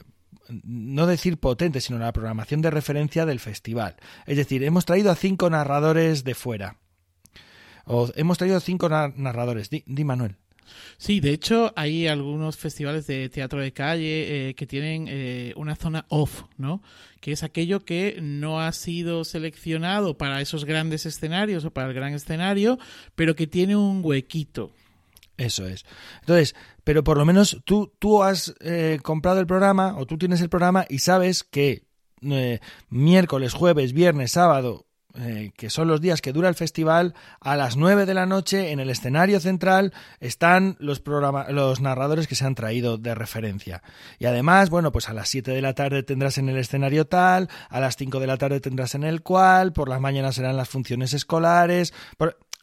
no 0.63 1.07
decir 1.07 1.39
potente, 1.39 1.81
sino 1.81 1.99
la 1.99 2.11
programación 2.11 2.61
de 2.61 2.69
referencia 2.69 3.25
del 3.25 3.39
festival. 3.39 3.95
Es 4.25 4.37
decir, 4.37 4.63
hemos 4.63 4.85
traído 4.85 5.11
a 5.11 5.15
cinco 5.15 5.49
narradores 5.49 6.23
de 6.23 6.35
fuera. 6.35 6.77
O 7.85 8.09
hemos 8.15 8.37
traído 8.37 8.59
cinco 8.59 8.89
narradores. 8.89 9.69
Di, 9.69 10.03
Manuel. 10.03 10.37
Sí, 10.97 11.19
de 11.19 11.31
hecho 11.31 11.73
hay 11.75 12.07
algunos 12.07 12.57
festivales 12.57 13.07
de 13.07 13.29
teatro 13.29 13.59
de 13.59 13.73
calle 13.73 14.53
que 14.55 14.67
tienen 14.67 15.53
una 15.55 15.75
zona 15.75 16.05
off, 16.09 16.43
¿no? 16.57 16.81
Que 17.19 17.31
es 17.31 17.43
aquello 17.43 17.85
que 17.85 18.19
no 18.21 18.59
ha 18.59 18.71
sido 18.71 19.23
seleccionado 19.23 20.17
para 20.17 20.41
esos 20.41 20.65
grandes 20.65 21.05
escenarios 21.05 21.65
o 21.65 21.71
para 21.71 21.87
el 21.87 21.93
gran 21.93 22.13
escenario, 22.13 22.79
pero 23.15 23.35
que 23.35 23.47
tiene 23.47 23.75
un 23.75 24.01
huequito. 24.03 24.71
Eso 25.37 25.67
es. 25.67 25.85
Entonces, 26.21 26.55
pero 26.83 27.03
por 27.03 27.17
lo 27.17 27.25
menos 27.25 27.59
tú, 27.65 27.91
tú 27.99 28.23
has 28.23 28.53
eh, 28.59 28.99
comprado 29.01 29.39
el 29.39 29.47
programa 29.47 29.97
o 29.97 30.05
tú 30.05 30.17
tienes 30.17 30.41
el 30.41 30.49
programa 30.49 30.85
y 30.89 30.99
sabes 30.99 31.43
que 31.43 31.83
eh, 32.21 32.59
miércoles, 32.89 33.53
jueves, 33.53 33.93
viernes, 33.93 34.31
sábado, 34.31 34.85
eh, 35.15 35.51
que 35.55 35.69
son 35.69 35.87
los 35.87 36.01
días 36.01 36.21
que 36.21 36.33
dura 36.33 36.49
el 36.49 36.55
festival, 36.55 37.13
a 37.39 37.55
las 37.55 37.77
9 37.77 38.07
de 38.07 38.15
la 38.15 38.25
noche 38.25 38.71
en 38.71 38.79
el 38.79 38.89
escenario 38.89 39.39
central 39.39 39.93
están 40.19 40.75
los, 40.79 41.03
los 41.49 41.81
narradores 41.81 42.27
que 42.27 42.33
se 42.33 42.45
han 42.45 42.55
traído 42.55 42.97
de 42.97 43.13
referencia. 43.13 43.83
Y 44.17 44.25
además, 44.25 44.71
bueno, 44.71 44.91
pues 44.91 45.09
a 45.09 45.13
las 45.13 45.29
7 45.29 45.51
de 45.51 45.61
la 45.61 45.75
tarde 45.75 46.01
tendrás 46.01 46.39
en 46.39 46.49
el 46.49 46.57
escenario 46.57 47.05
tal, 47.05 47.49
a 47.69 47.79
las 47.79 47.95
5 47.95 48.19
de 48.19 48.27
la 48.27 48.37
tarde 48.37 48.59
tendrás 48.59 48.95
en 48.95 49.03
el 49.03 49.21
cual, 49.21 49.71
por 49.71 49.87
las 49.87 50.01
mañanas 50.01 50.35
serán 50.35 50.57
las 50.57 50.69
funciones 50.69 51.13
escolares. 51.13 51.93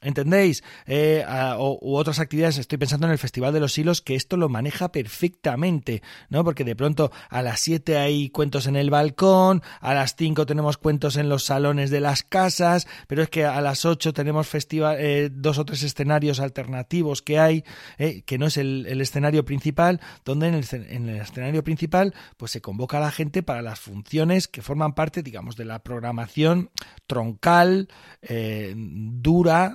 ¿Entendéis? 0.02 0.64
Eh, 0.86 1.24
u 1.58 1.94
otras 1.94 2.20
actividades, 2.20 2.56
estoy 2.56 2.78
pensando 2.78 3.06
en 3.06 3.12
el 3.12 3.18
Festival 3.18 3.52
de 3.52 3.60
los 3.60 3.76
Hilos, 3.76 4.00
que 4.00 4.14
esto 4.14 4.38
lo 4.38 4.48
maneja 4.48 4.92
perfectamente, 4.92 6.02
¿no? 6.30 6.42
Porque 6.42 6.64
de 6.64 6.74
pronto 6.74 7.12
a 7.28 7.42
las 7.42 7.60
7 7.60 7.98
hay 7.98 8.30
cuentos 8.30 8.66
en 8.66 8.76
el 8.76 8.88
balcón, 8.88 9.62
a 9.80 9.92
las 9.92 10.16
5 10.16 10.46
tenemos 10.46 10.78
cuentos 10.78 11.16
en 11.16 11.28
los 11.28 11.44
salones 11.44 11.90
de 11.90 12.00
las 12.00 12.22
casas, 12.22 12.88
pero 13.08 13.22
es 13.22 13.28
que 13.28 13.44
a 13.44 13.60
las 13.60 13.84
8 13.84 14.14
tenemos 14.14 14.48
festival, 14.48 14.96
eh, 14.98 15.28
dos 15.30 15.58
o 15.58 15.66
tres 15.66 15.82
escenarios 15.82 16.40
alternativos 16.40 17.20
que 17.20 17.38
hay, 17.38 17.64
eh, 17.98 18.22
que 18.22 18.38
no 18.38 18.46
es 18.46 18.56
el, 18.56 18.86
escenario 19.02 19.44
principal, 19.44 20.00
donde 20.24 20.48
en 20.48 20.54
el, 20.54 20.66
en 20.72 21.08
el, 21.10 21.20
escenario 21.20 21.62
principal 21.62 22.14
pues 22.38 22.52
se 22.52 22.62
convoca 22.62 22.96
a 22.96 23.00
la 23.00 23.10
gente 23.10 23.42
para 23.42 23.60
las 23.60 23.80
funciones 23.80 24.48
que 24.48 24.62
forman 24.62 24.94
parte, 24.94 25.22
digamos, 25.22 25.56
de 25.56 25.66
la 25.66 25.80
programación 25.80 26.70
troncal, 27.06 27.88
dura, 28.22 29.74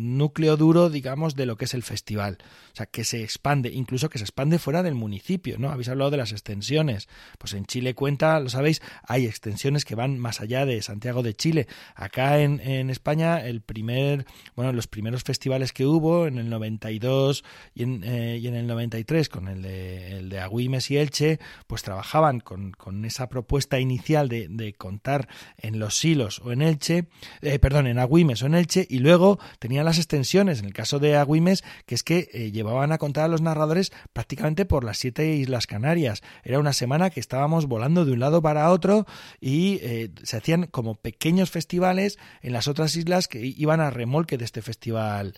núcleo 0.17 0.57
duro, 0.57 0.89
digamos, 0.89 1.35
de 1.35 1.45
lo 1.45 1.57
que 1.57 1.65
es 1.65 1.73
el 1.73 1.83
festival. 1.83 2.37
O 2.73 2.75
sea, 2.75 2.85
que 2.85 3.03
se 3.03 3.23
expande, 3.23 3.69
incluso 3.69 4.09
que 4.09 4.17
se 4.17 4.23
expande 4.23 4.59
fuera 4.59 4.83
del 4.83 4.95
municipio, 4.95 5.57
¿no? 5.57 5.71
Habéis 5.71 5.89
hablado 5.89 6.11
de 6.11 6.17
las 6.17 6.31
extensiones. 6.31 7.07
Pues 7.37 7.53
en 7.53 7.65
Chile 7.65 7.95
cuenta, 7.95 8.39
lo 8.39 8.49
sabéis, 8.49 8.81
hay 9.03 9.25
extensiones 9.25 9.85
que 9.85 9.95
van 9.95 10.19
más 10.19 10.41
allá 10.41 10.65
de 10.65 10.81
Santiago 10.81 11.23
de 11.23 11.33
Chile. 11.33 11.67
Acá 11.95 12.39
en, 12.39 12.59
en 12.61 12.89
España, 12.89 13.45
el 13.45 13.61
primer, 13.61 14.25
bueno, 14.55 14.73
los 14.73 14.87
primeros 14.87 15.23
festivales 15.23 15.73
que 15.73 15.85
hubo 15.85 16.27
en 16.27 16.37
el 16.37 16.49
92 16.49 17.43
y 17.73 17.83
en, 17.83 18.03
eh, 18.03 18.37
y 18.41 18.47
en 18.47 18.55
el 18.55 18.67
93 18.67 19.29
con 19.29 19.47
el 19.47 19.61
de, 19.61 20.17
el 20.17 20.29
de 20.29 20.39
Agüimes 20.39 20.89
y 20.91 20.97
Elche, 20.97 21.39
pues 21.67 21.83
trabajaban 21.83 22.39
con, 22.39 22.71
con 22.71 23.05
esa 23.05 23.29
propuesta 23.29 23.79
inicial 23.79 24.29
de, 24.29 24.47
de, 24.49 24.73
contar 24.73 25.27
en 25.57 25.79
los 25.79 26.03
hilos 26.03 26.39
o 26.39 26.51
en 26.51 26.61
Elche, 26.61 27.05
eh, 27.41 27.59
perdón, 27.59 27.87
en 27.87 27.99
Agüimes 27.99 28.41
o 28.43 28.45
en 28.45 28.55
Elche, 28.55 28.87
y 28.89 28.99
luego 28.99 29.39
tenían 29.59 29.85
las 29.85 29.97
extensiones, 30.01 30.59
en 30.59 30.65
el 30.65 30.73
caso 30.73 30.99
de 30.99 31.15
Agüimes, 31.15 31.63
que 31.85 31.95
es 31.95 32.03
que 32.03 32.29
eh, 32.33 32.51
llevaban 32.51 32.91
a 32.91 32.97
contar 32.97 33.25
a 33.25 33.27
los 33.27 33.41
narradores 33.41 33.91
prácticamente 34.13 34.65
por 34.65 34.83
las 34.83 34.97
siete 34.97 35.35
Islas 35.35 35.67
Canarias. 35.67 36.21
Era 36.43 36.59
una 36.59 36.73
semana 36.73 37.09
que 37.09 37.19
estábamos 37.19 37.67
volando 37.67 38.03
de 38.05 38.11
un 38.11 38.19
lado 38.19 38.41
para 38.41 38.69
otro 38.71 39.05
y 39.39 39.79
eh, 39.81 40.11
se 40.23 40.37
hacían 40.37 40.67
como 40.67 40.95
pequeños 40.95 41.49
festivales 41.49 42.19
en 42.41 42.53
las 42.53 42.67
otras 42.67 42.95
islas 42.95 43.27
que 43.27 43.45
iban 43.45 43.79
a 43.79 43.89
remolque 43.89 44.37
de 44.37 44.45
este 44.45 44.61
festival 44.61 45.33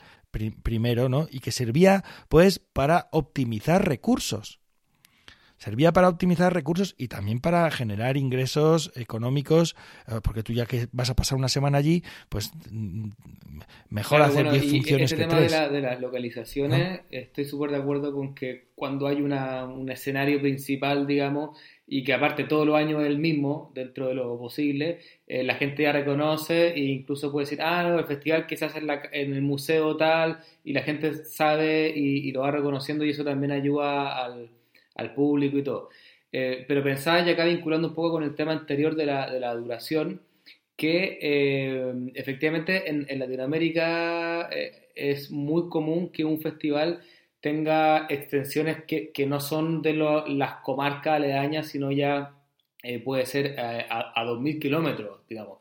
primero, 0.63 1.09
¿no? 1.09 1.27
Y 1.29 1.39
que 1.39 1.51
servía 1.51 2.03
pues 2.27 2.59
para 2.59 3.07
optimizar 3.11 3.87
recursos. 3.87 4.62
Servía 5.63 5.93
para 5.93 6.09
optimizar 6.09 6.53
recursos 6.53 6.93
y 6.97 7.07
también 7.07 7.39
para 7.39 7.71
generar 7.71 8.17
ingresos 8.17 8.91
económicos, 8.97 9.77
eh, 10.09 10.15
porque 10.21 10.43
tú 10.43 10.51
ya 10.51 10.65
que 10.65 10.89
vas 10.91 11.09
a 11.09 11.15
pasar 11.15 11.37
una 11.37 11.47
semana 11.47 11.77
allí, 11.77 12.03
pues 12.27 12.51
mm, 12.69 13.11
mejor 13.89 14.23
hacer 14.23 14.51
10 14.51 14.69
funciones 14.69 15.09
este 15.09 15.23
que 15.23 15.29
tema 15.29 15.37
tres. 15.39 15.53
De, 15.53 15.57
la, 15.57 15.69
de 15.69 15.79
las 15.79 16.01
localizaciones, 16.01 17.03
estoy 17.11 17.45
súper 17.45 17.71
de 17.71 17.77
acuerdo 17.77 18.13
con 18.13 18.35
que 18.35 18.71
cuando 18.75 19.07
hay 19.07 19.21
una, 19.21 19.63
un 19.63 19.89
escenario 19.89 20.41
principal, 20.41 21.07
digamos, 21.07 21.57
y 21.87 22.03
que 22.03 22.11
aparte 22.13 22.43
todos 22.43 22.67
los 22.67 22.75
años 22.75 23.01
es 23.01 23.07
el 23.07 23.19
mismo, 23.19 23.71
dentro 23.73 24.09
de 24.09 24.15
lo 24.15 24.37
posible, 24.37 24.99
eh, 25.27 25.45
la 25.45 25.55
gente 25.55 25.83
ya 25.83 25.93
reconoce 25.93 26.73
e 26.73 26.79
incluso 26.81 27.31
puede 27.31 27.45
decir, 27.45 27.61
ah, 27.61 27.83
no, 27.83 27.97
el 27.97 28.05
festival 28.05 28.47
que 28.47 28.57
se 28.57 28.65
hace 28.65 28.79
en, 28.79 28.87
la, 28.87 29.01
en 29.13 29.31
el 29.33 29.41
museo 29.41 29.95
tal, 29.95 30.39
y 30.65 30.73
la 30.73 30.81
gente 30.81 31.23
sabe 31.23 31.93
y, 31.95 32.27
y 32.27 32.33
lo 32.33 32.41
va 32.41 32.51
reconociendo 32.51 33.05
y 33.05 33.11
eso 33.11 33.23
también 33.23 33.53
ayuda 33.53 34.25
al 34.25 34.49
al 34.95 35.13
público 35.13 35.57
y 35.57 35.63
todo. 35.63 35.89
Eh, 36.31 36.65
pero 36.67 36.83
pensaba 36.83 37.23
ya 37.23 37.33
acá 37.33 37.45
vinculando 37.45 37.89
un 37.89 37.93
poco 37.93 38.13
con 38.13 38.23
el 38.23 38.35
tema 38.35 38.53
anterior 38.53 38.95
de 38.95 39.05
la, 39.05 39.29
de 39.29 39.39
la 39.39 39.53
duración, 39.53 40.21
que 40.75 41.19
eh, 41.21 41.93
efectivamente 42.15 42.89
en, 42.89 43.19
Latinoamérica 43.19 44.49
eh, 44.51 44.89
es 44.95 45.29
muy 45.29 45.69
común 45.69 46.09
que 46.09 46.25
un 46.25 46.41
festival 46.41 47.01
tenga 47.39 48.07
extensiones 48.09 48.83
que, 48.85 49.11
que 49.11 49.27
no 49.27 49.39
son 49.39 49.81
de 49.83 49.93
lo, 49.93 50.25
las 50.27 50.55
comarcas 50.63 51.15
aledañas, 51.15 51.67
sino 51.67 51.91
ya 51.91 52.35
puede 53.05 53.25
ser 53.25 53.59
a, 53.59 54.11
a 54.13 54.25
2.000 54.25 54.59
kilómetros, 54.59 55.21
digamos. 55.29 55.59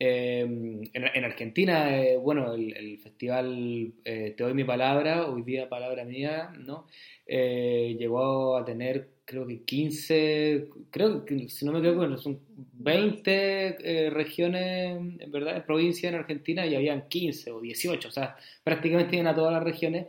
En, 0.00 0.88
en, 0.92 1.24
Argentina, 1.24 1.90
bueno, 2.22 2.54
el, 2.54 2.98
festival 3.02 3.92
Te 4.04 4.36
doy 4.38 4.54
mi 4.54 4.62
palabra, 4.64 5.26
hoy 5.26 5.42
día 5.42 5.68
palabra 5.68 6.04
mía, 6.04 6.52
¿no? 6.56 6.86
eh, 7.28 7.94
llegó 7.98 8.56
a 8.56 8.64
tener 8.64 9.18
creo 9.28 9.46
que 9.46 9.62
15, 9.62 10.68
creo 10.90 11.26
que 11.26 11.50
si 11.50 11.66
no 11.66 11.72
me 11.72 11.80
equivoco, 11.80 12.16
son 12.16 12.40
20 12.48 14.06
eh, 14.06 14.10
regiones, 14.10 14.96
en 15.20 15.30
verdad, 15.30 15.66
provincias 15.66 16.10
en 16.10 16.18
Argentina 16.18 16.64
y 16.64 16.74
habían 16.74 17.08
15 17.08 17.50
o 17.52 17.60
18, 17.60 18.08
o 18.08 18.10
sea, 18.10 18.36
prácticamente 18.64 19.10
tienen 19.10 19.26
a 19.26 19.34
todas 19.34 19.52
las 19.52 19.62
regiones. 19.62 20.06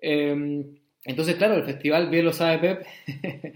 Eh, 0.00 0.64
entonces, 1.04 1.36
claro, 1.36 1.56
el 1.56 1.64
festival, 1.64 2.08
bien 2.08 2.24
lo 2.24 2.32
sabe 2.32 2.58
Pep, 2.58 3.54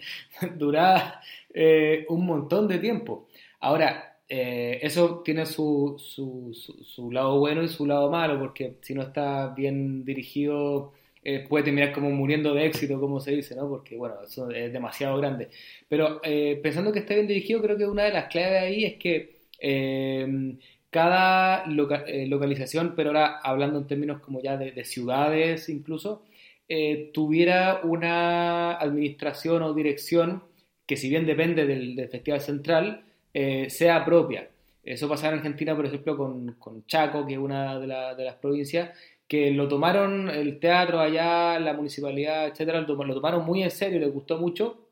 duraba 0.59 1.23
eh, 1.55 2.05
un 2.11 2.27
montón 2.27 2.69
de 2.69 2.79
tiempo. 2.79 3.29
Ahora, 3.61 4.10
eh, 4.31 4.79
eso 4.83 5.23
tiene 5.25 5.45
su, 5.47 5.97
su, 5.99 6.55
su, 6.55 6.85
su, 6.85 7.13
lado 7.13 7.39
bueno 7.39 7.63
y 7.63 7.69
su 7.69 7.85
lado 7.87 8.11
malo, 8.11 8.39
porque 8.39 8.77
si 8.83 8.95
no 8.95 9.03
está 9.03 9.49
bien 9.49 10.05
dirigido 10.05 10.93
eh, 11.23 11.47
puede 11.49 11.65
terminar 11.65 11.93
como 11.93 12.11
muriendo 12.11 12.55
de 12.55 12.67
éxito, 12.67 12.99
como 13.01 13.21
se 13.21 13.33
dice, 13.33 13.55
¿no? 13.57 13.69
Porque, 13.69 13.97
bueno, 13.97 14.17
eso 14.25 14.51
es 14.51 14.73
demasiado 14.73 15.19
grande. 15.19 15.49
Pero 15.89 16.21
eh, 16.25 16.59
pensando 16.63 16.93
que 16.93 17.01
está 17.01 17.15
bien 17.15 17.27
dirigido, 17.27 17.61
creo 17.61 17.77
que 17.77 17.87
una 17.87 18.05
de 18.05 18.13
las 18.13 18.29
claves 18.29 18.63
ahí 18.63 18.85
es 18.85 18.95
que 18.97 19.41
eh, 19.61 20.57
cada 20.91 21.67
loca 21.67 22.05
eh, 22.07 22.27
localización, 22.27 22.95
pero 22.97 23.11
ahora 23.11 23.39
hablando 23.43 23.79
en 23.79 23.87
términos 23.87 24.21
como 24.21 24.43
ya 24.43 24.57
de, 24.57 24.73
de 24.73 24.85
ciudades 24.85 25.69
incluso, 25.69 26.25
eh, 26.69 27.11
tuviera 27.15 27.81
una 27.85 28.73
administración 28.75 29.63
o 29.63 29.75
dirección 29.75 30.43
que 30.87 30.97
si 30.97 31.09
bien 31.09 31.27
depende 31.27 31.67
del, 31.67 31.97
del 31.97 32.09
Festival 32.09 32.41
Central, 32.41 33.05
eh, 33.33 33.71
sea 33.71 34.05
propia. 34.05 34.49
Eso 34.83 35.09
pasa 35.09 35.29
en 35.29 35.35
Argentina, 35.35 35.77
por 35.77 35.87
ejemplo, 35.87 36.17
con, 36.17 36.53
con 36.55 36.87
Chaco, 36.87 37.27
que 37.27 37.35
es 37.35 37.39
una 37.39 37.79
de, 37.79 37.87
la, 37.87 38.15
de 38.15 38.25
las 38.25 38.37
provincias, 38.37 38.91
que 39.29 39.51
lo 39.51 39.69
tomaron 39.69 40.29
el 40.29 40.59
teatro 40.59 41.01
allá, 41.01 41.59
la 41.61 41.75
municipalidad, 41.75 42.49
etcétera, 42.49 42.81
lo, 42.81 42.97
tomaron 43.15 43.45
muy 43.45 43.63
en 43.63 43.71
serio, 43.71 44.01
les 44.01 44.13
gustó 44.13 44.39
mucho. 44.39 44.89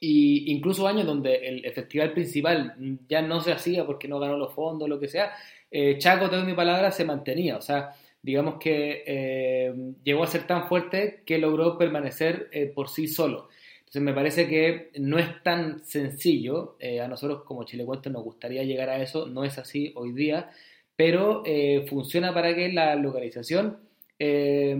Y 0.00 0.52
incluso 0.52 0.88
años 0.88 1.06
donde 1.06 1.34
el, 1.46 1.72
festival 1.72 2.12
principal 2.12 2.74
ya 3.08 3.22
no 3.22 3.40
se 3.40 3.52
hacía 3.52 3.84
porque 3.86 4.08
no 4.08 4.18
ganó 4.18 4.36
los 4.36 4.52
fondos, 4.54 4.88
lo 4.88 4.98
que 4.98 5.08
sea, 5.08 5.32
eh, 5.70 5.96
Chaco, 5.98 6.28
tengo 6.30 6.44
mi 6.44 6.54
palabra, 6.54 6.90
se 6.90 7.04
mantenía. 7.04 7.56
O 7.56 7.60
sea, 7.60 7.94
digamos 8.22 8.56
que 8.58 9.04
eh, 9.06 9.74
llegó 10.02 10.24
a 10.24 10.26
ser 10.26 10.46
tan 10.46 10.68
fuerte 10.68 11.22
que 11.26 11.38
logró 11.38 11.78
permanecer 11.78 12.50
por 12.74 12.88
sí 12.88 13.06
solo. 13.06 13.48
Entonces 13.92 14.06
me 14.06 14.14
parece 14.14 14.48
que 14.48 14.90
no 15.00 15.18
es 15.18 15.42
tan 15.42 15.84
sencillo. 15.84 16.76
Eh, 16.80 17.02
a 17.02 17.08
nosotros 17.08 17.42
como 17.44 17.64
Chile 17.64 17.84
Cuento 17.84 18.08
nos 18.08 18.24
gustaría 18.24 18.62
llegar 18.62 18.88
a 18.88 19.02
eso. 19.02 19.26
No 19.26 19.44
es 19.44 19.58
así 19.58 19.92
hoy 19.96 20.12
día 20.12 20.50
pero 20.94 21.42
eh, 21.46 21.86
funciona 21.88 22.32
para 22.32 22.54
que 22.54 22.70
la 22.70 22.94
localización 22.94 23.78
eh, 24.18 24.76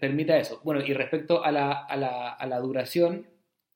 permita 0.00 0.38
eso. 0.38 0.60
Bueno, 0.64 0.80
y 0.80 0.94
respecto 0.94 1.44
a 1.44 1.52
la, 1.52 1.72
a, 1.72 1.96
la, 1.96 2.30
a 2.30 2.46
la, 2.46 2.58
duración, 2.60 3.26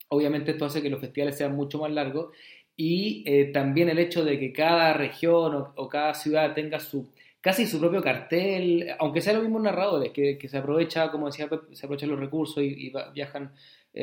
obviamente 0.07 0.51
esto 0.51 0.65
hace 0.65 0.81
que 0.81 0.89
los 0.89 1.01
festivales 1.01 1.37
sean 1.37 1.55
mucho 1.55 1.77
más 1.79 1.91
largos 1.91 2.33
y 2.75 3.51
también 3.51 3.89
el 3.89 3.99
hecho 3.99 4.23
de 4.23 4.39
que 4.39 4.53
cada 4.53 4.93
región 4.93 5.67
o, 5.75 5.89
cada 5.89 6.13
ciudad 6.13 6.53
tenga 6.55 6.79
su 6.79 7.09
casi 7.41 7.67
su 7.67 7.79
propio 7.79 8.01
cartel, 8.01 8.95
aunque 8.97 9.21
sean 9.21 9.35
los 9.35 9.45
mismos 9.45 9.61
narradores, 9.61 10.11
que, 10.11 10.37
que 10.37 10.47
se 10.47 10.57
aprovecha, 10.57 11.11
como 11.11 11.27
decía 11.27 11.47
se 11.73 11.85
aprovechan 11.85 12.09
los 12.09 12.19
recursos 12.19 12.63
y 12.63 12.91
viajan 13.13 13.51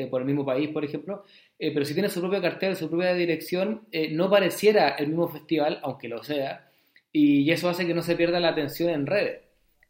eh, 0.03 0.07
por 0.07 0.21
el 0.21 0.27
mismo 0.27 0.45
país, 0.45 0.69
por 0.69 0.83
ejemplo, 0.85 1.23
eh, 1.59 1.71
pero 1.73 1.85
si 1.85 1.93
tiene 1.93 2.09
su 2.09 2.19
propio 2.21 2.41
cartel, 2.41 2.75
su 2.75 2.89
propia 2.89 3.13
dirección, 3.13 3.81
eh, 3.91 4.09
no 4.11 4.29
pareciera 4.29 4.89
el 4.89 5.07
mismo 5.07 5.27
festival, 5.29 5.79
aunque 5.83 6.07
lo 6.09 6.23
sea, 6.23 6.69
y 7.11 7.49
eso 7.51 7.69
hace 7.69 7.87
que 7.87 7.93
no 7.93 8.01
se 8.03 8.15
pierda 8.15 8.39
la 8.39 8.49
atención 8.49 8.89
en 8.89 9.05
redes 9.07 9.41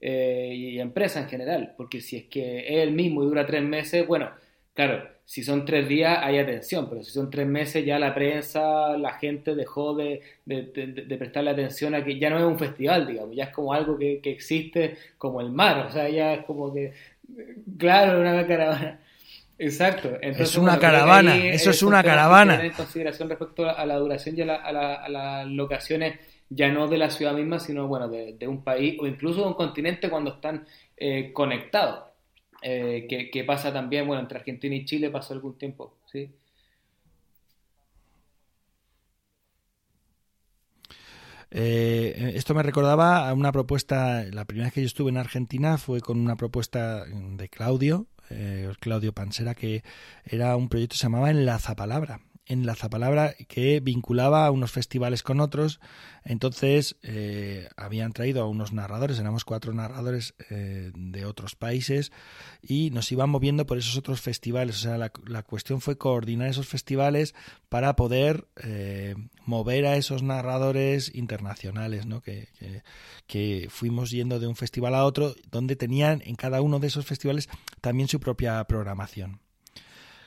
eh, 0.01 0.51
y 0.55 0.79
empresas 0.79 1.23
en 1.23 1.29
general, 1.29 1.73
porque 1.77 2.01
si 2.01 2.17
es 2.17 2.23
que 2.25 2.59
es 2.59 2.83
el 2.83 2.91
mismo 2.91 3.23
y 3.23 3.27
dura 3.27 3.45
tres 3.45 3.63
meses, 3.63 4.05
bueno, 4.07 4.29
claro, 4.73 5.07
si 5.25 5.43
son 5.43 5.65
tres 5.65 5.87
días 5.87 6.19
hay 6.21 6.37
atención, 6.37 6.87
pero 6.89 7.03
si 7.03 7.11
son 7.11 7.29
tres 7.31 7.47
meses 7.47 7.83
ya 7.85 7.97
la 7.97 8.13
prensa, 8.13 8.95
la 8.97 9.13
gente 9.13 9.55
dejó 9.55 9.95
de, 9.95 10.21
de, 10.45 10.63
de, 10.63 10.87
de 10.87 11.17
prestarle 11.17 11.49
atención 11.51 11.95
a 11.95 12.03
que 12.03 12.19
ya 12.19 12.29
no 12.29 12.37
es 12.37 12.43
un 12.45 12.59
festival, 12.59 13.07
digamos, 13.07 13.35
ya 13.35 13.45
es 13.45 13.49
como 13.51 13.73
algo 13.73 13.97
que, 13.97 14.19
que 14.21 14.31
existe 14.31 14.97
como 15.17 15.41
el 15.41 15.49
mar, 15.51 15.87
o 15.87 15.91
sea, 15.91 16.07
ya 16.09 16.33
es 16.35 16.45
como 16.45 16.73
que, 16.73 16.93
claro, 17.77 18.19
una 18.21 18.45
caravana. 18.47 18.99
Exacto. 19.57 20.09
Entonces, 20.21 20.49
es 20.49 20.57
una 20.57 20.73
bueno, 20.73 20.81
caravana, 20.81 21.37
eso 21.37 21.69
es 21.69 21.81
una 21.81 22.03
caravana. 22.03 22.63
en 22.63 22.73
consideración 22.73 23.29
respecto 23.29 23.69
a 23.69 23.85
la 23.85 23.95
duración 23.97 24.37
y 24.37 24.41
a, 24.41 24.45
la, 24.45 24.55
a, 24.55 24.71
la, 24.71 24.93
a 24.95 25.09
las 25.09 25.47
locaciones 25.47 26.19
ya 26.49 26.69
no 26.71 26.87
de 26.87 26.97
la 26.97 27.09
ciudad 27.09 27.33
misma, 27.33 27.59
sino 27.59 27.87
bueno, 27.87 28.07
de, 28.07 28.47
un 28.47 28.63
país 28.63 28.97
o 28.99 29.07
incluso 29.07 29.41
de 29.41 29.47
un 29.47 29.53
continente 29.53 30.09
cuando 30.09 30.31
están 30.31 30.65
eh, 30.97 31.31
conectados. 31.33 32.11
Eh, 32.61 33.29
que, 33.31 33.43
pasa 33.43 33.71
también, 33.71 34.07
bueno, 34.07 34.21
entre 34.21 34.39
Argentina 34.39 34.73
y 34.75 34.85
Chile 34.85 35.11
pasó 35.11 35.33
algún 35.33 35.55
tiempo, 35.57 35.99
¿sí? 36.11 36.31
Eh, 41.51 42.31
esto 42.35 42.55
me 42.55 42.63
recordaba 42.63 43.29
a 43.29 43.33
una 43.33 43.51
propuesta, 43.51 44.23
la 44.31 44.45
primera 44.45 44.65
vez 44.65 44.73
que 44.73 44.81
yo 44.81 44.87
estuve 44.87 45.11
en 45.11 45.17
Argentina 45.17 45.77
fue 45.77 46.01
con 46.01 46.19
una 46.19 46.37
propuesta 46.37 47.05
de 47.05 47.49
Claudio, 47.49 48.07
Claudio 48.80 49.13
Pansera, 49.13 49.55
que 49.55 49.84
era 50.26 50.55
un 50.55 50.69
proyecto 50.69 50.93
que 50.93 50.97
se 50.97 51.03
llamaba 51.03 51.30
Enlaza 51.30 51.76
Palabra 52.45 52.55
en 52.61 52.65
la 52.65 52.75
Zapalabra 52.75 53.35
que 53.47 53.79
vinculaba 53.79 54.45
a 54.45 54.51
unos 54.51 54.71
festivales 54.71 55.23
con 55.23 55.39
otros. 55.39 55.79
Entonces 56.23 56.95
eh, 57.03 57.69
habían 57.75 58.13
traído 58.13 58.41
a 58.41 58.47
unos 58.47 58.73
narradores, 58.73 59.19
éramos 59.19 59.45
cuatro 59.45 59.73
narradores 59.73 60.33
eh, 60.49 60.91
de 60.95 61.25
otros 61.25 61.55
países 61.55 62.11
y 62.61 62.89
nos 62.91 63.11
iban 63.11 63.29
moviendo 63.29 63.65
por 63.65 63.77
esos 63.77 63.97
otros 63.97 64.21
festivales. 64.21 64.77
O 64.77 64.79
sea, 64.79 64.97
la, 64.97 65.43
cuestión 65.43 65.81
fue 65.81 65.97
coordinar 65.97 66.49
esos 66.49 66.67
festivales 66.67 67.35
para 67.69 67.95
poder 67.95 68.47
eh, 68.63 69.15
mover 69.45 69.85
a 69.85 69.97
esos 69.97 70.23
narradores 70.23 71.13
internacionales, 71.13 72.05
¿no? 72.05 72.21
Que, 72.21 72.49
que 73.27 73.67
fuimos 73.69 74.11
yendo 74.11 74.39
de 74.39 74.47
un 74.47 74.55
festival 74.55 74.95
a 74.95 75.05
otro, 75.05 75.35
donde 75.51 75.75
tenían 75.75 76.21
en 76.25 76.35
cada 76.35 76.61
uno 76.61 76.79
de 76.79 76.87
esos 76.87 77.05
festivales 77.05 77.49
también 77.81 78.07
su 78.07 78.19
propia 78.19 78.63
programación. 78.63 79.44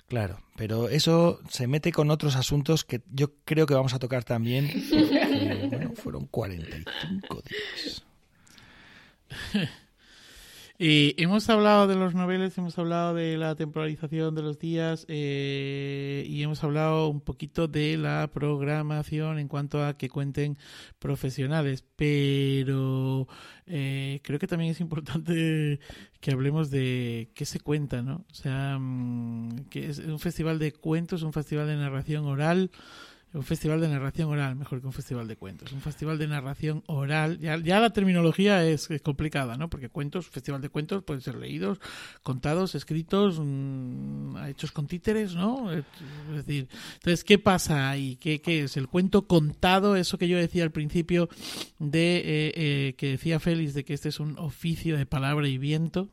Claro, 0.09 0.41
pero 0.57 0.89
eso 0.89 1.41
se 1.51 1.67
mete 1.67 1.93
con 1.93 2.11
otros 2.11 2.35
asuntos 2.37 2.85
que 2.85 3.03
yo 3.13 3.35
creo 3.45 3.67
que 3.67 3.75
vamos 3.75 3.93
a 3.93 3.99
tocar 3.99 4.25
también. 4.25 4.71
bueno, 5.71 5.93
fueron 5.95 6.27
45 6.27 7.43
días. 7.43 8.05
Y 10.81 11.21
hemos 11.21 11.51
hablado 11.51 11.89
de 11.89 11.97
los 11.97 12.15
noveles, 12.15 12.57
hemos 12.57 12.79
hablado 12.79 13.13
de 13.13 13.37
la 13.37 13.57
temporalización 13.57 14.37
de 14.37 14.43
los 14.43 14.61
días 14.61 15.07
eh, 15.09 16.25
y 16.29 16.41
hemos 16.41 16.63
hablado 16.63 17.09
un 17.09 17.21
poquito 17.21 17.67
de 17.67 17.97
la 17.97 18.31
programación 18.33 19.41
en 19.41 19.49
cuanto 19.49 19.85
a 19.85 19.99
que 19.99 20.09
cuenten 20.09 20.57
profesionales, 21.01 21.85
pero 21.97 23.27
eh, 23.67 24.21
creo 24.23 24.39
que 24.39 24.47
también 24.47 24.71
es 24.71 24.81
importante 24.81 25.81
que 26.21 26.31
hablemos 26.31 26.71
de 26.71 27.33
qué 27.35 27.45
se 27.45 27.59
cuenta, 27.59 28.03
¿no? 28.03 28.25
O 28.31 28.35
sea, 28.35 28.79
mm, 28.79 29.65
que 29.71 29.89
es 29.89 29.99
un 29.99 30.21
festival 30.21 30.61
de 30.61 30.71
cuentos, 30.73 31.25
un 31.25 31.33
festival 31.33 31.67
de 31.67 31.75
narración 31.75 32.25
oral 32.27 32.71
un 33.35 33.43
festival 33.43 33.81
de 33.81 33.89
narración 33.89 34.31
oral, 34.31 34.57
mejor 34.57 34.81
que 34.81 34.87
un 34.87 34.93
festival 34.93 35.29
de 35.29 35.37
cuentos. 35.37 35.73
Un 35.73 35.81
festival 35.81 36.19
de 36.19 36.27
narración 36.27 36.83
oral, 36.87 37.39
ya, 37.39 37.59
ya 37.59 37.79
la 37.79 37.91
terminología 37.91 38.65
es, 38.65 38.89
complicada, 39.03 39.57
¿no? 39.57 39.69
Porque 39.69 39.91
cuentos, 39.91 40.29
festival 40.29 40.63
de 40.63 40.71
cuentos 40.71 41.05
pueden 41.05 41.21
ser 41.21 41.37
leídos, 41.37 41.79
contados, 42.23 42.75
escritos, 42.75 43.39
mm, 43.39 44.37
hechos 44.49 44.73
con 44.73 44.87
títeres, 44.87 45.35
¿no? 45.35 45.71
Es 45.71 45.85
decir, 46.31 46.69
entonces, 46.95 47.23
¿qué 47.23 47.39
pasa 47.39 47.91
ahí? 47.91 48.17
¿Qué, 48.17 48.41
qué 48.41 48.65
es? 48.65 48.77
El 48.77 48.89
cuento 48.89 49.27
contado, 49.27 49.97
eso 49.97 50.17
que 50.17 50.29
yo 50.29 50.39
decía 50.39 50.65
al 50.65 50.73
principio 50.73 51.29
de 51.79 52.17
eh, 52.17 52.53
eh, 52.55 52.95
que 52.97 53.11
decía 53.11 53.41
Félix 53.41 53.75
de 53.75 53.85
que 53.85 53.95
este 53.95 54.09
es 54.09 54.21
un 54.21 54.39
oficio 54.39 54.97
de 54.97 55.07
palabra 55.07 55.49
y 55.49 55.59
viento, 55.59 56.09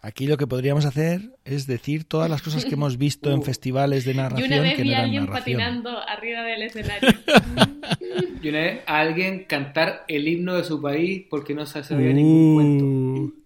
Aquí 0.00 0.28
lo 0.28 0.36
que 0.36 0.46
podríamos 0.46 0.84
hacer 0.84 1.36
es 1.44 1.66
decir 1.66 2.04
todas 2.04 2.30
las 2.30 2.40
cosas 2.40 2.64
que 2.64 2.74
hemos 2.74 2.98
visto 2.98 3.32
en 3.32 3.40
uh. 3.40 3.42
festivales 3.42 4.04
de 4.04 4.14
narración. 4.14 4.48
Y 4.48 4.52
una 4.52 4.62
vez 4.62 4.76
que 4.76 4.82
vi 4.82 4.94
a 4.94 5.00
alguien 5.00 5.26
patinando 5.26 5.98
arriba 5.98 6.42
del 6.42 6.62
escenario. 6.62 7.10
y 8.42 8.48
una 8.48 8.60
vez 8.60 8.80
a 8.86 9.00
alguien 9.00 9.44
cantar 9.44 10.04
el 10.06 10.28
himno 10.28 10.54
de 10.54 10.62
su 10.62 10.80
país 10.80 11.26
porque 11.28 11.52
no 11.54 11.66
se 11.66 11.82
sabía 11.82 12.12
ningún 12.12 12.54
cuento. 12.54 13.38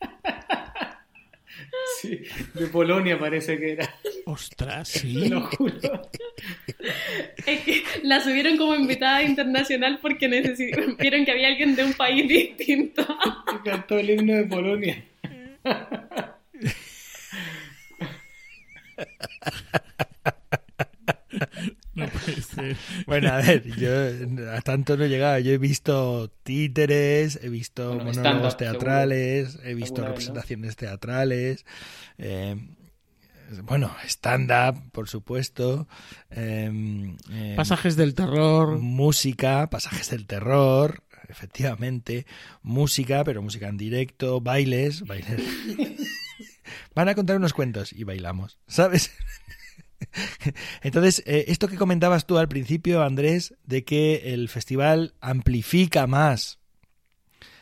Sí, 2.02 2.20
de 2.54 2.66
Polonia 2.66 3.16
parece 3.16 3.56
que 3.60 3.74
era. 3.74 3.88
Ostras, 4.26 4.88
sí. 4.88 5.28
Lo 5.28 5.42
juro. 5.42 6.10
Es 7.46 7.60
que 7.60 7.84
la 8.02 8.20
subieron 8.20 8.56
como 8.56 8.74
invitada 8.74 9.22
internacional 9.22 10.00
porque 10.02 10.26
vieron 10.98 11.24
que 11.24 11.30
había 11.30 11.46
alguien 11.46 11.76
de 11.76 11.84
un 11.84 11.92
país 11.92 12.26
distinto. 12.28 13.06
Y 13.54 13.68
cantó 13.68 14.00
el 14.00 14.10
himno 14.10 14.34
de 14.34 14.44
Polonia. 14.46 15.04
Bueno, 23.06 23.32
a 23.32 23.36
ver, 23.38 23.64
yo 23.76 23.90
a 24.52 24.60
tanto 24.60 24.96
no 24.96 25.04
he 25.04 25.08
llegado. 25.08 25.38
Yo 25.38 25.52
he 25.52 25.58
visto 25.58 26.30
títeres, 26.42 27.38
he 27.42 27.48
visto 27.48 27.94
monólogos 27.94 28.56
teatrales, 28.56 29.58
he 29.64 29.74
visto 29.74 30.04
representaciones 30.04 30.76
teatrales. 30.76 31.64
Eh, 32.18 32.56
bueno, 33.62 33.94
stand-up, 34.04 34.90
por 34.92 35.08
supuesto. 35.08 35.86
Em, 36.30 37.16
em, 37.30 37.56
pasajes 37.56 37.96
del 37.96 38.14
terror. 38.14 38.78
Música, 38.78 39.68
pasajes 39.68 40.10
del 40.10 40.26
terror, 40.26 41.02
efectivamente. 41.28 42.26
Música, 42.62 43.24
pero 43.24 43.42
música 43.42 43.68
en 43.68 43.76
directo, 43.76 44.40
bailes, 44.40 45.02
bailes. 45.02 45.40
Van 46.94 47.08
a 47.08 47.14
contar 47.14 47.36
unos 47.36 47.52
cuentos 47.52 47.92
y 47.92 48.04
bailamos, 48.04 48.58
¿sabes? 48.66 49.10
Entonces, 50.82 51.22
eh, 51.26 51.44
esto 51.48 51.68
que 51.68 51.76
comentabas 51.76 52.26
tú 52.26 52.38
al 52.38 52.48
principio, 52.48 53.02
Andrés, 53.02 53.54
de 53.64 53.84
que 53.84 54.34
el 54.34 54.48
festival 54.48 55.14
amplifica 55.20 56.06
más, 56.06 56.58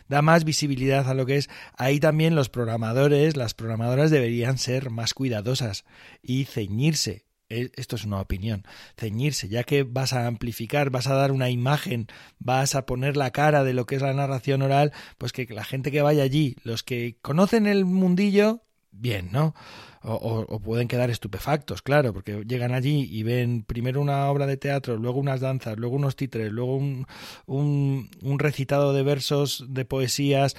da 0.09 0.23
más 0.23 0.45
visibilidad 0.45 1.09
a 1.09 1.15
lo 1.15 1.27
que 1.27 1.37
es, 1.37 1.49
ahí 1.77 2.01
también 2.01 2.35
los 2.35 2.49
programadores, 2.49 3.37
las 3.37 3.55
programadoras 3.55 4.11
deberían 4.11 4.59
ser 4.59 4.91
más 4.91 5.15
cuidadosas 5.15 5.85
y 6.23 6.45
ceñirse. 6.45 7.25
E, 7.49 7.71
esto 7.75 7.97
es 7.97 8.05
una 8.05 8.21
opinión, 8.21 8.65
ceñirse, 8.97 9.49
ya 9.49 9.65
que 9.65 9.83
vas 9.83 10.13
a 10.13 10.27
amplificar, 10.27 10.91
vas 10.91 11.09
a 11.09 11.15
dar 11.15 11.33
una 11.33 11.51
imagen, 11.51 12.07
vas 12.39 12.77
a 12.77 12.87
poner 12.87 13.17
la 13.17 13.33
cara 13.33 13.65
de 13.65 13.75
lo 13.75 13.87
que 13.87 13.97
es 13.97 14.03
la 14.03 14.13
narración 14.13 14.63
oral, 14.63 14.93
pues 15.19 15.33
que 15.33 15.47
la 15.47 15.65
gente 15.65 15.91
que 15.91 16.03
vaya 16.03 16.23
allí, 16.23 16.57
los 16.63 16.85
que 16.85 17.17
conocen 17.23 17.67
el 17.67 17.85
mundillo, 17.85 18.63
bien, 18.93 19.31
¿no? 19.33 19.55
O, 20.03 20.61
pueden 20.61 20.89
quedar 20.89 21.11
estupefactos, 21.11 21.83
claro, 21.83 22.13
porque 22.15 22.43
llegan 22.47 22.73
allí 22.73 23.07
y 23.11 23.23
ven 23.23 23.65
primero 23.65 24.01
una 24.01 24.27
obra 24.31 24.47
de 24.47 24.57
teatro, 24.57 24.97
luego 24.97 25.21
unas 25.21 25.41
danzas, 25.41 25.77
luego 25.77 25.97
unos 25.97 26.17
títeres, 26.17 26.51
luego 26.51 26.77
un, 26.77 27.07
un, 27.47 28.39
recitado 28.39 28.93
de 28.95 29.03
versos, 29.03 29.67
de 29.69 29.85
poesías, 29.85 30.57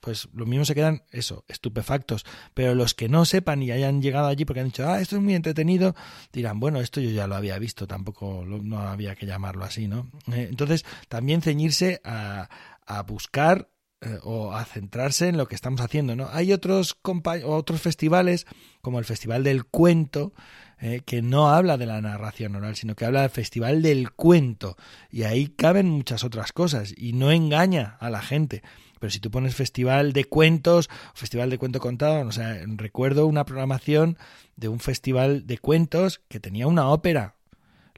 pues 0.00 0.28
lo 0.34 0.46
mismo 0.46 0.64
se 0.64 0.74
quedan, 0.74 1.02
eso, 1.10 1.44
estupefactos. 1.48 2.24
Pero 2.54 2.74
los 2.74 2.94
que 2.94 3.08
no 3.08 3.24
sepan 3.24 3.62
y 3.62 3.70
hayan 3.70 4.02
llegado 4.02 4.26
allí 4.26 4.44
porque 4.44 4.60
han 4.60 4.66
dicho, 4.66 4.88
ah, 4.88 5.00
esto 5.00 5.16
es 5.16 5.22
muy 5.22 5.34
entretenido, 5.34 5.94
dirán, 6.32 6.60
bueno, 6.60 6.80
esto 6.80 7.00
yo 7.00 7.10
ya 7.10 7.26
lo 7.26 7.34
había 7.34 7.58
visto, 7.58 7.86
tampoco 7.86 8.44
no 8.46 8.78
había 8.78 9.14
que 9.14 9.26
llamarlo 9.26 9.64
así, 9.64 9.88
¿no? 9.88 10.10
Eh, 10.32 10.48
entonces, 10.50 10.84
también 11.08 11.40
ceñirse 11.40 12.00
a, 12.04 12.48
a 12.86 13.02
buscar 13.02 13.68
eh, 14.06 14.18
o 14.22 14.52
a 14.52 14.64
centrarse 14.64 15.28
en 15.28 15.36
lo 15.36 15.48
que 15.48 15.54
estamos 15.54 15.80
haciendo. 15.80 16.14
¿no? 16.14 16.28
Hay 16.32 16.52
otros, 16.52 16.96
otros 17.44 17.80
festivales, 17.80 18.46
como 18.80 18.98
el 18.98 19.04
Festival 19.04 19.42
del 19.42 19.64
Cuento, 19.64 20.32
eh, 20.78 21.00
que 21.04 21.22
no 21.22 21.50
habla 21.50 21.76
de 21.76 21.86
la 21.86 22.00
narración 22.00 22.54
oral, 22.54 22.76
sino 22.76 22.94
que 22.94 23.04
habla 23.04 23.22
del 23.22 23.30
Festival 23.30 23.82
del 23.82 24.12
Cuento. 24.12 24.76
Y 25.10 25.24
ahí 25.24 25.48
caben 25.48 25.88
muchas 25.88 26.22
otras 26.22 26.52
cosas 26.52 26.94
y 26.96 27.12
no 27.14 27.32
engaña 27.32 27.96
a 27.98 28.10
la 28.10 28.22
gente. 28.22 28.62
Pero 29.00 29.10
si 29.10 29.18
tú 29.18 29.30
pones 29.30 29.54
Festival 29.54 30.12
de 30.12 30.24
Cuentos, 30.24 30.88
Festival 31.14 31.50
de 31.50 31.58
Cuento 31.58 31.80
Contado, 31.80 32.26
o 32.26 32.32
sea, 32.32 32.58
recuerdo 32.66 33.26
una 33.26 33.44
programación 33.44 34.16
de 34.56 34.68
un 34.68 34.80
festival 34.80 35.46
de 35.46 35.58
cuentos 35.58 36.20
que 36.28 36.40
tenía 36.40 36.66
una 36.66 36.88
ópera, 36.88 37.36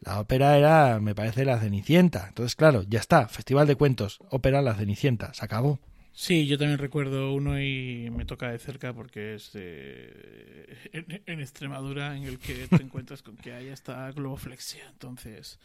la 0.00 0.20
ópera 0.20 0.56
era, 0.56 1.00
me 1.00 1.14
parece, 1.14 1.44
la 1.44 1.58
Cenicienta. 1.58 2.26
Entonces, 2.28 2.54
claro, 2.56 2.82
ya 2.88 3.00
está. 3.00 3.28
Festival 3.28 3.66
de 3.66 3.76
cuentos, 3.76 4.18
ópera 4.30 4.62
La 4.62 4.74
Cenicienta. 4.74 5.34
Se 5.34 5.44
acabó. 5.44 5.80
Sí, 6.20 6.48
yo 6.48 6.58
también 6.58 6.80
recuerdo 6.80 7.32
uno 7.32 7.62
y 7.62 8.10
me 8.10 8.24
toca 8.24 8.50
de 8.50 8.58
cerca 8.58 8.92
porque 8.92 9.36
es 9.36 9.52
eh, 9.54 10.76
en, 10.92 11.40
Extremadura 11.40 12.16
en 12.16 12.24
el 12.24 12.40
que 12.40 12.66
te 12.66 12.74
encuentras 12.82 13.22
con 13.22 13.36
que 13.36 13.52
hay 13.52 13.68
hasta 13.68 14.10
globoflexia. 14.10 14.84
Entonces, 14.90 15.60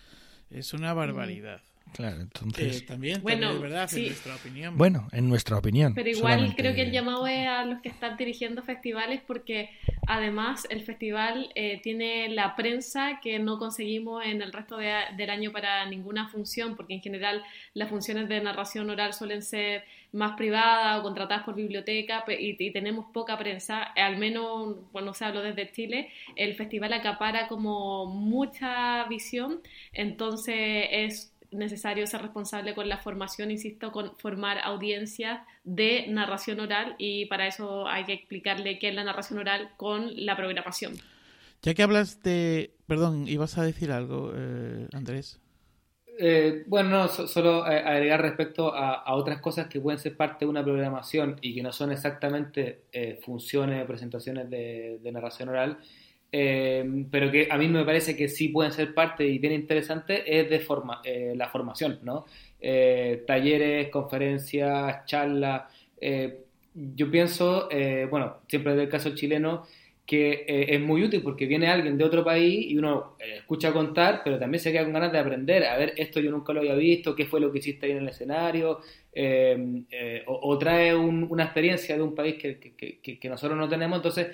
es 0.52 0.74
una 0.74 0.94
barbaridad. 0.94 1.64
Claro, 1.94 2.22
entonces. 2.22 2.82
Eh, 2.82 2.86
también, 2.86 3.22
bueno, 3.22 3.60
verdad, 3.60 3.88
en 3.94 4.08
nuestra 4.08 4.36
opinión. 4.36 4.78
Bueno, 4.78 5.08
en 5.12 5.30
nuestra 5.30 5.58
opinión. 5.58 5.94
Pero 5.94 6.10
igual 6.10 6.56
creo 6.56 6.74
que 6.74 6.82
el 6.82 6.92
llamado 6.92 7.28
es 7.28 7.48
a 7.48 7.66
los 7.66 7.82
que 7.82 7.90
están 7.90 8.18
dirigiendo 8.18 8.64
festivales 8.64 9.22
porque 9.26 9.70
además 10.08 10.66
el 10.70 10.82
festival 10.82 11.52
eh, 11.56 11.80
tiene 11.84 12.30
la 12.30 12.56
prensa 12.56 13.20
que 13.22 13.38
no 13.38 13.60
conseguimos 13.60 14.26
en 14.26 14.42
el 14.42 14.52
resto 14.52 14.78
del 14.78 15.30
año 15.30 15.52
para 15.52 15.86
ninguna 15.86 16.28
función, 16.30 16.76
porque 16.76 16.96
en 16.96 17.02
general 17.02 17.44
las 17.74 17.90
funciones 17.90 18.28
de 18.28 18.42
narración 18.42 18.90
oral 18.90 19.14
suelen 19.14 19.44
ser 19.44 19.84
más 20.14 20.36
privadas 20.38 21.00
o 21.00 21.04
contratadas 21.04 21.44
por 21.44 21.56
biblioteca 21.56 22.24
y, 22.28 22.72
tenemos 22.72 23.08
poca 23.12 23.38
prensa, 23.38 23.84
al 23.84 24.18
menos, 24.18 24.78
bueno, 24.92 25.14
se 25.14 25.26
hablo 25.26 25.42
desde 25.42 25.72
Chile, 25.72 26.10
el 26.36 26.56
festival 26.56 26.94
acapara 26.94 27.48
como 27.48 28.06
mucha 28.06 29.06
visión, 29.06 29.62
entonces 29.92 30.88
es 30.92 31.33
necesario 31.56 32.08
ser 32.08 32.22
responsable 32.22 32.74
con 32.74 32.90
la 32.90 32.98
formación, 32.98 33.52
insisto, 33.52 33.92
con 33.92 34.16
formar 34.18 34.60
audiencias 34.64 35.42
de 35.64 36.06
narración 36.10 36.60
oral 36.60 36.96
y 36.98 37.26
para 37.26 37.48
eso 37.48 37.88
hay 37.88 38.06
que 38.06 38.14
explicarle 38.14 38.80
qué 38.80 38.90
es 38.90 38.96
la 38.96 39.04
narración 39.04 39.40
oral 39.40 39.70
con 39.78 40.26
la 40.26 40.36
programación. 40.36 40.94
Ya 41.62 41.74
que 41.74 41.84
hablas 41.84 42.22
de... 42.24 42.72
Perdón, 42.88 43.28
ibas 43.28 43.58
a 43.58 43.64
decir 43.64 43.92
algo, 43.92 44.34
eh, 44.36 44.88
Andrés. 44.92 45.40
Eh, 46.20 46.64
bueno, 46.68 46.90
no, 46.90 47.08
solo 47.08 47.64
agregar 47.64 48.22
respecto 48.22 48.74
a, 48.74 49.16
otras 49.16 49.42
cosas 49.42 49.68
que 49.68 49.80
pueden 49.80 50.00
ser 50.00 50.16
parte 50.16 50.46
de 50.46 50.50
una 50.50 50.64
programación 50.64 51.38
y 51.42 51.56
que 51.56 51.64
no 51.64 51.72
son 51.72 51.92
exactamente 51.92 52.84
eh, 52.92 53.20
funciones 53.24 53.84
o 53.84 53.88
presentaciones 53.88 54.50
de, 54.50 55.00
narración 55.12 55.50
oral, 55.50 55.80
eh, 56.34 57.06
pero 57.10 57.32
que 57.32 57.48
a 57.50 57.58
mí 57.58 57.70
me 57.70 57.86
parece 57.86 58.18
que 58.18 58.28
sí 58.28 58.50
pueden 58.50 58.74
ser 58.74 58.94
parte 58.94 59.26
y 59.26 59.38
bien 59.38 59.54
interesante, 59.54 60.24
es 60.40 60.50
de 60.50 60.60
forma, 60.60 61.02
la 61.36 61.48
formación, 61.48 62.00
¿no? 62.04 62.26
talleres, 63.26 63.90
conferencias, 63.90 65.06
charlas. 65.06 65.64
yo 66.74 67.12
pienso, 67.12 67.70
bueno, 68.10 68.38
siempre 68.48 68.72
desde 68.72 68.84
el 68.84 68.90
caso 68.90 69.16
chileno, 69.16 69.64
que 70.06 70.44
eh, 70.48 70.76
es 70.76 70.82
muy 70.82 71.04
útil 71.04 71.22
porque 71.22 71.46
viene 71.46 71.68
alguien 71.68 71.98
de 71.98 72.04
otro 72.04 72.24
país 72.26 72.70
y 72.70 72.78
uno 72.78 73.16
eh, 73.20 73.38
escucha 73.38 73.72
contar, 73.72 74.22
pero 74.24 74.38
también 74.38 74.62
se 74.62 74.72
queda 74.72 74.84
con 74.84 74.94
ganas 74.94 75.14
de 75.14 75.20
aprender. 75.20 75.66
A 75.66 75.78
ver, 75.78 75.94
esto 75.96 76.20
yo 76.20 76.30
nunca 76.30 76.52
lo 76.52 76.60
había 76.60 76.76
visto, 76.76 77.16
qué 77.16 77.26
fue 77.26 77.40
lo 77.40 77.52
que 77.52 77.60
hiciste 77.60 77.86
ahí 77.86 77.94
en 77.94 78.00
el 78.00 78.10
escenario, 78.10 78.82
eh, 79.14 80.24
o, 80.26 80.58
trae 80.58 80.94
una 80.94 81.46
experiencia 81.46 81.96
de 81.96 82.02
un 82.02 82.14
país 82.14 82.36
que, 82.36 82.58
que, 82.58 83.00
que, 83.00 83.30
nosotros 83.30 83.58
no 83.58 83.70
tenemos. 83.70 83.98
Entonces, 83.98 84.28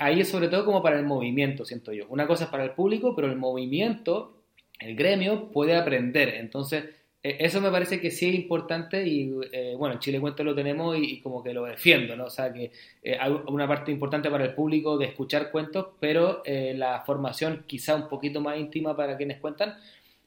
ahí 0.00 0.20
es 0.20 0.28
sobre 0.28 0.48
todo 0.48 0.64
como 0.64 0.82
para 0.82 0.98
el 0.98 1.06
movimiento, 1.06 1.64
siento 1.64 1.92
yo. 1.92 2.06
Una 2.08 2.26
cosa 2.26 2.44
es 2.44 2.50
para 2.50 2.64
el 2.64 2.72
público, 2.72 3.14
pero 3.14 3.28
el 3.28 3.36
movimiento, 3.36 4.42
el 4.80 4.96
gremio, 4.96 5.50
puede 5.50 5.76
aprender. 5.76 6.30
Entonces, 6.36 6.84
e, 7.22 7.36
eso 7.40 7.60
me 7.60 7.70
parece 7.70 8.00
que 8.00 8.10
sí 8.10 8.28
es 8.28 8.34
importante 8.34 9.06
y 9.06 9.32
eh, 9.52 9.74
bueno, 9.78 9.94
en 9.94 10.00
Chile 10.00 10.20
Cuento 10.20 10.42
lo 10.44 10.54
tenemos 10.54 10.96
y, 10.98 11.20
como 11.20 11.42
que 11.42 11.52
lo 11.54 11.64
defiendo, 11.64 12.16
¿no? 12.16 12.24
O 12.26 12.30
sea, 12.30 12.52
que 12.52 12.72
eh, 13.02 13.16
hay 13.18 13.32
una 13.46 13.68
parte 13.68 13.92
importante 13.92 14.30
para 14.30 14.44
el 14.44 14.54
público 14.54 14.98
de 14.98 15.06
escuchar 15.06 15.50
cuentos, 15.50 15.88
pero 16.00 16.42
eh, 16.44 16.74
la 16.76 17.02
formación 17.04 17.64
quizá 17.66 17.94
un 17.94 18.08
poquito 18.08 18.40
más 18.40 18.58
íntima 18.58 18.96
para 18.96 19.16
quienes 19.16 19.38
cuentan, 19.38 19.76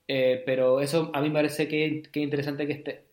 pero 0.07 0.81
eso 0.81 1.09
a 1.13 1.21
mí 1.21 1.29
me 1.29 1.35
parece 1.35 1.67
que, 1.67 2.03
que 2.11 2.19
es 2.19 2.23
interesante 2.23 2.67
que 2.67 2.73
esté. 2.73 3.04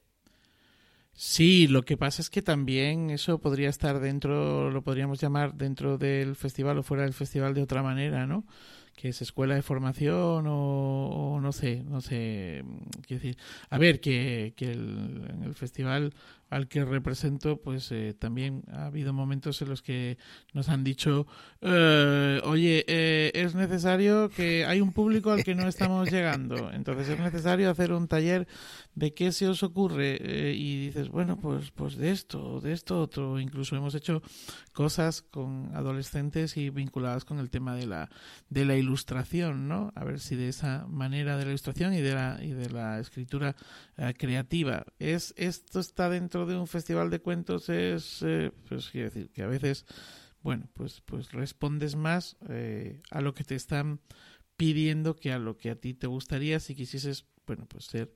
Sí, 1.14 1.66
lo 1.68 1.82
que 1.84 1.96
pasa 1.96 2.22
es 2.22 2.30
que 2.30 2.42
también 2.42 3.10
eso 3.10 3.38
podría 3.38 3.68
estar 3.68 4.00
dentro, 4.00 4.70
lo 4.70 4.82
podríamos 4.82 5.20
llamar 5.20 5.54
dentro 5.54 5.98
del 5.98 6.36
festival 6.36 6.78
o 6.78 6.82
fuera 6.82 7.04
del 7.04 7.12
festival 7.12 7.54
de 7.54 7.62
otra 7.62 7.82
manera, 7.82 8.26
¿no? 8.26 8.44
que 8.96 9.08
es 9.08 9.22
escuela 9.22 9.54
de 9.54 9.62
formación 9.62 10.46
o, 10.48 11.38
no 11.40 11.52
sé, 11.52 11.82
no 11.82 12.00
sé, 12.00 12.64
qué 13.06 13.14
decir. 13.14 13.36
A 13.70 13.78
ver, 13.78 14.00
que, 14.00 14.52
que 14.56 14.70
el, 14.70 15.28
el 15.44 15.54
festival 15.54 16.14
al 16.52 16.68
que 16.68 16.84
represento, 16.84 17.62
pues 17.62 17.90
eh, 17.92 18.14
también 18.18 18.62
ha 18.70 18.84
habido 18.86 19.14
momentos 19.14 19.62
en 19.62 19.70
los 19.70 19.80
que 19.80 20.18
nos 20.52 20.68
han 20.68 20.84
dicho, 20.84 21.26
eh, 21.62 22.42
oye, 22.44 22.84
eh, 22.88 23.32
es 23.34 23.54
necesario 23.54 24.28
que 24.28 24.66
hay 24.66 24.82
un 24.82 24.92
público 24.92 25.30
al 25.30 25.44
que 25.44 25.54
no 25.54 25.66
estamos 25.66 26.10
llegando, 26.10 26.70
entonces 26.70 27.08
es 27.08 27.18
necesario 27.18 27.70
hacer 27.70 27.92
un 27.92 28.06
taller 28.06 28.46
de 28.94 29.14
qué 29.14 29.32
se 29.32 29.48
os 29.48 29.62
ocurre 29.62 30.52
y 30.54 30.84
dices, 30.84 31.08
bueno, 31.08 31.40
pues, 31.40 31.70
pues 31.70 31.96
de 31.96 32.10
esto, 32.10 32.60
de 32.60 32.74
esto 32.74 33.00
otro, 33.00 33.40
incluso 33.40 33.74
hemos 33.74 33.94
hecho 33.94 34.20
cosas 34.74 35.22
con 35.22 35.70
adolescentes 35.74 36.58
y 36.58 36.68
vinculadas 36.68 37.24
con 37.24 37.38
el 37.38 37.48
tema 37.48 37.74
de 37.74 37.86
la, 37.86 38.10
de 38.50 38.66
la 38.66 38.76
ilustración, 38.76 39.68
¿no? 39.68 39.90
A 39.94 40.04
ver 40.04 40.20
si 40.20 40.36
de 40.36 40.50
esa 40.50 40.86
manera 40.86 41.38
de 41.38 41.44
la 41.46 41.50
ilustración 41.52 41.94
y 41.94 42.02
de 42.02 42.14
la, 42.14 42.38
y 42.42 42.50
de 42.50 42.68
la 42.68 42.98
escritura 43.00 43.56
creativa, 44.18 44.84
es 44.98 45.32
esto 45.38 45.80
está 45.80 46.10
dentro 46.10 46.41
de 46.46 46.56
un 46.56 46.66
festival 46.66 47.10
de 47.10 47.20
cuentos 47.20 47.68
es, 47.68 48.22
eh, 48.22 48.52
pues 48.68 48.90
quiero 48.90 49.10
decir, 49.10 49.30
que 49.30 49.42
a 49.42 49.46
veces, 49.46 49.86
bueno, 50.42 50.68
pues, 50.74 51.00
pues 51.04 51.32
respondes 51.32 51.96
más 51.96 52.36
eh, 52.48 53.00
a 53.10 53.20
lo 53.20 53.34
que 53.34 53.44
te 53.44 53.54
están 53.54 54.00
pidiendo 54.56 55.16
que 55.16 55.32
a 55.32 55.38
lo 55.38 55.56
que 55.56 55.70
a 55.70 55.76
ti 55.76 55.94
te 55.94 56.06
gustaría 56.06 56.60
si 56.60 56.74
quisieses, 56.74 57.26
bueno, 57.46 57.66
pues 57.66 57.86
ser 57.86 58.12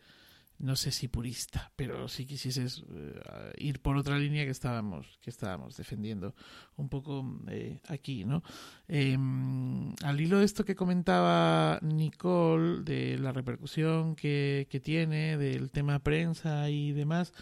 no 0.59 0.75
sé 0.75 0.91
si 0.91 1.09
purista, 1.09 1.71
pero 1.77 2.09
si 2.09 2.25
quisieses 2.25 2.83
eh, 2.91 3.53
ir 3.59 3.81
por 3.81 3.97
otra 3.97 4.19
línea 4.19 4.45
que 4.45 4.51
estábamos, 4.51 5.19
que 5.21 5.31
estábamos 5.31 5.77
defendiendo 5.77 6.35
un 6.77 6.89
poco 6.89 7.25
eh, 7.49 7.81
aquí, 7.89 8.25
¿no? 8.25 8.43
Em, 8.89 9.95
al 10.03 10.21
hilo 10.21 10.39
de 10.39 10.47
esto 10.47 10.65
que 10.65 10.75
comentaba 10.75 11.79
Nicole, 11.83 12.83
de 12.83 13.19
la 13.19 13.33
repercusión 13.33 14.17
que, 14.17 14.67
que 14.71 14.81
tiene, 14.81 15.37
del 15.37 15.71
tema 15.71 15.99
prensa 15.99 16.71
y 16.71 16.93
demás, 16.93 17.33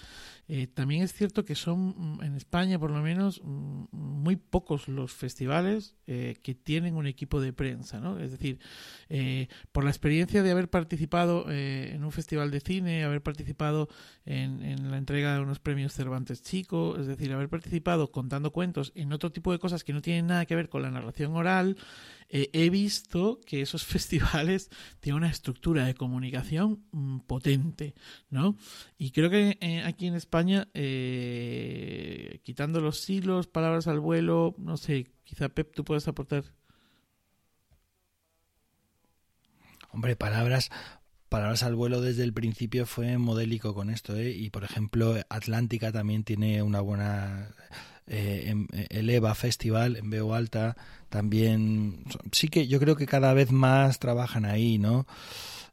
eh, 0.49 0.67
también 0.67 1.03
es 1.03 1.13
cierto 1.13 1.45
que 1.45 1.55
son, 1.55 1.95
mm, 1.97 2.23
en 2.23 2.35
España 2.35 2.79
por 2.79 2.91
lo 2.91 3.03
menos, 3.03 3.41
mm, 3.43 3.85
muy 3.93 4.37
pocos 4.37 4.89
los 4.89 5.13
festivales 5.13 5.97
que 6.07 6.55
tienen 6.55 6.97
un 6.97 7.07
equipo 7.07 7.41
de 7.41 7.55
prensa, 7.55 7.99
¿no? 7.99 8.19
Es 8.19 8.31
decir, 8.31 8.59
por 9.73 9.85
la 9.85 9.91
experiencia 9.91 10.43
de 10.43 10.51
haber 10.51 10.69
participado 10.69 11.51
en 11.51 12.05
un 12.05 12.13
festival 12.13 12.51
de 12.51 12.61
cine, 12.61 13.05
haber 13.05 13.23
participado 13.23 13.89
en, 14.27 14.63
en, 14.63 14.91
la 14.91 14.99
entrega 14.99 15.35
de 15.35 15.41
unos 15.41 15.61
premios 15.61 15.95
Cervantes 15.95 16.43
Chico, 16.43 16.99
es 16.99 17.07
decir, 17.07 17.33
haber 17.33 17.49
participado 17.49 18.13
contando 18.13 18.53
cuentos 18.53 18.93
en 18.95 19.15
otro 19.15 19.33
tipo 19.33 19.51
de 19.51 19.59
cosas 19.59 19.83
que 19.83 19.95
no 19.95 20.03
tienen 20.03 20.27
nada 20.27 20.45
que 20.45 20.57
ver 20.57 20.69
con 20.69 20.83
la 20.83 20.91
narración 20.91 21.35
oral, 21.37 21.77
eh, 22.29 22.51
he 22.53 22.70
visto 22.70 23.41
que 23.47 23.62
esos 23.62 23.85
festivales 23.85 24.70
tienen 25.01 25.18
una 25.18 25.31
estructura 25.31 25.85
de 25.85 25.95
comunicación 25.95 26.85
mm, 26.93 27.20
potente, 27.20 27.95
¿no? 28.31 28.57
Y 28.99 29.11
creo 29.11 29.31
que 29.31 29.59
eh, 29.61 29.83
aquí 29.83 30.07
en 30.07 30.14
España, 30.14 30.68
eh, 30.75 32.41
quitando 32.43 32.81
los 32.81 33.01
silos, 33.01 33.47
palabras 33.47 33.87
al 33.87 34.01
vuelo, 34.01 34.55
no 34.59 34.77
sé, 34.77 35.07
quizá 35.25 35.49
Pep, 35.49 35.75
tú 35.75 35.85
puedes 35.85 36.09
aportar. 36.09 36.45
Hombre, 39.91 40.16
palabras, 40.16 40.70
Palabras 41.35 41.64
al 41.64 41.75
vuelo 41.75 42.01
desde 42.01 42.22
el 42.22 42.33
principio 42.33 42.87
fue 42.87 43.18
modélico 43.18 43.75
con 43.75 43.91
esto, 43.91 44.16
¿eh? 44.16 44.31
y 44.31 44.51
por 44.51 44.62
ejemplo 44.62 45.16
Atlántica 45.29 45.91
también 45.91 46.22
tiene 46.22 46.62
una 46.62 46.81
buena 46.81 47.51
eh, 48.07 48.45
em, 48.51 48.68
EVA 48.70 49.35
Festival 49.35 49.97
en 49.97 50.11
Veo 50.11 50.33
Alta 50.33 50.77
también 51.15 52.03
sí 52.33 52.49
que 52.49 52.67
yo 52.67 52.81
creo 52.81 52.97
que 52.97 53.07
cada 53.07 53.33
vez 53.35 53.53
más 53.53 54.01
trabajan 54.01 54.45
ahí, 54.45 54.79
¿no? 54.79 55.07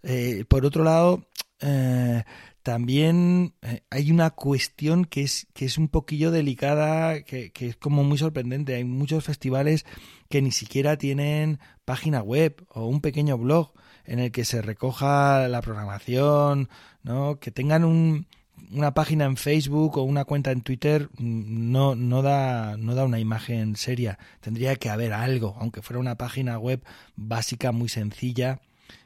Eh, 0.03 0.45
por 0.47 0.67
otro 0.67 0.83
lado, 0.83 1.25
eh, 1.61 2.23
también 2.61 3.55
hay 3.89 4.11
una 4.11 4.29
cuestión 4.29 5.03
que 5.03 5.23
es, 5.23 5.47
que 5.55 5.65
es 5.65 5.79
un 5.79 5.87
poquillo 5.87 6.29
delicada, 6.29 7.23
que, 7.23 7.51
que, 7.51 7.69
es 7.69 7.75
como 7.75 8.03
muy 8.03 8.19
sorprendente. 8.19 8.75
Hay 8.75 8.83
muchos 8.83 9.23
festivales 9.23 9.83
que 10.29 10.43
ni 10.43 10.51
siquiera 10.51 10.95
tienen 10.97 11.59
página 11.85 12.21
web 12.21 12.63
o 12.69 12.85
un 12.85 13.01
pequeño 13.01 13.35
blog 13.39 13.73
en 14.05 14.19
el 14.19 14.31
que 14.31 14.45
se 14.45 14.61
recoja 14.61 15.47
la 15.47 15.61
programación, 15.63 16.69
¿no? 17.01 17.39
Que 17.39 17.49
tengan 17.49 17.83
un, 17.83 18.27
una 18.71 18.93
página 18.93 19.25
en 19.25 19.37
Facebook 19.37 19.97
o 19.97 20.03
una 20.03 20.25
cuenta 20.25 20.51
en 20.51 20.61
Twitter 20.61 21.09
mm, 21.17 21.71
no, 21.71 21.95
no, 21.95 22.21
da, 22.21 22.77
no 22.77 22.95
da 22.95 23.05
una 23.05 23.19
imagen 23.19 23.75
seria. 23.75 24.19
Tendría 24.39 24.75
que 24.75 24.89
haber 24.89 25.13
algo, 25.13 25.55
aunque 25.59 25.81
fuera 25.81 25.99
una 25.99 26.15
página 26.17 26.57
web 26.57 26.83
básica, 27.15 27.71
muy 27.71 27.89
sencilla. 27.89 28.61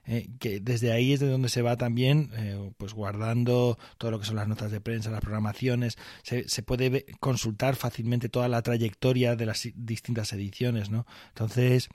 Eh, 0.08 0.30
que 0.40 0.60
desde 0.60 0.92
ahí 0.92 1.14
es 1.14 1.20
de 1.20 1.30
donde 1.30 1.50
se 1.50 1.64
va 1.64 1.78
también 1.78 2.30
eh, 2.38 2.72
pues 2.78 2.94
guardando 2.94 3.78
todo 3.98 4.12
lo 4.12 4.20
que 4.20 4.26
son 4.26 4.36
las 4.36 4.48
notas 4.48 4.72
de 4.72 4.82
prensa, 4.82 5.10
las 5.10 5.22
programaciones, 5.22 5.98
se, 6.24 6.48
se 6.48 6.62
puede 6.62 7.06
consultar 7.20 7.76
fácilmente 7.76 8.30
toda 8.30 8.48
la 8.48 8.62
trayectoria 8.62 9.36
de 9.36 9.46
las 9.48 9.68
distintas 9.76 10.32
ediciones, 10.34 10.90
¿no? 10.90 11.06
Entonces, 11.30 11.90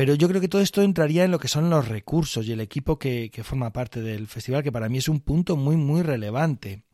pero 0.00 0.14
yo 0.14 0.28
creo 0.28 0.40
que 0.40 0.48
todo 0.48 0.62
esto 0.62 0.80
entraría 0.80 1.26
en 1.26 1.30
lo 1.30 1.38
que 1.38 1.46
son 1.46 1.68
los 1.68 1.86
recursos 1.86 2.46
y 2.46 2.52
el 2.52 2.62
equipo 2.62 2.98
que, 2.98 3.30
forma 3.44 3.70
parte 3.70 4.00
del 4.00 4.28
festival, 4.28 4.62
que 4.62 4.72
para 4.72 4.88
mí 4.88 4.96
es 4.96 5.10
un 5.10 5.20
punto 5.20 5.58
muy, 5.58 5.76
muy 5.76 6.00
relevante. 6.00 6.84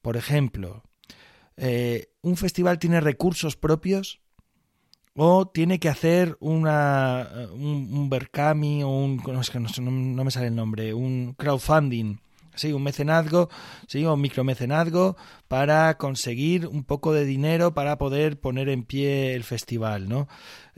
Por 0.00 0.16
ejemplo, 0.16 0.82
eh, 1.58 2.08
¿un 2.22 2.38
festival 2.38 2.78
tiene 2.78 3.02
recursos 3.02 3.56
propios? 3.56 4.22
¿O 5.14 5.48
tiene 5.48 5.78
que 5.78 5.90
hacer 5.90 6.38
una, 6.40 7.28
un, 7.52 7.90
un 7.92 8.08
Berkami 8.08 8.82
o 8.82 8.88
un... 8.88 9.18
No, 9.18 9.90
no 9.90 10.24
me 10.24 10.30
sale 10.30 10.46
el 10.46 10.54
nombre, 10.54 10.94
un 10.94 11.34
crowdfunding 11.36 12.16
sí, 12.58 12.72
un 12.72 12.82
mecenazgo, 12.82 13.48
sí, 13.86 14.04
un 14.04 14.20
micromecenazgo 14.20 15.16
para 15.48 15.96
conseguir 15.96 16.66
un 16.66 16.84
poco 16.84 17.12
de 17.12 17.24
dinero 17.24 17.72
para 17.72 17.96
poder 17.96 18.38
poner 18.38 18.68
en 18.68 18.84
pie 18.84 19.34
el 19.34 19.44
festival, 19.44 20.08
¿no? 20.08 20.28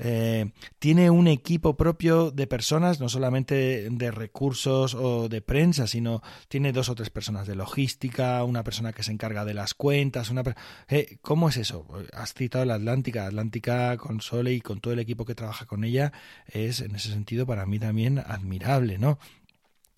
Eh, 0.02 0.50
tiene 0.78 1.10
un 1.10 1.26
equipo 1.26 1.76
propio 1.76 2.30
de 2.30 2.46
personas, 2.46 3.00
no 3.00 3.08
solamente 3.08 3.88
de 3.90 4.10
recursos 4.10 4.94
o 4.94 5.28
de 5.28 5.42
prensa, 5.42 5.86
sino 5.86 6.22
tiene 6.48 6.72
dos 6.72 6.88
o 6.88 6.94
tres 6.94 7.10
personas 7.10 7.46
de 7.46 7.54
logística, 7.54 8.42
una 8.44 8.64
persona 8.64 8.92
que 8.92 9.02
se 9.02 9.12
encarga 9.12 9.44
de 9.44 9.52
las 9.52 9.74
cuentas, 9.74 10.30
una 10.30 10.42
eh, 10.88 11.18
¿cómo 11.20 11.50
es 11.50 11.58
eso? 11.58 11.86
Has 12.14 12.32
citado 12.32 12.64
la 12.64 12.74
Atlántica, 12.74 13.26
Atlántica 13.26 13.96
con 13.98 14.22
Sole 14.22 14.54
y 14.54 14.60
con 14.60 14.80
todo 14.80 14.94
el 14.94 15.00
equipo 15.00 15.24
que 15.26 15.34
trabaja 15.34 15.66
con 15.66 15.84
ella 15.84 16.12
es 16.46 16.80
en 16.80 16.94
ese 16.94 17.10
sentido 17.10 17.46
para 17.46 17.66
mí 17.66 17.78
también 17.78 18.18
admirable, 18.18 18.96
¿no? 18.98 19.18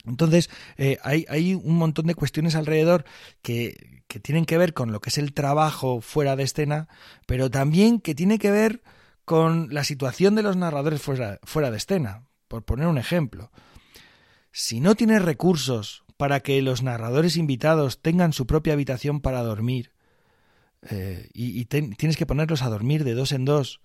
Entonces, 0.06 0.50
eh, 0.76 0.98
hay, 1.02 1.24
hay, 1.28 1.54
un 1.54 1.76
montón 1.76 2.06
de 2.06 2.14
cuestiones 2.14 2.54
alrededor 2.54 3.04
que, 3.40 4.02
que, 4.08 4.20
tienen 4.20 4.44
que 4.44 4.58
ver 4.58 4.74
con 4.74 4.92
lo 4.92 5.00
que 5.00 5.10
es 5.10 5.18
el 5.18 5.32
trabajo 5.32 6.00
fuera 6.00 6.34
de 6.36 6.42
escena, 6.42 6.88
pero 7.26 7.50
también 7.50 8.00
que 8.00 8.14
tiene 8.14 8.38
que 8.38 8.50
ver 8.50 8.82
con 9.24 9.72
la 9.72 9.84
situación 9.84 10.34
de 10.34 10.42
los 10.42 10.56
narradores 10.56 11.00
fuera, 11.00 11.38
fuera 11.44 11.70
de 11.70 11.76
escena. 11.76 12.26
Por 12.48 12.64
poner 12.64 12.86
un 12.86 12.98
ejemplo, 12.98 13.50
si 14.50 14.80
no 14.80 14.94
tienes 14.94 15.22
recursos 15.22 16.04
para 16.16 16.40
que 16.40 16.60
los 16.62 16.82
narradores 16.82 17.36
invitados 17.36 18.02
tengan 18.02 18.32
su 18.32 18.46
propia 18.46 18.74
habitación 18.74 19.20
para 19.20 19.42
dormir, 19.42 19.92
eh, 20.90 21.28
y, 21.32 21.64
tienes 21.64 22.16
que 22.16 22.26
ponerlos 22.26 22.62
a 22.62 22.68
dormir 22.68 23.04
de 23.04 23.14
dos 23.14 23.32
en 23.32 23.44
dos, 23.44 23.80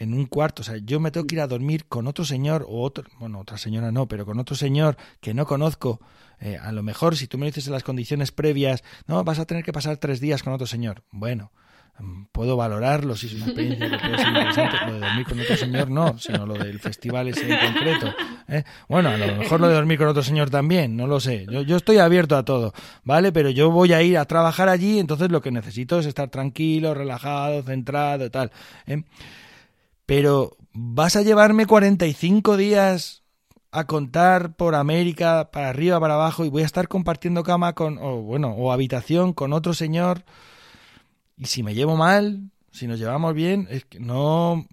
en 0.00 0.14
un 0.14 0.26
cuarto. 0.26 0.62
O 0.62 0.64
sea, 0.64 0.78
yo 0.78 0.98
me 0.98 1.12
tengo 1.12 1.26
que 1.26 1.36
ir 1.36 1.40
a 1.40 1.46
dormir 1.46 1.84
con 1.86 2.08
otro 2.08 2.24
señor 2.24 2.66
o 2.66 2.82
otro, 2.82 3.04
bueno, 3.20 3.38
otra 3.38 3.58
señora 3.58 3.92
no, 3.92 4.08
pero 4.08 4.26
con 4.26 4.40
otro 4.40 4.56
señor 4.56 4.96
que 5.20 5.34
no 5.34 5.46
conozco. 5.46 6.00
Eh, 6.40 6.56
a 6.60 6.72
lo 6.72 6.82
mejor 6.82 7.16
si 7.16 7.28
tú 7.28 7.36
me 7.36 7.46
dices 7.46 7.66
en 7.66 7.74
las 7.74 7.84
condiciones 7.84 8.32
previas, 8.32 8.82
no, 9.06 9.22
vas 9.22 9.38
a 9.38 9.44
tener 9.44 9.62
que 9.62 9.74
pasar 9.74 9.98
tres 9.98 10.18
días 10.18 10.42
con 10.42 10.54
otro 10.54 10.66
señor. 10.66 11.02
Bueno, 11.10 11.52
mm, 11.98 12.24
puedo 12.32 12.56
valorarlo 12.56 13.14
si 13.14 13.26
es 13.26 13.34
una 13.34 13.44
experiencia 13.44 13.90
que 13.90 13.98
puede 13.98 14.16
ser 14.16 14.28
interesante. 14.28 14.76
Lo 14.86 14.92
de 14.94 15.00
dormir 15.00 15.26
con 15.26 15.40
otro 15.40 15.56
señor 15.58 15.90
no, 15.90 16.18
sino 16.18 16.46
lo 16.46 16.54
del 16.54 16.80
festival 16.80 17.28
ese 17.28 17.52
en 17.52 17.74
concreto. 17.74 18.14
¿eh? 18.48 18.64
Bueno, 18.88 19.10
a 19.10 19.18
lo 19.18 19.36
mejor 19.36 19.60
lo 19.60 19.68
de 19.68 19.74
dormir 19.74 19.98
con 19.98 20.08
otro 20.08 20.22
señor 20.22 20.48
también, 20.48 20.96
no 20.96 21.06
lo 21.06 21.20
sé. 21.20 21.44
Yo, 21.50 21.60
yo 21.60 21.76
estoy 21.76 21.98
abierto 21.98 22.38
a 22.38 22.44
todo, 22.46 22.72
¿vale? 23.04 23.32
Pero 23.32 23.50
yo 23.50 23.70
voy 23.70 23.92
a 23.92 24.00
ir 24.00 24.16
a 24.16 24.24
trabajar 24.24 24.70
allí, 24.70 24.98
entonces 24.98 25.30
lo 25.30 25.42
que 25.42 25.50
necesito 25.50 25.98
es 25.98 26.06
estar 26.06 26.30
tranquilo, 26.30 26.94
relajado, 26.94 27.62
centrado 27.62 28.24
y 28.24 28.30
tal. 28.30 28.50
¿eh? 28.86 29.02
Pero 30.10 30.56
¿vas 30.72 31.14
a 31.14 31.22
llevarme 31.22 31.66
45 31.66 32.56
días 32.56 33.22
a 33.70 33.84
contar 33.86 34.56
por 34.56 34.74
América, 34.74 35.52
para 35.52 35.68
arriba, 35.68 36.00
para 36.00 36.14
abajo, 36.14 36.44
y 36.44 36.48
voy 36.48 36.62
a 36.62 36.66
estar 36.66 36.88
compartiendo 36.88 37.44
cama 37.44 37.76
con, 37.76 37.96
o 37.98 38.20
bueno, 38.20 38.48
o 38.48 38.72
habitación 38.72 39.32
con 39.32 39.52
otro 39.52 39.72
señor? 39.72 40.24
Y 41.36 41.44
si 41.44 41.62
me 41.62 41.76
llevo 41.76 41.94
mal, 41.94 42.50
si 42.72 42.88
nos 42.88 42.98
llevamos 42.98 43.34
bien, 43.34 43.68
es 43.70 43.84
que 43.84 44.00
no. 44.00 44.66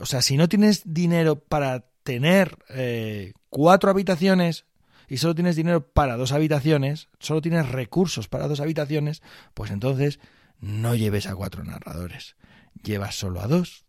O 0.00 0.06
sea, 0.06 0.22
si 0.22 0.38
no 0.38 0.48
tienes 0.48 0.80
dinero 0.86 1.38
para 1.38 1.84
tener 2.02 2.56
eh, 2.70 3.34
cuatro 3.50 3.90
habitaciones 3.90 4.64
y 5.06 5.18
solo 5.18 5.34
tienes 5.34 5.54
dinero 5.54 5.86
para 5.86 6.16
dos 6.16 6.32
habitaciones, 6.32 7.08
solo 7.18 7.42
tienes 7.42 7.68
recursos 7.68 8.26
para 8.26 8.48
dos 8.48 8.60
habitaciones, 8.60 9.20
pues 9.52 9.70
entonces 9.70 10.18
no 10.60 10.94
lleves 10.94 11.26
a 11.26 11.34
cuatro 11.34 11.62
narradores. 11.62 12.36
Llevas 12.82 13.16
solo 13.16 13.42
a 13.42 13.48
dos 13.48 13.84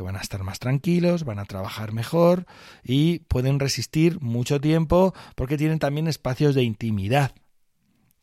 que 0.00 0.04
van 0.04 0.16
a 0.16 0.20
estar 0.20 0.42
más 0.42 0.58
tranquilos, 0.58 1.24
van 1.24 1.38
a 1.38 1.44
trabajar 1.44 1.92
mejor 1.92 2.46
y 2.82 3.18
pueden 3.18 3.60
resistir 3.60 4.18
mucho 4.22 4.58
tiempo 4.58 5.12
porque 5.34 5.58
tienen 5.58 5.78
también 5.78 6.08
espacios 6.08 6.54
de 6.54 6.62
intimidad. 6.62 7.32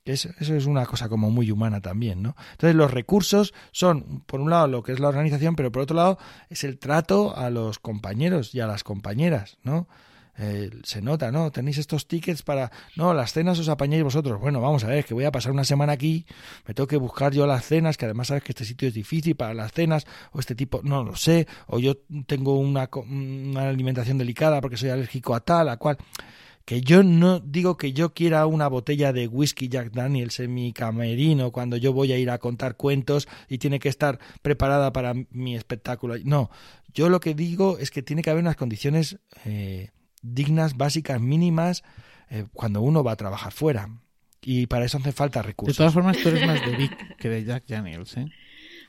Eso, 0.04 0.30
eso, 0.40 0.56
es 0.56 0.66
una 0.66 0.88
cosa 0.88 1.08
como 1.08 1.30
muy 1.30 1.52
humana 1.52 1.80
también, 1.80 2.24
¿no? 2.24 2.36
Entonces 2.54 2.76
los 2.76 2.90
recursos 2.90 3.54
son, 3.72 4.24
por 4.26 4.40
un 4.40 4.50
lado, 4.50 4.68
lo 4.68 4.82
que 4.82 4.92
es 4.92 5.00
la 5.00 5.10
organización, 5.10 5.56
pero 5.56 5.72
por 5.72 5.84
otro 5.84 5.98
lado 5.98 6.18
es 6.50 6.64
el 6.64 6.80
trato 6.80 7.38
a 7.38 7.52
los 7.52 7.78
compañeros 7.78 8.56
y 8.56 8.60
a 8.60 8.66
las 8.66 8.84
compañeras, 8.84 9.60
¿no? 9.62 9.88
Eh, 10.40 10.70
se 10.84 11.02
nota, 11.02 11.32
¿no? 11.32 11.52
Tenéis 11.52 11.78
estos 11.80 12.08
tickets 12.08 12.44
para... 12.44 12.72
No, 12.96 13.14
las 13.14 13.34
cenas 13.34 13.58
os 13.60 13.70
apañáis 13.70 14.04
vosotros. 14.04 14.40
Bueno, 14.40 14.62
vamos 14.62 14.84
a 14.84 14.88
ver, 14.88 15.04
que 15.04 15.14
voy 15.14 15.26
a 15.26 15.32
pasar 15.32 15.52
una 15.52 15.64
semana 15.64 15.94
aquí, 15.94 16.26
me 16.68 16.74
tengo 16.74 16.88
que 16.88 16.98
buscar 16.98 17.34
yo 17.34 17.48
las 17.48 17.66
cenas, 17.66 17.98
que 17.98 18.06
además 18.06 18.28
sabes 18.28 18.44
que 18.44 18.52
este 18.52 18.66
sitio 18.66 18.88
es 18.88 18.94
difícil 18.94 19.36
para 19.36 19.54
las 19.54 19.72
cenas, 19.72 20.06
o 20.32 20.40
este 20.40 20.56
tipo, 20.56 20.82
no 20.84 21.04
lo 21.04 21.16
sé, 21.16 21.48
o 21.66 21.80
yo 21.80 21.98
tengo 22.28 22.58
una, 22.60 22.90
una 23.10 23.70
alimentación 23.70 24.18
delicada 24.18 24.62
porque 24.62 24.78
soy 24.78 24.90
alérgico 24.90 25.34
a 25.34 25.40
tal, 25.40 25.70
a 25.70 25.78
cual 25.78 25.98
que 26.68 26.82
yo 26.82 27.02
no 27.02 27.40
digo 27.40 27.78
que 27.78 27.94
yo 27.94 28.14
quiera 28.14 28.46
una 28.46 28.68
botella 28.68 29.14
de 29.14 29.30
whisky 29.30 29.70
Jack 29.70 29.94
Daniels 29.94 30.42
en 30.42 30.54
mi 30.54 30.74
camerino 30.74 31.54
cuando 31.54 31.78
yo 31.78 31.94
voy 31.94 32.12
a 32.12 32.18
ir 32.18 32.30
a 32.30 32.40
contar 32.40 32.76
cuentos 32.76 33.30
y 33.48 33.58
tiene 33.58 33.80
que 33.80 33.88
estar 33.88 34.20
preparada 34.42 34.92
para 34.92 35.14
mi 35.32 35.56
espectáculo. 35.56 36.16
No, 36.26 36.52
yo 36.94 37.08
lo 37.08 37.22
que 37.22 37.36
digo 37.36 37.78
es 37.78 37.90
que 37.90 38.04
tiene 38.04 38.22
que 38.22 38.32
haber 38.32 38.44
unas 38.44 38.58
condiciones 38.58 39.18
eh, 39.46 39.92
dignas, 40.22 40.78
básicas, 40.78 41.22
mínimas, 41.22 41.84
eh, 42.30 42.46
cuando 42.54 42.82
uno 42.82 43.04
va 43.04 43.14
a 43.14 43.18
trabajar 43.18 43.52
fuera. 43.52 43.90
Y 44.42 44.68
para 44.68 44.86
eso 44.86 44.98
hace 44.98 45.12
falta 45.12 45.42
recursos. 45.42 45.76
De 45.76 45.80
todas 45.80 45.94
formas, 45.94 46.18
tú 46.18 46.30
eres 46.30 46.46
más 46.46 46.66
de 46.66 46.76
Vic 46.76 47.18
que 47.18 47.30
de 47.30 47.44
Jack 47.44 47.66
Daniels, 47.68 48.18
¿eh? 48.18 48.28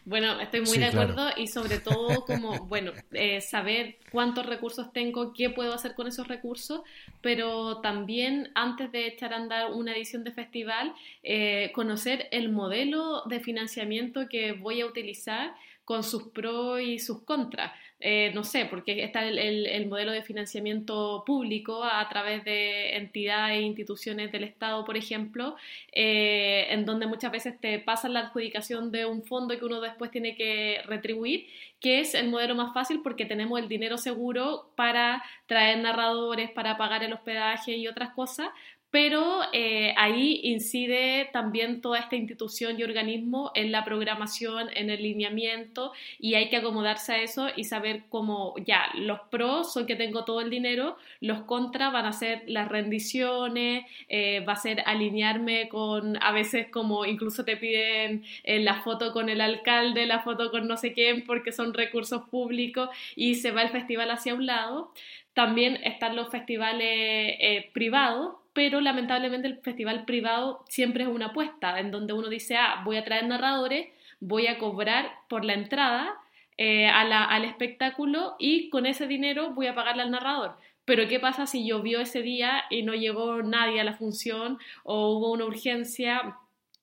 Bueno, 0.08 0.40
estoy 0.40 0.62
muy 0.62 0.78
de 0.78 0.86
acuerdo 0.86 1.28
y 1.36 1.48
sobre 1.48 1.80
todo 1.80 2.24
como, 2.24 2.64
bueno, 2.66 2.92
eh, 3.12 3.42
saber 3.42 3.98
cuántos 4.10 4.46
recursos 4.46 4.90
tengo, 4.90 5.34
qué 5.34 5.50
puedo 5.50 5.74
hacer 5.74 5.94
con 5.94 6.06
esos 6.06 6.26
recursos, 6.28 6.80
pero 7.20 7.82
también 7.82 8.50
antes 8.54 8.90
de 8.90 9.06
echar 9.06 9.34
a 9.34 9.36
andar 9.36 9.72
una 9.72 9.92
edición 9.92 10.24
de 10.24 10.32
festival, 10.32 10.94
eh, 11.22 11.72
conocer 11.74 12.26
el 12.30 12.50
modelo 12.50 13.24
de 13.26 13.40
financiamiento 13.40 14.28
que 14.30 14.52
voy 14.52 14.80
a 14.80 14.86
utilizar 14.86 15.52
con 15.84 16.02
sus 16.02 16.28
pros 16.28 16.80
y 16.80 16.98
sus 16.98 17.22
contras. 17.24 17.72
Eh, 18.00 18.30
no 18.32 18.44
sé, 18.44 18.64
porque 18.66 19.02
está 19.02 19.26
el, 19.26 19.86
modelo 19.88 20.12
de 20.12 20.22
financiamiento 20.22 21.24
público 21.26 21.82
a, 21.82 22.08
través 22.08 22.44
de 22.44 22.96
entidades 22.96 23.58
e 23.58 23.62
instituciones 23.62 24.30
del 24.30 24.44
Estado, 24.44 24.84
por 24.84 24.96
ejemplo, 24.96 25.56
eh, 25.92 26.66
en 26.70 26.84
donde 26.84 27.06
muchas 27.06 27.32
veces 27.32 27.60
te 27.60 27.80
pasan 27.80 28.12
la 28.14 28.20
adjudicación 28.20 28.92
de 28.92 29.04
un 29.04 29.24
fondo 29.24 29.58
que 29.58 29.64
uno 29.64 29.80
después 29.80 30.12
tiene 30.12 30.36
que 30.36 30.80
retribuir, 30.86 31.48
que 31.80 32.00
es 32.00 32.14
el 32.14 32.28
modelo 32.28 32.54
más 32.54 32.72
fácil 32.72 33.00
porque 33.02 33.24
tenemos 33.24 33.58
el 33.58 33.68
dinero 33.68 33.98
seguro 33.98 34.70
para 34.76 35.24
traer 35.46 35.78
narradores, 35.78 36.50
para 36.50 36.76
pagar 36.76 37.02
el 37.02 37.12
hospedaje 37.12 37.76
y 37.76 37.88
otras 37.88 38.10
cosas, 38.10 38.48
pero 38.90 39.42
eh, 39.52 39.92
ahí 39.98 40.40
incide 40.44 41.28
también 41.32 41.82
toda 41.82 41.98
esta 41.98 42.16
institución 42.16 42.78
y 42.78 42.84
organismo 42.84 43.52
en 43.54 43.70
la 43.70 43.84
programación, 43.84 44.68
en 44.74 44.88
el 44.88 45.02
lineamiento 45.02 45.92
y 46.18 46.34
hay 46.34 46.48
que 46.48 46.56
acomodarse 46.56 47.12
a 47.12 47.22
eso 47.22 47.48
y 47.54 47.64
saber 47.64 48.04
cómo 48.08 48.54
ya 48.64 48.90
los 48.94 49.20
pros 49.30 49.74
son 49.74 49.86
que 49.86 49.94
tengo 49.94 50.24
todo 50.24 50.40
el 50.40 50.48
dinero, 50.48 50.96
los 51.20 51.42
contras 51.42 51.92
van 51.92 52.06
a 52.06 52.12
ser 52.14 52.44
las 52.46 52.68
rendiciones, 52.68 53.84
eh, 54.08 54.40
va 54.40 54.54
a 54.54 54.56
ser 54.56 54.82
alinearme 54.86 55.68
con, 55.68 56.16
a 56.22 56.32
veces 56.32 56.68
como 56.70 57.04
incluso 57.04 57.44
te 57.44 57.58
piden 57.58 58.24
eh, 58.44 58.58
la 58.60 58.82
foto 58.82 59.12
con 59.12 59.28
el 59.28 59.42
alcalde, 59.42 60.06
la 60.06 60.20
foto 60.20 60.50
con 60.50 60.66
no 60.66 60.78
sé 60.78 60.94
quién 60.94 61.24
porque 61.26 61.52
son 61.52 61.74
recursos 61.74 62.22
públicos 62.30 62.88
y 63.16 63.34
se 63.34 63.50
va 63.50 63.62
el 63.62 63.68
festival 63.68 64.10
hacia 64.10 64.34
un 64.34 64.46
lado. 64.46 64.92
También 65.34 65.76
están 65.84 66.16
los 66.16 66.30
festivales 66.30 67.66
privados 67.72 68.34
pero 68.52 68.80
lamentablemente 68.80 69.48
el 69.48 69.58
festival 69.58 70.04
privado 70.04 70.64
siempre 70.68 71.04
es 71.04 71.08
una 71.08 71.26
apuesta, 71.26 71.78
en 71.78 71.90
donde 71.90 72.12
uno 72.12 72.28
dice, 72.28 72.56
ah, 72.56 72.82
voy 72.84 72.96
a 72.96 73.04
traer 73.04 73.26
narradores, 73.26 73.88
voy 74.20 74.46
a 74.46 74.58
cobrar 74.58 75.10
por 75.28 75.44
la 75.44 75.54
entrada 75.54 76.14
eh, 76.56 76.88
al 76.88 77.44
espectáculo 77.44 78.34
y 78.38 78.68
con 78.68 78.84
ese 78.86 79.06
dinero 79.06 79.50
voy 79.50 79.68
a 79.68 79.74
pagarle 79.74 80.02
al 80.02 80.10
narrador. 80.10 80.56
Pero 80.84 81.06
¿qué 81.06 81.20
pasa 81.20 81.46
si 81.46 81.66
llovió 81.66 82.00
ese 82.00 82.22
día 82.22 82.64
y 82.70 82.82
no 82.82 82.94
llegó 82.94 83.42
nadie 83.42 83.80
a 83.80 83.84
la 83.84 83.92
función 83.92 84.58
o 84.84 85.10
hubo 85.10 85.32
una 85.32 85.44
urgencia? 85.44 86.36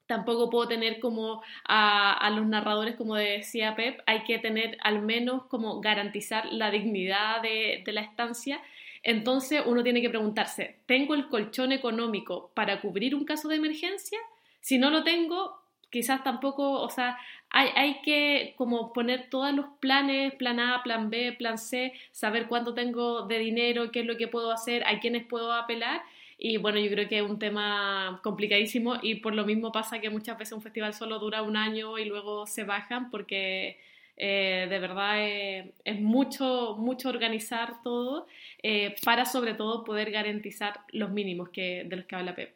Tampoco 0.05 0.51
puedo 0.51 0.67
tener 0.67 0.99
como 0.99 1.41
a, 1.67 2.29
los 2.29 2.45
narradores, 2.45 2.95
como 2.95 3.15
decía 3.15 3.75
Pep, 3.75 3.99
hay 4.05 4.23
que 4.23 4.37
tener 4.37 4.77
al 4.81 5.01
menos 5.01 5.47
como 5.47 5.81
garantizar 5.81 6.45
la 6.53 6.69
dignidad 6.69 7.41
de, 7.41 7.81
de 7.83 7.91
la 7.91 8.01
estancia 8.01 8.61
entonces 9.05 9.61
uno 9.63 9.83
tiene 9.83 10.01
que 10.01 10.09
preguntarse, 10.09 10.77
¿tengo 10.87 11.13
el 11.13 11.29
colchón 11.29 11.71
económico 11.71 12.51
para 12.55 12.81
cubrir 12.81 13.13
un 13.13 13.23
caso 13.23 13.47
de 13.47 13.57
emergencia? 13.57 14.17
Si 14.61 14.79
no 14.79 14.89
lo 14.89 15.03
tengo, 15.03 15.61
quizás 15.91 16.23
tampoco, 16.23 16.81
o 16.81 16.89
sea, 16.89 17.15
hay, 17.51 18.01
que 18.01 18.55
como 18.57 18.93
poner 18.93 19.29
todos 19.29 19.53
los 19.53 19.67
planes, 19.79 20.33
plan 20.33 20.59
A, 20.59 20.81
plan 20.81 21.11
B, 21.11 21.33
plan 21.33 21.59
C, 21.59 21.93
saber 22.11 22.47
cuánto 22.47 22.73
tengo 22.73 23.27
de 23.27 23.37
dinero, 23.37 23.91
qué 23.91 23.99
es 23.99 24.07
lo 24.07 24.17
que 24.17 24.27
puedo 24.27 24.51
hacer, 24.51 24.83
a 24.87 24.99
quiénes 24.99 25.23
puedo 25.23 25.53
apelar. 25.53 26.01
Y 26.39 26.57
bueno, 26.57 26.79
yo 26.79 26.89
creo 26.89 27.07
que 27.07 27.19
es 27.19 27.29
un 27.29 27.37
tema 27.37 28.19
complicadísimo 28.23 28.95
y 29.03 29.15
por 29.15 29.35
lo 29.35 29.45
mismo 29.45 29.71
pasa 29.71 30.01
que 30.01 30.09
muchas 30.09 30.37
veces 30.37 30.53
un 30.53 30.63
festival 30.63 30.95
solo 30.95 31.19
dura 31.19 31.43
un 31.43 31.57
año 31.57 31.99
y 31.99 32.05
luego 32.05 32.47
se 32.47 32.63
bajan 32.63 33.11
porque 33.11 33.79
eh, 34.17 34.67
de 34.69 34.79
verdad 34.79 35.15
eh, 35.19 35.73
es 35.83 35.99
mucho, 35.99 36.75
mucho 36.77 37.09
organizar 37.09 37.81
todo 37.83 38.27
eh, 38.63 38.95
para 39.03 39.25
sobre 39.25 39.53
todo 39.53 39.83
poder 39.83 40.11
garantizar 40.11 40.81
los 40.89 41.11
mínimos 41.11 41.49
que, 41.49 41.85
de 41.87 41.95
los 41.95 42.05
que 42.05 42.15
habla 42.15 42.35
Pep. 42.35 42.53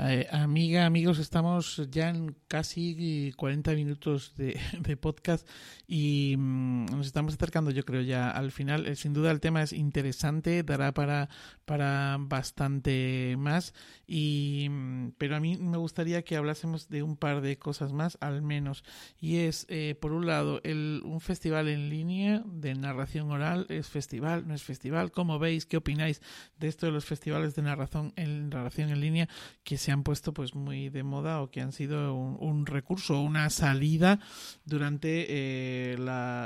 Eh, 0.00 0.28
amiga, 0.30 0.86
amigos, 0.86 1.18
estamos 1.18 1.82
ya 1.90 2.10
en 2.10 2.36
casi 2.46 3.32
40 3.36 3.72
minutos 3.72 4.32
de, 4.36 4.96
podcast 4.96 5.48
y 5.88 6.36
mm, 6.38 6.86
nos 6.86 7.06
estamos 7.06 7.34
acercando, 7.34 7.72
yo 7.72 7.84
creo, 7.84 8.02
ya 8.02 8.30
al 8.30 8.52
final. 8.52 8.86
Eh, 8.86 8.94
sin 8.94 9.12
duda 9.12 9.32
el 9.32 9.40
tema 9.40 9.60
es 9.60 9.72
interesante, 9.72 10.62
dará 10.62 10.94
para, 10.94 11.28
para 11.64 12.16
bastante 12.20 13.34
más, 13.38 13.74
y, 14.06 14.68
mm, 14.70 15.14
pero 15.18 15.34
a 15.34 15.40
mí 15.40 15.56
me 15.56 15.78
gustaría 15.78 16.22
que 16.22 16.36
hablásemos 16.36 16.88
de 16.88 17.02
un 17.02 17.16
par 17.16 17.40
de 17.40 17.58
cosas 17.58 17.92
más, 17.92 18.18
al 18.20 18.40
menos. 18.40 18.84
Y 19.20 19.38
es, 19.38 19.66
eh, 19.68 19.96
por 20.00 20.12
un 20.12 20.26
lado, 20.26 20.60
el, 20.62 21.02
un 21.04 21.20
festival 21.20 21.66
en 21.66 21.90
línea 21.90 22.44
de 22.46 22.76
narración 22.76 23.32
oral. 23.32 23.66
¿Es 23.68 23.88
festival? 23.88 24.46
¿No 24.46 24.54
es 24.54 24.62
festival? 24.62 25.10
¿Cómo 25.10 25.40
veis? 25.40 25.66
¿Qué 25.66 25.76
opináis 25.76 26.22
de 26.56 26.68
esto 26.68 26.86
de 26.86 26.92
los 26.92 27.04
festivales 27.04 27.56
de 27.56 27.62
narración 27.62 28.12
en, 28.14 28.48
narración 28.50 28.90
en 28.90 29.00
línea 29.00 29.28
que 29.64 29.76
han 29.92 30.02
puesto 30.02 30.32
pues 30.32 30.54
muy 30.54 30.88
de 30.88 31.02
moda 31.02 31.42
o 31.42 31.50
que 31.50 31.60
han 31.60 31.72
sido 31.72 32.14
un, 32.14 32.66
recurso, 32.66 33.20
una 33.20 33.50
salida 33.50 34.20
durante 34.64 35.26
eh, 35.28 35.96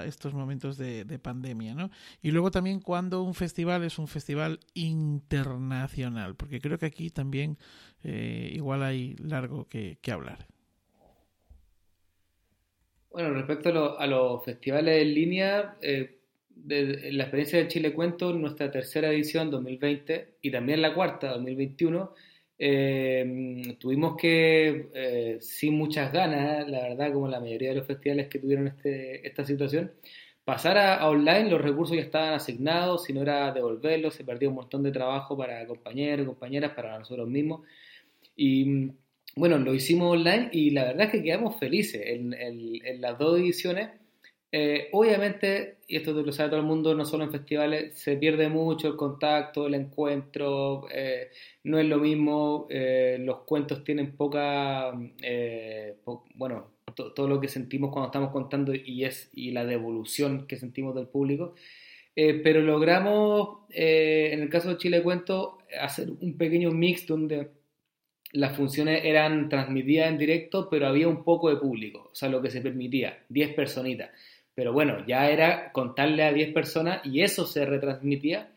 estos 0.06 0.34
momentos 0.34 0.76
de, 0.76 1.04
pandemia, 1.22 1.74
¿no? 1.74 1.90
Y 2.22 2.30
luego 2.30 2.50
también 2.50 2.80
cuando 2.80 3.22
un 3.22 3.34
festival 3.34 3.84
es 3.84 3.98
un 3.98 4.08
festival 4.08 4.60
internacional, 4.74 6.34
porque 6.34 6.60
creo 6.60 6.78
que 6.78 6.86
aquí 6.86 7.10
también 7.10 7.58
eh, 8.02 8.50
igual 8.54 8.82
hay 8.82 9.14
largo 9.16 9.68
que, 9.68 9.98
hablar. 10.10 10.46
Bueno, 13.10 13.34
respecto 13.34 13.98
a, 13.98 14.06
los 14.06 14.44
festivales 14.44 15.02
en 15.02 15.14
línea, 15.14 15.76
eh, 15.82 16.18
la 16.66 17.24
experiencia 17.24 17.58
de 17.58 17.68
Chile 17.68 17.92
Cuento, 17.92 18.32
nuestra 18.32 18.70
tercera 18.70 19.10
edición 19.10 19.50
2020 19.50 20.36
y 20.42 20.50
también 20.50 20.82
la 20.82 20.94
cuarta 20.94 21.32
2021, 21.32 22.14
eh, 22.58 23.76
tuvimos 23.78 24.16
que, 24.16 24.90
eh, 24.94 25.38
sin 25.40 25.74
muchas 25.74 26.12
ganas, 26.12 26.68
la 26.68 26.82
verdad, 26.82 27.12
como 27.12 27.28
la 27.28 27.40
mayoría 27.40 27.70
de 27.70 27.76
los 27.76 27.86
festivales 27.86 28.28
que 28.28 28.38
tuvieron 28.38 28.68
este, 28.68 29.26
esta 29.26 29.44
situación, 29.44 29.92
pasar 30.44 30.78
a, 30.78 31.08
online, 31.08 31.50
los 31.50 31.60
recursos 31.60 31.96
ya 31.96 32.02
estaban 32.02 32.34
asignados, 32.34 33.04
si 33.04 33.12
no 33.12 33.22
era 33.22 33.52
devolverlos, 33.52 34.14
se 34.14 34.24
perdía 34.24 34.48
un 34.48 34.56
montón 34.56 34.82
de 34.82 34.92
trabajo 34.92 35.36
para 35.36 35.66
compañeros, 35.66 36.26
compañeras, 36.26 36.72
para 36.74 36.98
nosotros 36.98 37.28
mismos. 37.28 37.62
Y 38.36 38.92
bueno, 39.36 39.58
lo 39.58 39.74
hicimos 39.74 40.12
online 40.12 40.50
y 40.52 40.70
la 40.70 40.84
verdad 40.84 41.06
es 41.06 41.12
que 41.12 41.22
quedamos 41.22 41.58
felices 41.58 42.02
en, 42.04 42.34
en 42.34 43.00
las 43.00 43.18
dos 43.18 43.38
ediciones. 43.38 44.01
Eh, 44.54 44.90
obviamente, 44.92 45.78
y 45.88 45.96
esto 45.96 46.12
lo 46.12 46.30
sabe 46.30 46.50
todo 46.50 46.60
el 46.60 46.66
mundo, 46.66 46.94
no 46.94 47.06
solo 47.06 47.24
en 47.24 47.32
festivales, 47.32 47.94
se 47.98 48.18
pierde 48.18 48.50
mucho 48.50 48.86
el 48.88 48.96
contacto, 48.96 49.66
el 49.66 49.72
encuentro, 49.72 50.86
eh, 50.92 51.30
no 51.64 51.78
es 51.78 51.86
lo 51.86 51.96
mismo, 51.96 52.66
eh, 52.68 53.16
los 53.20 53.40
cuentos 53.44 53.82
tienen 53.82 54.14
poca, 54.14 54.92
bueno, 56.34 56.70
todo 56.94 57.28
lo 57.28 57.40
que 57.40 57.48
sentimos 57.48 57.90
cuando 57.90 58.08
estamos 58.08 58.30
contando 58.30 58.74
y 58.74 59.04
es 59.04 59.30
y 59.32 59.52
la 59.52 59.64
devolución 59.64 60.46
que 60.46 60.56
sentimos 60.58 60.94
del 60.94 61.06
público. 61.08 61.54
pero 62.14 62.60
logramos, 62.60 63.60
en 63.70 64.42
el 64.42 64.50
caso 64.50 64.68
de 64.70 64.76
Chile 64.78 65.02
Cuento, 65.02 65.58
hacer 65.80 66.10
un 66.10 66.36
pequeño 66.36 66.70
mix 66.72 67.06
donde 67.06 67.50
las 68.32 68.56
funciones 68.56 69.04
eran 69.04 69.48
transmitidas 69.48 70.08
en 70.08 70.18
directo, 70.18 70.68
pero 70.70 70.86
había 70.86 71.08
un 71.08 71.22
poco 71.24 71.50
de 71.50 71.56
público, 71.56 72.10
o 72.12 72.14
sea, 72.14 72.28
lo 72.28 72.42
que 72.42 72.50
se 72.50 72.60
permitía, 72.60 73.24
10 73.28 73.54
personitas. 73.54 74.10
Pero 74.54 74.72
bueno, 74.72 75.04
ya 75.06 75.30
era 75.30 75.72
contarle 75.72 76.24
a 76.24 76.32
10 76.32 76.52
personas 76.52 77.04
y 77.06 77.22
eso 77.22 77.46
se 77.46 77.64
retransmitía. 77.64 78.52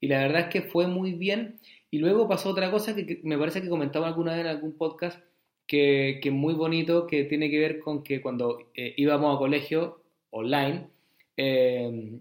Y 0.00 0.08
la 0.08 0.20
verdad 0.20 0.42
es 0.42 0.46
que 0.48 0.62
fue 0.62 0.86
muy 0.86 1.12
bien. 1.12 1.60
Y 1.90 1.98
luego 1.98 2.28
pasó 2.28 2.50
otra 2.50 2.70
cosa 2.70 2.94
que, 2.94 3.20
me 3.24 3.38
parece 3.38 3.62
que 3.62 3.68
comentaba 3.68 4.08
alguna 4.08 4.32
vez 4.32 4.42
en 4.42 4.46
algún 4.46 4.76
podcast, 4.76 5.18
que, 5.66 6.20
es 6.22 6.32
muy 6.32 6.54
bonito, 6.54 7.06
que 7.06 7.24
tiene 7.24 7.50
que 7.50 7.58
ver 7.58 7.80
con 7.80 8.02
que 8.02 8.20
cuando 8.20 8.70
eh, 8.74 8.94
íbamos 8.96 9.34
a 9.34 9.38
colegio 9.38 10.02
online, 10.30 10.88
eh, 11.36 12.20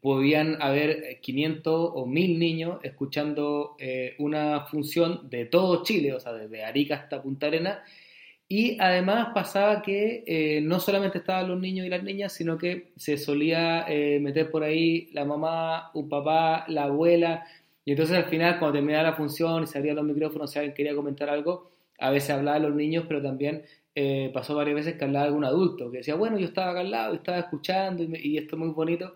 podían 0.00 0.60
haber 0.60 1.20
500 1.20 1.90
o 1.94 2.06
1000 2.06 2.38
niños 2.38 2.78
escuchando 2.82 3.76
eh, 3.78 4.14
una 4.18 4.66
función 4.66 5.28
de 5.30 5.46
todo 5.46 5.82
Chile, 5.82 6.14
o 6.14 6.20
sea, 6.20 6.32
desde 6.32 6.64
Arica 6.64 6.96
hasta 6.96 7.22
Punta 7.22 7.46
Arenas, 7.46 7.78
y 8.52 8.76
además 8.80 9.28
pasaba 9.32 9.80
que 9.80 10.24
eh, 10.26 10.60
no 10.60 10.80
solamente 10.80 11.18
estaban 11.18 11.46
los 11.46 11.60
niños 11.60 11.86
y 11.86 11.88
las 11.88 12.02
niñas, 12.02 12.32
sino 12.32 12.58
que 12.58 12.90
se 12.96 13.16
solía 13.16 13.84
eh, 13.88 14.18
meter 14.18 14.50
por 14.50 14.64
ahí 14.64 15.08
la 15.12 15.24
mamá, 15.24 15.92
un 15.94 16.08
papá, 16.08 16.64
la 16.66 16.84
abuela. 16.84 17.46
Y 17.84 17.92
entonces 17.92 18.16
al 18.16 18.24
final, 18.24 18.58
cuando 18.58 18.72
terminaba 18.78 19.04
la 19.04 19.12
función 19.14 19.62
y 19.62 19.66
se 19.68 19.78
abrían 19.78 19.94
los 19.94 20.04
micrófonos, 20.04 20.50
si 20.50 20.58
alguien 20.58 20.74
quería 20.74 20.96
comentar 20.96 21.30
algo, 21.30 21.70
a 22.00 22.10
veces 22.10 22.30
hablaba 22.30 22.58
los 22.58 22.74
niños, 22.74 23.04
pero 23.06 23.22
también 23.22 23.62
eh, 23.94 24.32
pasó 24.34 24.56
varias 24.56 24.74
veces 24.74 24.96
que 24.96 25.04
hablaba 25.04 25.26
algún 25.26 25.44
adulto, 25.44 25.88
que 25.92 25.98
decía, 25.98 26.16
bueno, 26.16 26.36
yo 26.36 26.46
estaba 26.46 26.72
acá 26.72 26.80
al 26.80 26.90
lado, 26.90 27.14
estaba 27.14 27.38
escuchando 27.38 28.02
y, 28.02 28.36
esto 28.36 28.56
es 28.56 28.58
muy 28.58 28.70
bonito. 28.70 29.14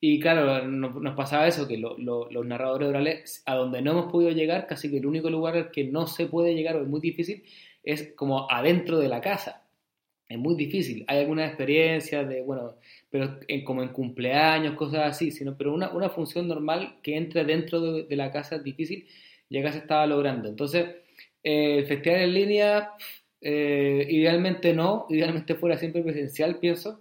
Y 0.00 0.18
claro, 0.18 0.66
nos, 0.66 1.14
pasaba 1.14 1.46
eso, 1.46 1.68
que 1.68 1.78
los 1.78 2.46
narradores 2.46 2.88
orales, 2.88 3.44
a 3.46 3.54
donde 3.54 3.80
no 3.80 3.92
hemos 3.92 4.10
podido 4.10 4.32
llegar, 4.32 4.66
casi 4.66 4.90
que 4.90 4.98
el 4.98 5.06
único 5.06 5.30
lugar 5.30 5.54
al 5.56 5.70
que 5.70 5.84
no 5.84 6.08
se 6.08 6.26
puede 6.26 6.54
llegar 6.56 6.74
o 6.74 6.82
es 6.82 6.88
muy 6.88 7.00
difícil, 7.00 7.44
es 7.82 8.12
como 8.14 8.50
adentro 8.50 8.98
de 8.98 9.08
la 9.08 9.20
casa. 9.20 9.62
Es 10.28 10.38
muy 10.38 10.54
difícil. 10.54 11.04
Hay 11.08 11.18
algunas 11.18 11.48
experiencias 11.48 12.26
de, 12.28 12.40
bueno, 12.42 12.76
pero 13.10 13.38
como 13.64 13.82
en 13.82 13.90
cumpleaños, 13.90 14.74
cosas 14.76 15.00
así, 15.06 15.30
sino, 15.30 15.56
pero 15.56 15.74
una, 15.74 15.90
una 15.92 16.08
función 16.08 16.48
normal 16.48 16.96
que 17.02 17.16
entre 17.16 17.44
dentro 17.44 17.80
de, 18.04 18.16
la 18.16 18.32
casa 18.32 18.56
es 18.56 18.64
difícil, 18.64 19.06
ya 19.50 19.62
que 19.62 19.72
se 19.72 19.78
estaba 19.78 20.06
logrando. 20.06 20.48
Entonces, 20.48 20.86
eh, 21.42 21.78
el 21.80 21.86
festival 21.86 22.20
en 22.20 22.34
línea, 22.34 22.90
eh, 23.42 24.06
idealmente 24.08 24.72
no, 24.72 25.06
idealmente 25.10 25.54
fuera 25.54 25.76
siempre 25.76 26.02
presencial, 26.02 26.58
pienso. 26.58 27.00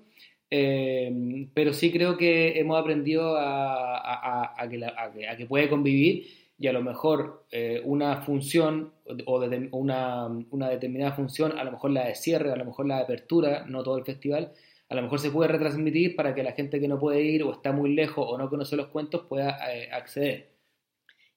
Eh, 0.54 1.48
pero 1.54 1.72
sí 1.72 1.92
creo 1.94 2.18
que 2.18 2.60
hemos 2.60 2.78
aprendido 2.78 3.38
a, 3.38 4.62
a, 4.62 4.70
que, 4.70 4.86
a, 4.86 5.38
que, 5.38 5.46
puede 5.46 5.70
convivir 5.70 6.28
y 6.62 6.68
a 6.68 6.74
lo 6.74 6.84
mejor 6.84 7.48
eh, 7.52 7.82
una 7.84 8.22
función 8.22 8.94
o 9.26 9.40
de, 9.40 9.68
una, 9.72 10.28
una, 10.28 10.70
determinada 10.70 11.12
función, 11.14 11.58
a 11.58 11.64
lo 11.64 11.72
mejor 11.72 11.90
la 11.90 12.06
de 12.06 12.14
cierre, 12.14 12.52
a 12.52 12.56
lo 12.56 12.66
mejor 12.66 12.86
la 12.86 12.98
de 12.98 13.02
apertura, 13.02 13.66
no 13.68 13.82
todo 13.82 13.98
el 13.98 14.06
festival, 14.06 14.54
a 14.88 14.94
lo 14.94 15.02
mejor 15.02 15.18
se 15.18 15.32
puede 15.32 15.48
retransmitir 15.48 16.16
para 16.16 16.36
que 16.36 16.44
la 16.44 16.52
gente 16.52 16.80
que 16.80 16.88
no 16.88 17.00
puede 17.00 17.24
ir 17.24 17.42
o 17.42 17.52
está 17.52 17.72
muy 17.72 17.96
lejos 17.96 18.24
o 18.30 18.38
no 18.38 18.48
conoce 18.48 18.76
los 18.76 18.90
cuentos 18.90 19.26
pueda 19.28 19.58
eh, 19.74 19.90
acceder. 19.92 20.52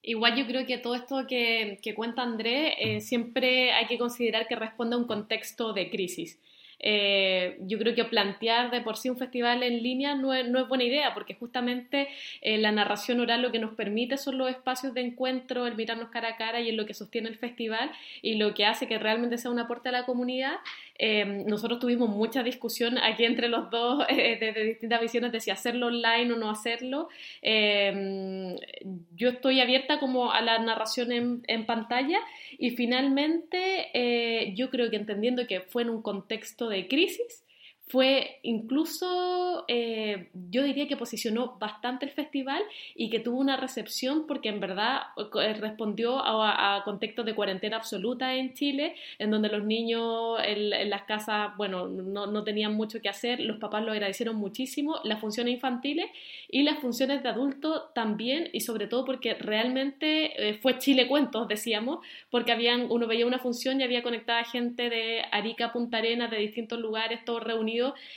Igual 0.03 0.37
yo 0.37 0.47
creo 0.47 0.67
que 0.67 0.77
todo 0.77 0.95
esto 0.95 1.25
que, 1.27 1.79
que 1.81 1.95
cuenta 1.95 2.21
André 2.21 2.75
eh, 2.79 3.01
siempre 3.01 3.73
hay 3.73 3.87
que 3.87 3.97
considerar 3.97 4.47
que 4.47 4.57
responde 4.57 4.97
a 4.97 4.99
un 4.99 5.07
contexto 5.07 5.73
de 5.73 5.89
crisis. 5.89 6.39
Eh, 6.81 7.57
yo 7.61 7.79
creo 7.79 7.95
que 7.95 8.05
plantear 8.05 8.71
de 8.71 8.81
por 8.81 8.97
sí 8.97 9.09
un 9.09 9.17
festival 9.17 9.63
en 9.63 9.83
línea 9.83 10.15
no 10.15 10.35
es, 10.35 10.45
buena 10.69 10.85
idea, 10.85 11.15
porque 11.15 11.35
justamente 11.35 12.09
eh, 12.41 12.59
la 12.59 12.73
narración 12.73 13.21
oral 13.21 13.43
lo 13.43 13.53
que 13.53 13.59
nos 13.59 13.75
permite 13.75 14.17
son 14.17 14.39
los 14.39 14.51
espacios 14.51 14.95
de 14.95 15.03
encuentro, 15.03 15.67
el 15.67 15.77
mirarnos 15.77 16.11
cara 16.11 16.31
a 16.31 16.37
cara 16.37 16.61
y 16.61 16.69
es 16.69 16.75
lo 16.75 16.87
que 16.87 16.95
sostiene 16.95 17.29
el 17.29 17.37
festival 17.37 17.91
y 18.23 18.35
lo 18.35 18.55
que 18.55 18.67
hace 18.67 18.87
que 18.87 18.99
realmente 18.99 19.39
sea 19.39 19.51
un 19.51 19.59
aporte 19.59 19.89
a 19.89 19.93
la 19.93 20.07
comunidad. 20.07 20.57
Eh, 20.97 21.25
nosotros 21.25 21.81
tuvimos 21.81 22.09
mucha 22.09 22.43
discusión 22.43 22.99
aquí 22.99 23.25
entre 23.25 23.49
los 23.49 23.69
dos 23.71 24.07
desde 24.09 24.65
distintas 24.65 25.01
visiones 25.01 25.33
de 25.33 25.41
si 25.41 25.51
hacerlo 25.51 25.87
online 25.89 26.33
o 26.33 26.37
no 26.37 26.51
hacerlo. 26.51 27.09
yo 27.43 29.29
estoy 29.29 29.61
abierta 29.61 29.99
como 29.99 30.33
a 30.33 30.41
la 30.41 30.59
narración 30.59 31.13
en, 31.13 31.43
en 31.47 31.67
pantalla 31.67 32.21
y 32.59 32.71
finalmente 32.71 34.53
yo 34.57 34.71
creo 34.71 34.91
que 34.91 34.97
entendiendo 34.97 35.47
que 35.47 35.61
fue 35.61 35.83
en 35.83 35.91
un 35.91 36.03
contexto 36.03 36.69
de 36.69 36.75
de 36.75 36.89
crisis 36.89 37.44
fue 37.87 38.39
incluso, 38.43 39.65
eh, 39.69 40.29
yo 40.51 40.63
diría 40.63 40.89
que 40.89 40.97
posicionó 40.97 41.59
bastante 41.59 42.07
el 42.07 42.13
festival 42.13 42.63
y 42.95 43.11
que 43.11 43.21
tuvo 43.21 43.39
una 43.39 43.59
recepción 43.59 44.27
porque 44.27 44.49
en 44.49 44.59
verdad 44.59 45.03
eh, 45.41 45.53
respondió 45.55 46.19
a, 46.19 46.83
contextos 46.85 47.27
de 47.27 47.35
cuarentena 47.35 47.77
absoluta 47.77 48.35
en 48.35 48.55
Chile, 48.55 48.95
en 49.19 49.31
donde 49.31 49.51
los 49.51 49.65
niños 49.65 50.39
en, 50.45 50.89
las 50.89 51.03
casas, 51.03 51.55
bueno, 51.57 51.87
no, 51.87 52.27
no, 52.27 52.43
tenían 52.43 52.75
mucho 52.75 53.03
que 53.03 53.09
hacer, 53.09 53.41
los 53.41 53.59
papás 53.59 53.85
lo 53.85 53.93
agradecieron 53.93 54.37
muchísimo, 54.37 54.97
las 55.05 55.21
funciones 55.21 55.55
infantiles 55.55 56.07
y 56.49 56.63
las 56.63 56.79
funciones 56.79 57.23
de 57.23 57.29
adulto 57.29 57.91
también, 57.95 58.49
y 58.53 58.61
sobre 58.61 58.87
todo 58.87 59.05
porque 59.05 59.35
realmente 59.35 60.49
eh, 60.49 60.55
fue 60.55 60.79
Chile 60.79 61.07
Cuentos, 61.07 61.49
decíamos, 61.49 61.99
porque 62.31 62.53
habían, 62.53 62.91
uno 62.91 63.07
veía 63.07 63.27
una 63.27 63.39
función 63.39 63.81
y 63.81 63.85
había 63.85 64.03
conectada 64.03 64.43
gente 64.45 64.89
de 64.89 65.23
Arica, 65.31 65.73
Punta 65.73 65.99
Arenas, 65.99 66.31
de 66.31 66.39
distintos 66.39 66.81
lugares, 66.81 67.25
todos 67.25 67.43
reunidos 67.43 67.74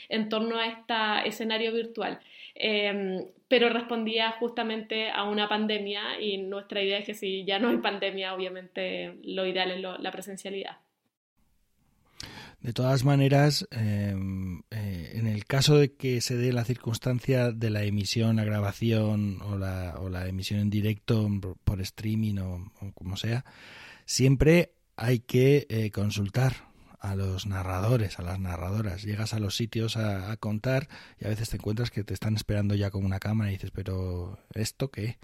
en 0.08 0.28
torno 0.28 0.58
a 0.58 0.66
este 0.66 1.28
escenario 1.28 1.72
virtual. 1.72 2.18
Em, 2.54 3.24
pero 3.48 3.68
respondía 3.68 4.32
justamente 4.32 5.10
a 5.10 5.24
una 5.24 5.48
pandemia 5.48 6.20
y 6.20 6.38
nuestra 6.38 6.82
idea 6.82 6.98
es 6.98 7.06
que 7.06 7.14
si 7.14 7.44
ya 7.44 7.58
no 7.58 7.68
hay 7.68 7.78
pandemia, 7.78 8.34
obviamente 8.34 9.18
lo 9.22 9.46
ideal 9.46 9.70
es 9.70 9.80
la 9.80 10.10
presencialidad. 10.10 10.78
De 12.60 12.72
todas 12.72 13.04
maneras, 13.04 13.68
em, 13.70 14.62
eh, 14.72 15.12
en 15.14 15.28
el 15.28 15.44
caso 15.44 15.78
de 15.78 15.94
que 15.94 16.20
se 16.20 16.36
dé 16.36 16.52
la 16.52 16.64
circunstancia 16.64 17.52
de 17.52 17.70
la 17.70 17.84
emisión, 17.84 18.36
la 18.36 18.44
grabación 18.44 19.40
o 19.42 19.56
la, 19.56 20.26
emisión 20.26 20.58
en 20.58 20.68
directo 20.68 21.28
por 21.62 21.80
streaming 21.80 22.38
o 22.38 22.72
como 22.94 23.16
sea, 23.16 23.44
siempre 24.06 24.72
hay 24.96 25.20
que 25.20 25.66
eh, 25.68 25.92
consultar 25.92 26.67
a 27.00 27.14
los 27.14 27.46
narradores, 27.46 28.18
a 28.18 28.22
las 28.22 28.38
narradoras. 28.40 29.02
Llegas 29.02 29.34
a 29.34 29.38
los 29.38 29.56
sitios 29.56 29.96
a, 29.96 30.36
contar 30.38 30.88
y 31.20 31.26
a 31.26 31.28
veces 31.28 31.50
te 31.50 31.56
encuentras 31.56 31.90
que 31.90 32.04
te 32.04 32.14
están 32.14 32.36
esperando 32.36 32.74
ya 32.74 32.90
con 32.90 33.04
una 33.04 33.20
cámara 33.20 33.50
y 33.50 33.54
dices, 33.54 33.70
pero 33.70 34.38
¿esto 34.54 34.90
qué? 34.90 35.18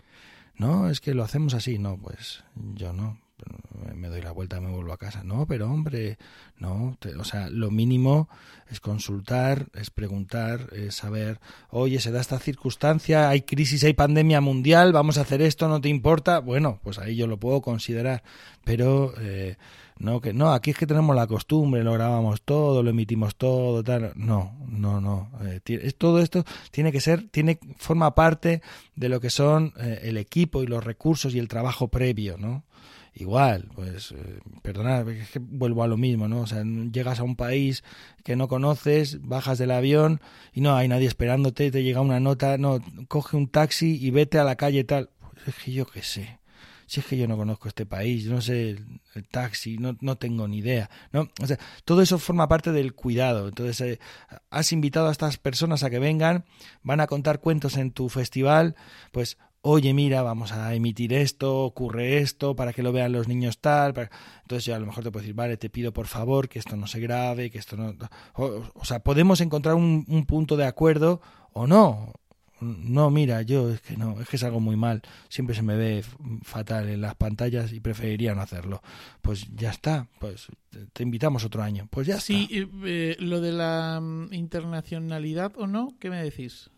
No, 0.57 0.89
es 0.89 1.01
que 1.01 1.15
lo 1.15 1.25
hacemos 1.25 1.55
así. 1.55 1.79
No, 1.79 1.99
pues 1.99 2.45
yo 2.55 2.93
no 2.93 3.24
me 3.95 4.09
doy 4.09 4.23
la 4.23 4.33
vuelta 4.33 4.61
me 4.61 4.71
vuelvo 4.71 4.93
a 4.93 4.99
casa. 4.99 5.23
No, 5.25 5.47
pero 5.47 5.71
hombre, 5.71 6.19
no, 6.59 6.97
o 7.19 7.25
sea, 7.25 7.49
lo 7.51 7.71
mínimo 7.71 8.29
es 8.71 8.81
consultar, 8.81 9.69
es 9.75 9.91
preguntar, 9.91 10.69
es 10.73 10.97
saber, 10.97 11.41
oye, 11.71 12.01
se 12.01 12.11
da 12.11 12.21
esta 12.21 12.39
circunstancia, 12.39 13.29
hay 13.29 13.43
crisis, 13.43 13.85
hay 13.85 13.95
pandemia 13.95 14.41
mundial, 14.41 14.93
vamos 14.93 15.19
a 15.19 15.23
hacer 15.23 15.43
esto, 15.43 15.69
no 15.69 15.81
te 15.81 15.89
importa. 15.89 16.39
Bueno, 16.41 16.81
pues 16.83 16.99
ahí 16.99 17.17
yo 17.17 17.27
lo 17.27 17.39
puedo 17.39 17.61
considerar, 17.61 18.23
pero 18.65 19.15
eh, 19.21 19.57
no, 19.99 20.21
que 20.21 20.33
no, 20.33 20.53
aquí 20.53 20.71
es 20.71 20.79
que 20.79 20.87
tenemos 20.87 21.15
la 21.15 21.27
costumbre, 21.27 21.85
lo 21.85 21.93
grabamos 21.93 22.43
todo, 22.43 22.83
lo 22.83 22.91
emitimos 22.91 23.37
todo, 23.37 23.83
tal. 23.85 24.13
No, 24.17 24.57
no, 24.67 25.01
no. 25.01 25.31
Eh, 25.45 25.93
todo 25.97 26.21
esto 26.21 26.45
tiene 26.71 26.91
que 26.91 27.01
ser, 27.01 27.29
tiene, 27.29 27.59
forma 27.77 28.15
parte 28.15 28.61
de 28.97 29.09
lo 29.09 29.21
que 29.21 29.31
son 29.31 29.73
eh, 29.79 30.01
el 30.05 30.17
equipo 30.17 30.63
y 30.63 30.67
los 30.67 30.83
recursos 30.83 31.35
y 31.35 31.39
el 31.39 31.49
trabajo 31.49 31.89
previo, 31.89 32.37
¿no? 32.39 32.65
Igual, 33.15 33.69
pues, 33.75 34.13
eh, 34.13 34.41
perdonad, 34.63 35.09
es 35.09 35.31
que 35.31 35.39
vuelvo 35.39 35.83
a 35.83 35.89
lo 35.89 35.97
mismo, 35.97 36.29
¿no? 36.29 36.41
O 36.41 36.47
sea, 36.47 36.63
llegas 36.65 37.21
a 37.21 37.23
un 37.23 37.37
país 37.37 37.85
que 38.25 38.37
no 38.37 38.49
conoces, 38.49 39.23
bajas 39.23 39.59
del 39.59 39.71
avión 39.71 40.21
y 40.53 40.61
no 40.61 40.75
hay 40.77 40.89
nadie 40.89 41.07
esperándote, 41.07 41.71
te 41.71 41.83
llega 41.83 42.01
una 42.01 42.21
nota, 42.21 42.59
no, 42.59 42.81
coge 43.09 43.37
un 43.37 43.49
taxi 43.49 43.99
y 44.05 44.11
vete 44.11 44.39
a 44.39 44.45
la 44.45 44.57
calle 44.57 44.85
tal. 44.85 45.11
Pues 45.21 45.49
es 45.49 45.55
que 45.63 45.73
yo 45.73 45.87
qué 45.87 46.03
sé. 46.03 46.41
Si 46.87 47.01
es 47.01 47.07
que 47.07 47.17
yo 47.17 47.27
no 47.27 47.37
conozco 47.37 47.69
este 47.69 47.87
país, 47.87 48.27
no 48.27 48.43
sé 48.43 48.77
el, 49.15 49.29
taxi, 49.31 49.79
no, 49.79 49.97
no, 50.01 50.17
tengo 50.17 50.47
ni 50.47 50.59
idea. 50.59 50.91
¿no? 51.13 51.31
O 51.41 51.47
sea, 51.47 51.59
todo 51.85 52.03
eso 52.03 52.19
forma 52.19 52.47
parte 52.47 52.73
del 52.73 52.95
cuidado. 52.95 53.49
Entonces, 53.49 53.81
eh, 53.81 53.99
has 54.51 54.71
invitado 54.73 55.09
a 55.09 55.13
estas 55.13 55.39
personas 55.39 55.83
a 55.83 55.89
que 55.89 55.99
vengan, 55.99 56.45
van 56.83 57.01
a 57.01 57.07
contar 57.07 57.41
cuentos 57.41 57.79
en 57.79 57.91
tu 57.91 58.11
festival, 58.11 58.77
pues 59.13 59.39
oye, 59.67 59.95
mira, 59.95 60.23
vamos 60.23 60.53
a 60.53 60.75
emitir 60.75 61.15
esto, 61.15 61.65
ocurre 61.65 62.19
esto, 62.19 62.55
para 62.55 62.75
que 62.75 62.83
lo 62.83 62.93
vean 62.93 63.13
los 63.13 63.29
niños 63.29 63.59
tal. 63.61 63.95
Entonces 64.43 64.67
yo 64.67 64.75
a 64.75 64.79
lo 64.79 64.85
mejor 64.85 65.03
te 65.03 65.11
puedo 65.11 65.23
decir, 65.23 65.35
vale, 65.35 65.57
te 65.57 65.71
pido 65.71 65.91
por 65.93 66.07
favor 66.07 66.51
que 66.51 66.59
esto 66.59 66.77
no 66.77 66.87
se 66.87 67.01
grabe, 67.01 67.51
que 67.51 67.59
esto 67.59 67.77
no... 67.77 67.95
O, 68.35 68.85
sea, 68.85 69.01
podemos 69.01 69.41
encontrar 69.41 69.75
un, 69.75 70.05
punto 70.27 70.59
de 70.59 70.67
acuerdo 70.67 71.23
o 71.55 71.67
no. 71.67 72.13
No, 72.61 73.11
mira, 73.11 73.41
yo 73.41 73.71
es 73.71 73.81
que 73.81 73.97
no, 73.97 74.21
es 74.21 74.29
que 74.29 74.37
es 74.37 74.45
algo 74.45 74.61
muy 74.61 74.77
mal. 74.77 75.01
Siempre 75.31 75.57
se 75.57 75.63
me 75.63 75.77
ve 75.77 76.05
fatal 76.43 76.91
en 76.91 77.01
las 77.01 77.15
pantallas 77.15 77.73
y 77.73 77.81
preferiría 77.81 78.35
no 78.35 78.43
hacerlo. 78.43 78.83
Pues 79.23 79.49
ya 79.55 79.71
está, 79.71 80.09
pues 80.19 80.49
te 80.93 81.03
invitamos 81.03 81.43
otro 81.43 81.63
año. 81.63 81.89
Pues 81.91 82.07
ya 82.07 82.21
sí, 82.21 82.43
está. 82.43 82.55
Sí, 82.55 82.71
eh, 82.85 83.17
lo 83.19 83.41
de 83.41 83.53
la 83.53 83.99
mm, 84.01 84.35
internacionalidad 84.35 85.53
o 85.57 85.67
no, 85.67 85.95
¿qué 85.99 86.11
me 86.11 86.23
decís? 86.23 86.71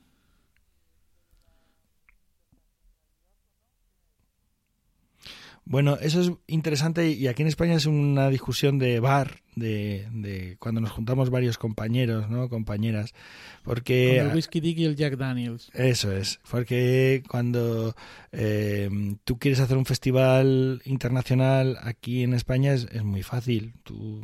Bueno, 5.69 5.99
eso 6.01 6.21
es 6.21 6.31
interesante 6.47 7.11
y 7.11 7.27
aquí 7.27 7.43
en 7.43 7.49
España 7.49 7.75
es 7.75 7.87
una 7.87 8.31
discusión 8.31 8.79
de 8.79 9.01
bar, 9.01 9.41
de, 9.57 10.07
de 10.13 10.57
cuando 10.59 10.81
nos 10.81 10.91
juntamos 10.91 11.31
varios 11.31 11.59
compañeros, 11.59 12.29
¿no? 12.29 12.49
Compañeras, 12.49 13.15
porque... 13.65 14.19
el 14.19 14.35
Whisky 14.35 14.61
Dick 14.61 14.79
y 14.79 14.85
el 14.85 14.97
Jack 14.97 15.17
Daniels. 15.17 15.71
Eso 15.75 16.13
es, 16.13 16.39
porque 16.49 17.25
cuando 17.29 17.97
eh, 18.33 18.89
tú 19.25 19.39
quieres 19.39 19.59
hacer 19.61 19.79
un 19.79 19.87
festival 19.87 20.83
internacional 20.85 21.79
aquí 21.83 22.23
en 22.23 22.35
España 22.35 22.75
es, 22.75 22.87
es 22.93 23.03
muy 23.03 23.23
fácil. 23.23 23.73
Tú, 23.83 24.23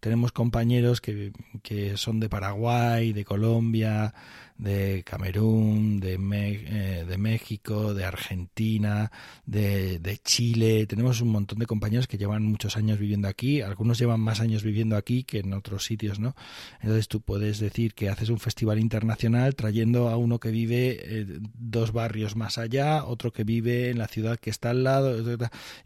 tenemos 0.00 0.32
compañeros 0.32 1.00
que, 1.00 1.32
que 1.62 1.96
son 1.96 2.20
de 2.20 2.28
Paraguay, 2.28 3.14
de 3.14 3.24
Colombia, 3.24 4.12
de 4.58 5.02
Camerún, 5.04 6.00
de, 6.00 6.14
eh, 6.14 7.04
de 7.06 7.18
México, 7.18 7.94
de 7.94 8.04
Argentina, 8.04 9.10
de, 9.44 9.98
de, 9.98 10.18
Chile. 10.18 10.86
Tenemos 10.86 11.20
un 11.20 11.28
montón 11.28 11.58
de 11.58 11.66
compañeros 11.66 12.06
que 12.06 12.18
llevan 12.18 12.42
muchos 12.44 12.76
años 12.76 12.98
viviendo 12.98 13.28
aquí. 13.28 13.60
Algunos 13.60 13.98
llevan 13.98 14.20
más 14.26 14.40
años 14.40 14.62
viviendo 14.62 14.96
aquí 14.96 15.24
que 15.24 15.38
en 15.38 15.54
otros 15.54 15.84
sitios, 15.84 16.18
¿no? 16.20 16.36
Entonces 16.80 17.08
tú 17.08 17.22
puedes 17.22 17.58
decir 17.58 17.94
que 17.94 18.10
haces 18.10 18.28
un 18.28 18.38
festival 18.38 18.78
internacional 18.78 19.54
trayendo 19.54 20.10
a 20.10 20.18
uno 20.18 20.38
que 20.38 20.50
vive 20.50 20.98
eh, 21.00 21.26
dos 21.54 21.92
barrios 21.92 22.36
más 22.36 22.58
allá, 22.58 23.04
otro 23.04 23.32
que 23.32 23.44
vive 23.44 23.90
en 23.90 23.98
la 23.98 24.08
ciudad 24.08 24.38
que 24.38 24.50
está 24.50 24.70
al 24.70 24.84
lado, 24.84 25.16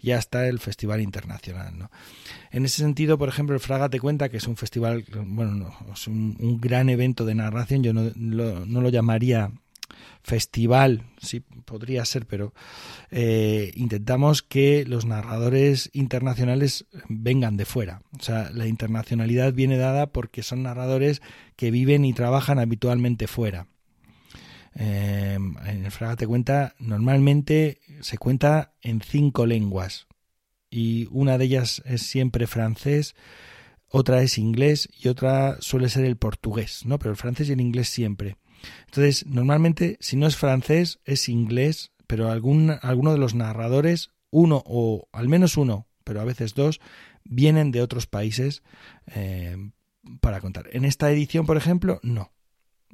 ya 0.02 0.18
está 0.18 0.48
el 0.48 0.58
festival 0.58 1.00
internacional, 1.00 1.78
¿no? 1.78 1.90
En 2.50 2.64
ese 2.64 2.78
sentido, 2.82 3.16
por 3.16 3.28
ejemplo, 3.28 3.54
el 3.54 3.60
Fraga 3.60 3.88
te 3.88 4.00
cuenta 4.00 4.28
que 4.28 4.38
es 4.38 4.48
un 4.48 4.56
festival, 4.56 5.04
bueno, 5.26 5.54
no, 5.54 5.92
es 5.92 6.08
un, 6.08 6.58
gran 6.60 6.88
evento 6.88 7.24
de 7.24 7.34
narración. 7.34 7.82
Yo 7.82 7.92
no 7.92 8.10
no, 8.16 8.80
lo 8.80 8.88
llamaría 8.88 9.50
festival, 10.22 11.04
sí 11.20 11.40
podría 11.40 12.04
ser, 12.04 12.26
pero 12.26 12.52
eh, 13.10 13.72
intentamos 13.74 14.42
que 14.42 14.84
los 14.86 15.04
narradores 15.04 15.90
internacionales 15.92 16.86
vengan 17.08 17.56
de 17.56 17.64
fuera. 17.64 18.02
O 18.18 18.22
sea, 18.22 18.50
la 18.52 18.66
internacionalidad 18.66 19.52
viene 19.52 19.76
dada 19.76 20.08
porque 20.12 20.42
son 20.42 20.62
narradores 20.62 21.22
que 21.56 21.70
viven 21.70 22.04
y 22.04 22.12
trabajan 22.12 22.58
habitualmente 22.58 23.26
fuera. 23.26 23.66
Eh, 24.74 25.34
en 25.34 25.84
el 25.84 25.90
Fraga 25.90 26.16
te 26.16 26.26
cuenta, 26.26 26.74
normalmente 26.78 27.80
se 28.00 28.18
cuenta 28.18 28.74
en 28.82 29.00
cinco 29.00 29.46
lenguas 29.46 30.06
y 30.70 31.08
una 31.10 31.36
de 31.36 31.46
ellas 31.46 31.82
es 31.84 32.02
siempre 32.02 32.46
francés, 32.46 33.16
otra 33.88 34.22
es 34.22 34.38
inglés 34.38 34.88
y 34.96 35.08
otra 35.08 35.60
suele 35.60 35.88
ser 35.88 36.04
el 36.04 36.16
portugués, 36.16 36.86
¿no? 36.86 36.98
Pero 36.98 37.10
el 37.10 37.16
francés 37.16 37.48
y 37.48 37.52
el 37.52 37.60
inglés 37.60 37.88
siempre. 37.88 38.36
Entonces, 38.86 39.26
normalmente, 39.26 39.96
si 40.00 40.16
no 40.16 40.26
es 40.26 40.36
francés, 40.36 41.00
es 41.04 41.28
inglés, 41.28 41.92
pero 42.06 42.30
algún, 42.30 42.76
alguno 42.82 43.12
de 43.12 43.18
los 43.18 43.34
narradores, 43.34 44.10
uno 44.30 44.62
o 44.66 45.08
al 45.12 45.28
menos 45.28 45.56
uno, 45.56 45.86
pero 46.04 46.20
a 46.20 46.24
veces 46.24 46.54
dos, 46.54 46.80
vienen 47.24 47.70
de 47.70 47.82
otros 47.82 48.06
países 48.06 48.62
eh, 49.06 49.56
para 50.20 50.40
contar. 50.40 50.68
En 50.72 50.84
esta 50.84 51.10
edición, 51.10 51.46
por 51.46 51.56
ejemplo, 51.56 52.00
no 52.02 52.32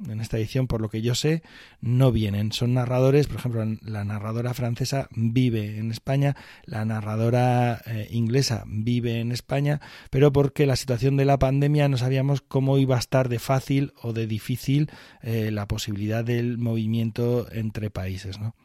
en 0.05 0.21
esta 0.21 0.37
edición, 0.37 0.67
por 0.67 0.81
lo 0.81 0.89
que 0.89 1.01
yo 1.01 1.15
sé, 1.15 1.41
no 1.81 2.11
vienen. 2.11 2.51
Son 2.51 2.73
narradores, 2.73 3.27
por 3.27 3.37
ejemplo, 3.37 3.65
la 3.81 4.03
narradora 4.03 4.53
francesa 4.53 5.07
vive 5.11 5.77
en 5.77 5.91
España, 5.91 6.35
la 6.65 6.85
narradora 6.85 7.81
eh, 7.85 8.07
inglesa 8.11 8.63
vive 8.67 9.19
en 9.19 9.31
España, 9.31 9.81
pero 10.09 10.31
porque 10.31 10.65
la 10.65 10.75
situación 10.75 11.17
de 11.17 11.25
la 11.25 11.39
pandemia 11.39 11.89
no 11.89 11.97
sabíamos 11.97 12.41
cómo 12.41 12.77
iba 12.77 12.95
a 12.95 12.99
estar 12.99 13.29
de 13.29 13.39
fácil 13.39 13.93
o 14.01 14.13
de 14.13 14.27
difícil 14.27 14.89
eh, 15.21 15.51
la 15.51 15.67
posibilidad 15.67 16.23
del 16.23 16.57
movimiento 16.57 17.47
entre 17.51 17.89
países, 17.89 18.39
¿no? 18.39 18.55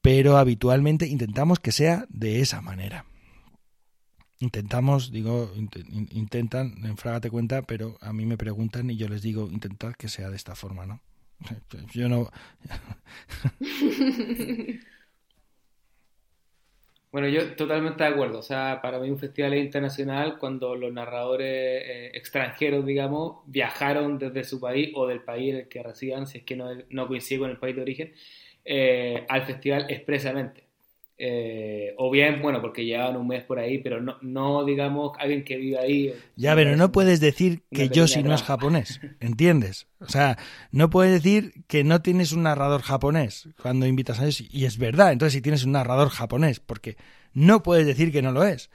Pero 0.00 0.38
habitualmente 0.38 1.06
intentamos 1.06 1.58
que 1.58 1.72
sea 1.72 2.06
de 2.08 2.40
esa 2.40 2.60
manera 2.62 3.04
intentamos, 4.40 5.10
digo, 5.10 5.50
intentan, 6.12 6.74
en 6.84 6.96
Fraga 6.96 7.20
te 7.20 7.30
cuenta, 7.30 7.62
pero 7.62 7.96
a 8.00 8.12
mí 8.12 8.26
me 8.26 8.36
preguntan 8.36 8.90
y 8.90 8.96
yo 8.96 9.08
les 9.08 9.22
digo, 9.22 9.48
intentad 9.50 9.94
que 9.94 10.08
sea 10.08 10.30
de 10.30 10.36
esta 10.36 10.54
forma, 10.54 10.86
¿no? 10.86 11.00
Yo 11.92 12.08
no... 12.08 12.30
bueno, 17.12 17.28
yo 17.28 17.54
totalmente 17.54 18.02
de 18.02 18.10
acuerdo. 18.10 18.40
O 18.40 18.42
sea, 18.42 18.80
para 18.82 18.98
mí 18.98 19.08
un 19.08 19.18
festival 19.18 19.54
es 19.54 19.64
internacional 19.64 20.38
cuando 20.38 20.74
los 20.74 20.92
narradores 20.92 21.82
eh, 21.86 22.10
extranjeros, 22.14 22.84
digamos, 22.84 23.38
viajaron 23.46 24.18
desde 24.18 24.44
su 24.44 24.60
país 24.60 24.90
o 24.94 25.06
del 25.06 25.22
país 25.22 25.54
en 25.54 25.60
el 25.60 25.68
que 25.68 25.82
residan, 25.82 26.26
si 26.26 26.38
es 26.38 26.44
que 26.44 26.56
no, 26.56 26.68
no 26.90 27.06
coincide 27.06 27.38
con 27.38 27.50
el 27.50 27.58
país 27.58 27.76
de 27.76 27.82
origen, 27.82 28.14
eh, 28.64 29.24
al 29.28 29.46
festival 29.46 29.86
expresamente. 29.88 30.67
Eh, 31.20 31.94
o 31.96 32.12
bien, 32.12 32.40
bueno, 32.40 32.60
porque 32.60 32.84
llevan 32.84 33.16
un 33.16 33.26
mes 33.26 33.42
por 33.42 33.58
ahí, 33.58 33.78
pero 33.78 34.00
no, 34.00 34.18
no 34.22 34.64
digamos 34.64 35.16
alguien 35.18 35.42
que 35.42 35.56
vive 35.56 35.76
ahí. 35.76 36.14
Ya, 36.36 36.54
pero 36.54 36.76
no 36.76 36.92
puedes 36.92 37.18
decir 37.18 37.62
que 37.72 37.88
yo 37.88 38.06
si 38.06 38.22
no 38.22 38.34
es 38.34 38.42
japonés, 38.42 39.00
¿entiendes? 39.20 39.88
O 39.98 40.08
sea, 40.08 40.38
no 40.70 40.90
puedes 40.90 41.12
decir 41.12 41.64
que 41.66 41.82
no 41.82 42.02
tienes 42.02 42.32
un 42.32 42.44
narrador 42.44 42.82
japonés 42.82 43.48
cuando 43.60 43.86
invitas 43.86 44.20
a 44.20 44.26
ellos, 44.26 44.44
y 44.48 44.64
es 44.64 44.78
verdad, 44.78 45.12
entonces 45.12 45.34
si 45.34 45.42
tienes 45.42 45.64
un 45.64 45.72
narrador 45.72 46.08
japonés, 46.10 46.60
porque 46.60 46.96
no 47.32 47.64
puedes 47.64 47.84
decir 47.84 48.12
que 48.12 48.22
no 48.22 48.30
lo 48.30 48.44
es. 48.44 48.70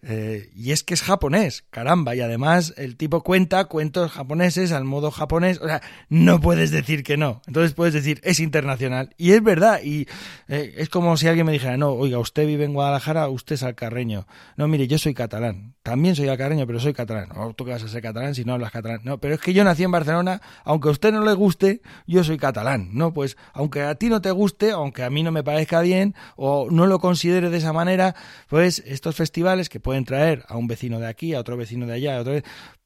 Eh, 0.00 0.50
y 0.54 0.70
es 0.70 0.84
que 0.84 0.94
es 0.94 1.02
japonés, 1.02 1.64
caramba, 1.70 2.14
y 2.14 2.20
además 2.20 2.72
el 2.76 2.96
tipo 2.96 3.24
cuenta 3.24 3.64
cuentos 3.64 4.12
japoneses 4.12 4.70
al 4.70 4.84
modo 4.84 5.10
japonés, 5.10 5.60
o 5.60 5.66
sea, 5.66 5.82
no 6.08 6.40
puedes 6.40 6.70
decir 6.70 7.02
que 7.02 7.16
no, 7.16 7.42
entonces 7.48 7.74
puedes 7.74 7.94
decir 7.94 8.20
es 8.22 8.38
internacional, 8.38 9.12
y 9.16 9.32
es 9.32 9.42
verdad, 9.42 9.80
y 9.82 10.06
eh, 10.46 10.74
es 10.76 10.88
como 10.88 11.16
si 11.16 11.26
alguien 11.26 11.46
me 11.46 11.52
dijera, 11.52 11.76
no, 11.76 11.90
oiga, 11.90 12.20
usted 12.20 12.46
vive 12.46 12.64
en 12.64 12.74
Guadalajara, 12.74 13.28
usted 13.28 13.56
es 13.56 13.64
alcarreño, 13.64 14.28
no, 14.56 14.68
mire, 14.68 14.86
yo 14.86 14.98
soy 14.98 15.14
catalán, 15.14 15.74
también 15.88 16.14
soy 16.14 16.28
alcareño, 16.28 16.66
pero 16.66 16.78
soy 16.80 16.92
catalán. 16.92 17.30
No, 17.34 17.54
tú 17.54 17.64
que 17.64 17.70
vas 17.70 17.82
a 17.82 17.88
ser 17.88 18.02
catalán 18.02 18.34
si 18.34 18.44
no 18.44 18.52
hablas 18.52 18.72
catalán. 18.72 19.00
No, 19.04 19.16
pero 19.16 19.34
es 19.34 19.40
que 19.40 19.54
yo 19.54 19.64
nací 19.64 19.84
en 19.84 19.90
Barcelona, 19.90 20.42
aunque 20.62 20.88
a 20.88 20.90
usted 20.90 21.14
no 21.14 21.24
le 21.24 21.32
guste, 21.32 21.80
yo 22.06 22.22
soy 22.24 22.36
catalán, 22.36 22.90
¿no? 22.92 23.14
Pues 23.14 23.38
aunque 23.54 23.80
a 23.80 23.94
ti 23.94 24.10
no 24.10 24.20
te 24.20 24.30
guste, 24.30 24.70
aunque 24.70 25.02
a 25.02 25.08
mí 25.08 25.22
no 25.22 25.32
me 25.32 25.42
parezca 25.42 25.80
bien, 25.80 26.14
o 26.36 26.68
no 26.70 26.86
lo 26.86 26.98
considere 26.98 27.48
de 27.48 27.56
esa 27.56 27.72
manera, 27.72 28.14
pues 28.48 28.82
estos 28.84 29.16
festivales 29.16 29.70
que 29.70 29.80
pueden 29.80 30.04
traer 30.04 30.44
a 30.48 30.58
un 30.58 30.66
vecino 30.66 31.00
de 31.00 31.06
aquí, 31.06 31.32
a 31.32 31.40
otro 31.40 31.56
vecino 31.56 31.86
de 31.86 31.94
allá, 31.94 32.18
a 32.18 32.20
otro, 32.20 32.34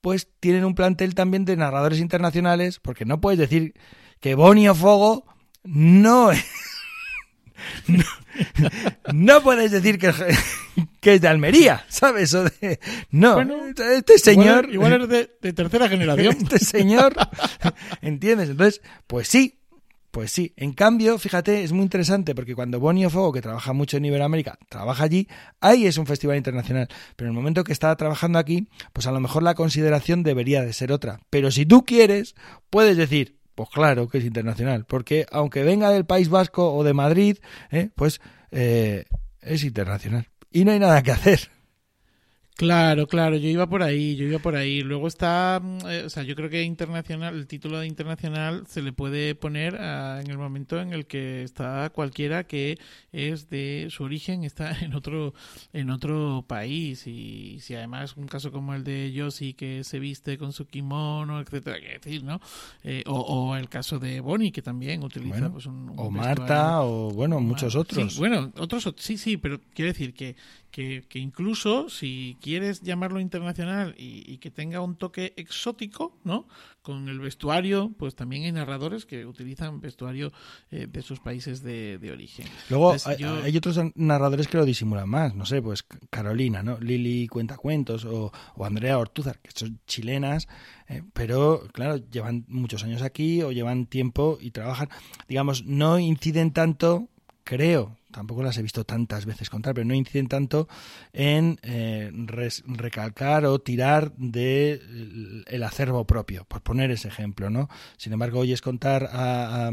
pues 0.01 0.29
tienen 0.39 0.65
un 0.65 0.77
plantel 0.77 1.17
también 1.17 1.45
de 1.45 1.57
narradores 1.57 1.99
internacionales, 1.99 2.79
porque 2.79 3.05
no 3.05 3.21
puedes 3.21 3.41
decir 3.41 3.75
que 4.21 4.37
Bonio 4.37 4.77
Fogo 4.77 5.25
no 5.65 6.31
es 6.31 6.45
no, 9.13 9.43
puedes 9.43 9.71
decir 9.71 9.99
que, 9.99 10.13
que, 11.01 11.15
es 11.15 11.21
de 11.21 11.29
Almería, 11.29 11.85
¿sabes? 11.89 12.37
no, 13.11 13.41
este 13.93 14.19
señor... 14.19 14.69
Igual, 14.71 15.03
es 15.03 15.09
de, 15.41 15.53
tercera 15.53 15.89
generación. 15.89 16.37
Este 16.43 16.59
señor, 16.59 17.15
¿entiendes? 18.03 18.51
Entonces, 18.51 18.83
pues 19.07 19.29
sí, 19.29 19.59
pues 20.13 20.31
sí. 20.31 20.53
En 20.57 20.73
cambio, 20.73 21.19
fíjate, 21.19 21.65
es 21.65 21.73
muy 21.73 21.83
interesante 21.83 22.35
porque 22.35 22.55
cuando 22.55 22.79
Bonnie 22.79 23.09
Fogo, 23.09 23.33
que 23.33 23.41
trabaja 23.41 23.73
mucho 23.73 23.97
en 23.97 24.05
Iberoamérica, 24.05 24.59
trabaja 24.69 25.05
allí, 25.05 25.27
ahí 25.61 25.87
es 25.87 25.97
un 25.97 26.07
festival 26.07 26.37
internacional. 26.37 26.89
Pero 27.17 27.29
en 27.29 27.35
el 27.35 27.37
momento 27.37 27.65
que 27.65 27.73
está 27.73 27.97
trabajando 27.97 28.39
aquí, 28.39 28.69
pues 28.93 29.07
a 29.07 29.13
lo 29.13 29.21
mejor 29.21 29.43
la 29.43 29.55
consideración 29.55 30.23
debería 30.23 30.63
de 30.63 30.73
ser 30.75 30.93
otra. 30.93 31.21
Pero 31.31 31.51
si 31.51 31.65
tú 31.65 31.85
quieres, 31.85 32.35
puedes 32.69 32.97
decir, 32.97 33.39
pues 33.55 33.69
claro 33.71 34.09
que 34.09 34.19
es 34.19 34.25
internacional, 34.25 34.85
porque 34.87 35.27
aunque 35.31 35.63
venga 35.63 35.91
del 35.91 36.05
País 36.05 36.29
Vasco 36.29 36.75
o 36.75 36.85
de 36.85 36.95
Madrid, 36.95 37.39
¿eh? 37.71 37.91
pues 37.95 38.21
eh, 38.51 39.05
es 39.41 39.65
internacional. 39.65 40.29
Y 40.51 40.65
no 40.65 40.73
hay 40.73 40.79
nada 40.79 41.03
que 41.03 41.13
hacer. 41.13 41.51
Claro, 42.57 43.07
claro, 43.07 43.37
yo 43.37 43.49
iba 43.49 43.67
por 43.67 43.83
ahí, 43.83 44.15
yo 44.15 44.27
iba 44.27 44.39
por 44.39 44.57
ahí. 44.57 44.83
Luego 44.83 45.09
está, 45.09 45.61
mm, 45.63 45.79
eh, 45.89 46.03
o 46.05 46.11
sea, 46.11 46.23
yo 46.23 46.37
creo 46.37 46.51
que 46.51 46.63
internacional, 46.63 47.35
el 47.35 47.47
título 47.47 47.81
de 47.81 47.87
internacional 47.87 48.67
se 48.69 48.83
le 48.83 48.93
puede 48.93 49.35
poner 49.35 49.75
en 49.75 50.31
el 50.31 50.39
momento 50.39 50.79
en 50.81 50.93
el 50.93 51.07
que 51.07 51.43
está 51.43 51.91
cualquiera 51.91 52.45
que 52.45 52.79
es 53.11 53.49
de 53.49 53.89
su 53.91 54.05
origen 54.05 54.45
está 54.45 54.71
en 54.81 54.95
otro 54.95 55.35
en 55.73 55.91
otro 55.91 56.45
país 56.47 57.07
y 57.07 57.59
si 57.61 57.75
además 57.75 58.17
un 58.17 58.27
caso 58.27 58.53
como 58.53 58.75
el 58.75 58.85
de 58.85 59.13
Yossi 59.13 59.55
que 59.55 59.83
se 59.85 59.99
viste 59.99 60.39
con 60.39 60.53
su 60.53 60.67
kimono, 60.67 61.41
etcétera, 61.41 61.81
que 61.81 61.99
decir, 61.99 62.23
¿no? 62.23 62.41
Eh, 62.85 63.03
o, 63.07 63.57
el 63.57 63.69
caso 63.69 63.99
de 63.99 64.21
Bonnie 64.21 64.53
que 64.53 64.63
también 64.63 65.03
utiliza 65.03 65.51
pues 65.51 65.67
un, 65.67 65.93
o 65.97 66.11
Marta 66.11 66.83
o 66.83 67.11
bueno 67.11 67.41
muchos 67.41 67.75
otros. 67.75 68.13
Sí, 68.13 68.19
bueno, 68.19 68.53
otros 68.59 68.93
sí, 68.99 69.17
sí, 69.17 69.37
pero 69.37 69.61
quiero 69.75 69.91
decir 69.91 70.15
que 70.15 70.37
que, 70.73 71.05
incluso 71.15 71.91
si 71.91 72.39
quieres 72.41 72.81
llamarlo 72.81 73.21
internacional 73.21 73.95
y, 73.99 74.39
que 74.39 74.51
tenga 74.51 74.81
un 74.81 74.97
toque 74.97 75.35
exótico, 75.37 76.19
¿no? 76.25 76.49
Con 76.81 77.09
el 77.09 77.21
vestuario, 77.21 77.93
pues 77.99 78.17
también 78.17 78.45
hay 78.45 78.53
narradores 78.53 79.05
que 79.05 79.27
utilizan 79.27 79.81
vestuario 79.81 80.33
eh, 80.71 80.89
de 80.91 81.03
sus 81.03 81.21
países 81.21 81.63
de, 81.63 82.11
origen. 82.11 82.47
Luego 82.71 82.97
hay, 83.05 83.57
otros 83.57 83.79
narradores 83.95 84.49
que 84.49 84.57
lo 84.57 84.65
disimulan 84.65 85.09
más, 85.09 85.35
no 85.35 85.45
sé, 85.45 85.61
pues 85.61 85.85
Carolina, 86.11 86.63
¿no? 86.63 86.79
Lili 86.81 87.29
Cuentacuentos 87.29 88.07
o, 88.07 88.33
o 88.57 88.65
Andrea 88.65 88.99
Ortúzar, 88.99 89.39
que 89.41 89.51
son 89.55 89.79
chilenas, 89.87 90.49
eh, 90.89 91.03
pero 91.13 91.69
claro, 91.73 91.97
llevan 91.97 92.47
muchos 92.49 92.83
años 92.83 93.03
aquí 93.03 93.43
o 93.43 93.53
llevan 93.53 93.87
tiempo 93.87 94.39
y 94.41 94.53
trabajan, 94.53 94.89
digamos, 95.29 95.65
no 95.67 95.99
inciden 95.99 96.53
tanto 96.53 97.09
creo, 97.45 97.97
tampoco 98.11 98.43
las 98.43 98.57
he 98.59 98.63
visto 98.63 98.85
tantas 98.85 99.27
veces 99.27 99.51
contar, 99.51 99.75
pero 99.75 99.87
no 99.87 99.95
inciden 99.95 100.29
tanto 100.29 100.69
en 101.13 101.59
eh, 101.63 102.11
recalcar 102.67 103.47
o 103.47 103.59
tirar 103.59 104.13
de 104.17 104.81
el 105.47 105.63
acervo 105.63 106.07
propio, 106.07 106.45
por 106.45 106.63
poner 106.63 106.91
ese 106.91 107.09
ejemplo, 107.09 107.51
¿no? 107.51 107.69
Sin 107.97 108.13
embargo, 108.13 108.41
hoy 108.41 108.53
es 108.53 108.61
contar 108.61 109.09
a, 109.13 109.71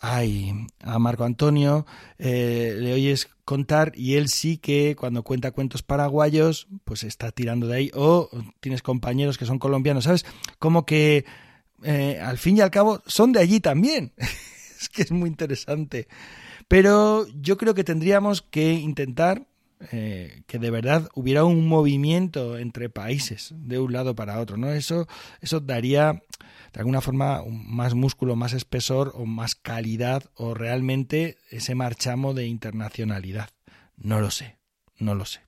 a, 0.00 0.98
Marco 0.98 1.24
Antonio, 1.24 1.86
eh, 2.18 2.76
le 2.78 2.92
oyes 2.92 3.28
contar 3.44 3.92
y 3.96 4.14
él 4.14 4.28
sí 4.28 4.58
que 4.58 4.94
cuando 4.96 5.22
cuenta 5.22 5.52
cuentos 5.52 5.82
paraguayos, 5.82 6.68
pues 6.84 7.02
está 7.02 7.32
tirando 7.32 7.66
de 7.66 7.76
ahí, 7.76 7.90
o 7.94 8.30
tienes 8.60 8.82
compañeros 8.82 9.38
que 9.38 9.46
son 9.46 9.58
colombianos, 9.58 10.04
¿sabes? 10.04 10.24
Como 10.58 10.84
que 10.84 11.24
eh, 11.82 12.20
al 12.22 12.38
fin 12.38 12.58
y 12.58 12.60
al 12.60 12.70
cabo 12.70 13.02
son 13.06 13.32
de 13.32 13.40
allí 13.40 13.60
también. 13.60 14.12
es 14.80 14.88
que 14.88 15.02
es 15.02 15.10
muy 15.10 15.28
interesante. 15.28 16.08
Pero 16.68 17.26
yo 17.34 17.56
creo 17.56 17.74
que 17.74 17.84
tendríamos 17.84 18.42
que 18.42 18.74
intentar 18.74 19.46
eh, 19.92 20.42
que 20.46 20.58
de 20.58 20.70
verdad 20.70 21.08
hubiera 21.14 21.44
un 21.44 21.68
movimiento 21.68 22.58
entre 22.58 22.90
países 22.90 23.54
de 23.56 23.78
un 23.78 23.92
lado 23.92 24.14
para 24.14 24.40
otro, 24.40 24.56
¿no? 24.56 24.70
Eso, 24.70 25.06
eso 25.40 25.60
daría 25.60 26.24
de 26.72 26.80
alguna 26.80 27.00
forma 27.00 27.42
más 27.48 27.94
músculo, 27.94 28.36
más 28.36 28.52
espesor 28.52 29.12
o 29.14 29.24
más 29.24 29.54
calidad 29.54 30.24
o 30.34 30.54
realmente 30.54 31.38
ese 31.50 31.74
marchamo 31.74 32.34
de 32.34 32.46
internacionalidad. 32.46 33.50
No 33.96 34.20
lo 34.20 34.30
sé, 34.30 34.58
no 34.98 35.14
lo 35.14 35.24
sé. 35.24 35.47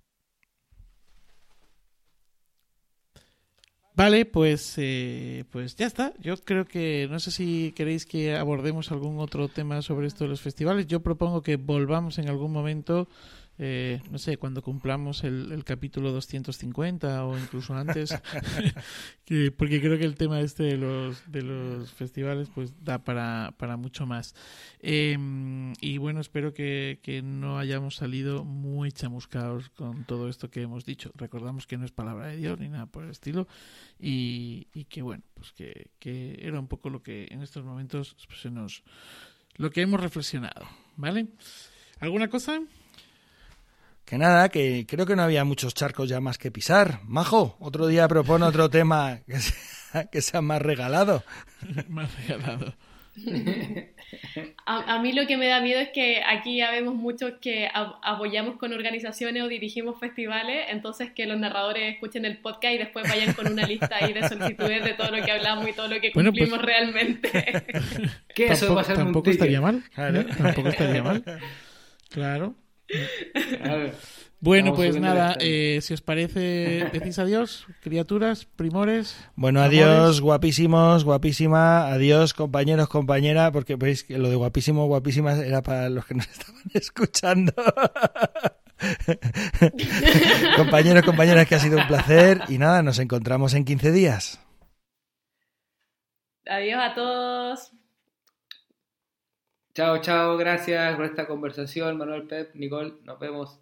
Vale, 3.95 4.25
pues, 4.25 4.75
eh, 4.79 5.45
pues 5.51 5.77
ya 5.77 5.87
está. 5.87 6.13
Yo 6.21 6.37
creo 6.39 6.65
que 6.65 7.07
no 7.11 7.21
sé 7.21 7.31
si 7.31 7.73
queréis 7.73 8.07
que 8.07 8.37
abordemos 8.37 8.91
algún 8.93 9.19
otro 9.19 9.49
tema 9.49 9.83
sobre 9.83 10.07
esto 10.07 10.25
de 10.25 10.31
los 10.31 10.41
festivales. 10.41 10.87
Yo 10.87 11.01
propongo 11.01 11.43
que 11.43 11.57
volvamos 11.57 12.19
en 12.19 12.29
algún 12.29 12.53
momento 12.53 13.09
eh, 13.63 14.01
no 14.11 14.17
sé, 14.17 14.39
cuando 14.39 14.63
cumplamos 14.63 15.23
el, 15.23 15.63
capítulo 15.67 16.13
250 16.13 17.27
o 17.27 17.39
incluso 17.39 17.75
antes, 17.75 18.11
porque 19.59 19.83
creo 19.83 19.99
que 19.99 20.07
el 20.07 20.15
tema 20.15 20.41
este 20.41 20.63
de 20.63 20.79
los, 20.79 21.31
de 21.31 21.43
los 21.43 21.93
festivales 21.93 22.49
pues 22.55 22.73
da 22.83 23.05
para, 23.05 23.53
para 23.59 23.77
mucho 23.77 24.07
más. 24.07 24.35
Em, 24.79 25.75
y 25.83 25.99
bueno, 25.99 26.21
espero 26.21 26.55
que, 26.55 27.01
que, 27.03 27.21
no 27.21 27.59
hayamos 27.59 27.97
salido 27.97 28.47
muy 28.47 28.93
chamuscados 28.93 29.69
con 29.69 30.07
todo 30.07 30.31
esto 30.31 30.51
que 30.51 30.63
hemos 30.63 30.87
dicho. 30.87 31.13
Recordamos 31.15 31.67
que 31.67 31.77
no 31.77 31.85
es 31.85 31.93
palabra 31.93 32.29
de 32.29 32.39
Dios 32.39 32.59
ni 32.59 32.71
nada 32.71 32.87
por 32.87 33.05
el 33.05 33.11
estilo 33.11 33.47
y, 33.99 34.69
y 34.73 34.85
que 34.85 35.03
bueno, 35.03 35.23
pues 35.35 35.53
que, 35.53 35.91
que 35.99 36.39
era 36.41 36.59
un 36.59 36.67
poco 36.67 36.89
lo 36.89 37.03
que 37.03 37.29
en 37.31 37.43
estos 37.43 37.63
momentos 37.63 38.17
pues, 38.27 38.41
se 38.41 38.51
nos... 38.51 38.83
lo 39.57 39.71
que 39.71 39.83
hemos 39.83 40.01
reflexionado, 40.01 40.67
¿vale? 40.97 41.27
¿Alguna 41.99 42.29
cosa? 42.29 42.63
Que 44.11 44.19
nada, 44.19 44.49
que 44.49 44.87
creo 44.89 45.07
que 45.07 45.15
no 45.15 45.23
había 45.23 45.45
muchos 45.45 45.73
charcos 45.73 46.09
ya 46.09 46.19
más 46.19 46.37
que 46.37 46.51
pisar. 46.51 46.99
Majo, 47.05 47.57
otro 47.61 47.87
día 47.87 48.09
propone 48.09 48.45
otro 48.45 48.69
tema 48.79 49.21
que 49.25 49.39
sea, 49.39 50.07
que 50.07 50.21
sea 50.21 50.41
más 50.41 50.61
regalado. 50.61 51.23
más 51.89 52.13
regalado. 52.17 52.75
A, 54.67 54.99
mí 54.99 55.13
lo 55.13 55.29
que 55.29 55.37
me 55.37 55.47
da 55.47 55.61
miedo 55.61 55.79
es 55.79 55.91
que 55.91 56.23
aquí 56.27 56.57
ya 56.57 56.73
vemos 56.73 56.97
muchos 56.97 57.35
que 57.41 57.69
apoyamos 57.73 58.57
con 58.57 58.73
organizaciones 58.73 59.45
o 59.45 59.47
dirigimos 59.47 60.01
festivales, 60.01 60.67
entonces 60.71 61.13
que 61.13 61.27
los 61.27 61.39
narradores 61.39 61.95
escuchen 61.95 62.25
el 62.25 62.39
podcast 62.39 62.75
y 62.75 62.79
después 62.79 63.09
vayan 63.09 63.33
con 63.35 63.47
una 63.47 63.65
lista 63.65 63.95
ahí 64.01 64.13
de 64.13 64.29
solicitudes 64.29 64.83
de 64.83 64.95
todo 64.95 65.13
lo 65.13 65.25
que 65.25 65.31
hablamos 65.31 65.69
y 65.69 65.73
todo 65.73 65.87
lo 65.87 66.01
que 66.01 66.11
pues 66.13 66.27
cumplimos 66.27 66.61
realmente. 66.61 67.63
¿Qué 68.35 68.47
eso 68.47 68.75
va 68.75 68.81
a 68.81 68.85
ser 68.85 68.97
tampoco 68.97 69.31
estaría 69.31 69.61
mal. 69.61 69.85
Tampoco 69.95 70.69
estaría 70.69 71.01
mal. 71.01 71.23
Claro. 72.09 72.57
Bueno, 74.43 74.75
pues 74.75 74.99
nada, 74.99 75.37
eh, 75.39 75.81
si 75.83 75.93
os 75.93 76.01
parece, 76.01 76.41
decís 76.93 77.19
adiós, 77.19 77.67
criaturas, 77.83 78.47
primores. 78.47 79.15
Bueno, 79.37 79.61
adiós, 79.61 80.23
guapísimos, 80.23 81.05
guapísima, 81.05 81.89
adiós, 81.89 82.33
compañeros, 82.33 82.89
compañera, 82.89 83.53
porque 83.53 83.77
veis 83.77 84.03
que 84.03 84.17
lo 84.17 84.31
de 84.31 84.37
guapísimo, 84.37 84.87
guapísimas 84.87 85.39
era 85.41 85.63
para 85.63 85.91
los 85.91 86.07
que 86.07 86.15
nos 86.15 86.27
estaban 86.29 86.63
escuchando. 86.73 87.53
compañeros, 90.57 91.05
compañeras, 91.05 91.47
que 91.47 91.57
ha 91.57 91.61
sido 91.61 91.79
un 91.79 91.87
placer 91.87 92.41
y 92.49 92.57
nada, 92.57 92.83
nos 92.83 92.99
encontramos 92.99 93.53
en 93.53 93.67
15 93.67 93.93
días. 93.93 94.41
Adiós 96.47 96.81
a 96.81 96.95
todos. 96.95 97.73
Chao, 99.81 99.97
chao, 100.03 100.37
gracias 100.37 100.95
por 100.95 101.07
esta 101.07 101.27
conversación, 101.27 101.97
Manuel 101.97 102.27
Pep, 102.27 102.55
Nicole, 102.55 102.97
nos 103.03 103.19
vemos. 103.19 103.61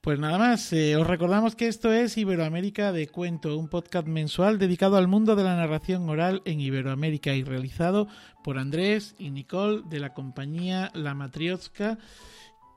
Pues 0.00 0.20
nada 0.20 0.38
más, 0.38 0.72
eh, 0.72 0.94
os 0.94 1.04
recordamos 1.04 1.56
que 1.56 1.66
esto 1.66 1.92
es 1.92 2.16
Iberoamérica 2.16 2.92
de 2.92 3.08
Cuento, 3.08 3.58
un 3.58 3.68
podcast 3.68 4.06
mensual 4.06 4.60
dedicado 4.60 4.98
al 4.98 5.08
mundo 5.08 5.34
de 5.34 5.42
la 5.42 5.56
narración 5.56 6.08
oral 6.08 6.42
en 6.44 6.60
Iberoamérica 6.60 7.34
y 7.34 7.42
realizado 7.42 8.06
por 8.44 8.58
Andrés 8.58 9.16
y 9.18 9.32
Nicole 9.32 9.82
de 9.86 9.98
la 9.98 10.14
compañía 10.14 10.92
La 10.94 11.14
Matrioska 11.14 11.98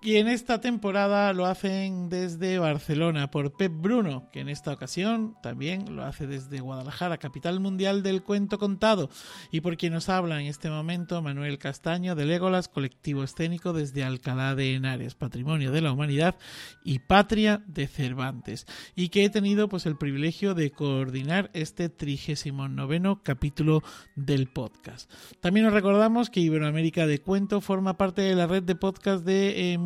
Y 0.01 0.15
en 0.15 0.29
esta 0.29 0.61
temporada 0.61 1.33
lo 1.33 1.45
hacen 1.45 2.07
desde 2.07 2.57
Barcelona 2.57 3.31
por 3.31 3.57
Pep 3.57 3.73
Bruno, 3.75 4.29
que 4.31 4.39
en 4.39 4.47
esta 4.47 4.71
ocasión 4.71 5.35
también 5.43 5.93
lo 5.93 6.05
hace 6.05 6.25
desde 6.25 6.61
Guadalajara, 6.61 7.17
capital 7.17 7.59
mundial 7.59 8.01
del 8.01 8.23
cuento 8.23 8.59
contado. 8.59 9.09
Y 9.51 9.59
por 9.59 9.75
quien 9.75 9.91
nos 9.91 10.07
habla 10.07 10.39
en 10.39 10.47
este 10.47 10.69
momento, 10.69 11.21
Manuel 11.21 11.57
Castaño 11.57 12.15
de 12.15 12.25
Legolas, 12.25 12.69
colectivo 12.69 13.25
escénico 13.25 13.73
desde 13.73 14.05
Alcalá 14.05 14.55
de 14.55 14.73
Henares, 14.73 15.15
patrimonio 15.15 15.73
de 15.73 15.81
la 15.81 15.91
humanidad 15.91 16.37
y 16.81 16.99
patria 16.99 17.61
de 17.67 17.87
Cervantes. 17.87 18.67
Y 18.95 19.09
que 19.09 19.25
he 19.25 19.29
tenido 19.29 19.67
pues 19.67 19.85
el 19.85 19.97
privilegio 19.97 20.53
de 20.53 20.71
coordinar 20.71 21.51
este 21.53 21.89
39 21.89 23.19
capítulo 23.21 23.83
del 24.15 24.47
podcast. 24.47 25.11
También 25.41 25.65
nos 25.65 25.73
recordamos 25.73 26.29
que 26.29 26.39
Iberoamérica 26.39 27.05
de 27.05 27.19
Cuento 27.19 27.59
forma 27.59 27.97
parte 27.97 28.21
de 28.21 28.35
la 28.35 28.47
red 28.47 28.63
de 28.63 28.75
podcast 28.75 29.25
de 29.25 29.73
eh, 29.73 29.77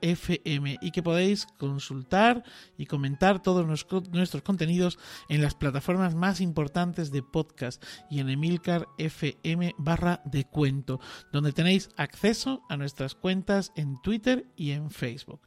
FM 0.00 0.78
y 0.80 0.90
que 0.90 1.02
podéis 1.02 1.46
consultar 1.58 2.44
y 2.76 2.86
comentar 2.86 3.42
todos 3.42 3.66
nuestros 3.66 4.42
contenidos 4.42 4.98
en 5.28 5.42
las 5.42 5.54
plataformas 5.54 6.14
más 6.14 6.40
importantes 6.40 7.10
de 7.10 7.22
podcast 7.22 7.82
y 8.10 8.20
en 8.20 8.28
Emilcar 8.28 8.86
FM 8.98 9.74
barra 9.78 10.22
de 10.24 10.44
cuento, 10.44 11.00
donde 11.32 11.52
tenéis 11.52 11.90
acceso 11.96 12.62
a 12.68 12.76
nuestras 12.76 13.14
cuentas 13.14 13.72
en 13.76 14.00
Twitter 14.02 14.46
y 14.56 14.72
en 14.72 14.90
Facebook. 14.90 15.40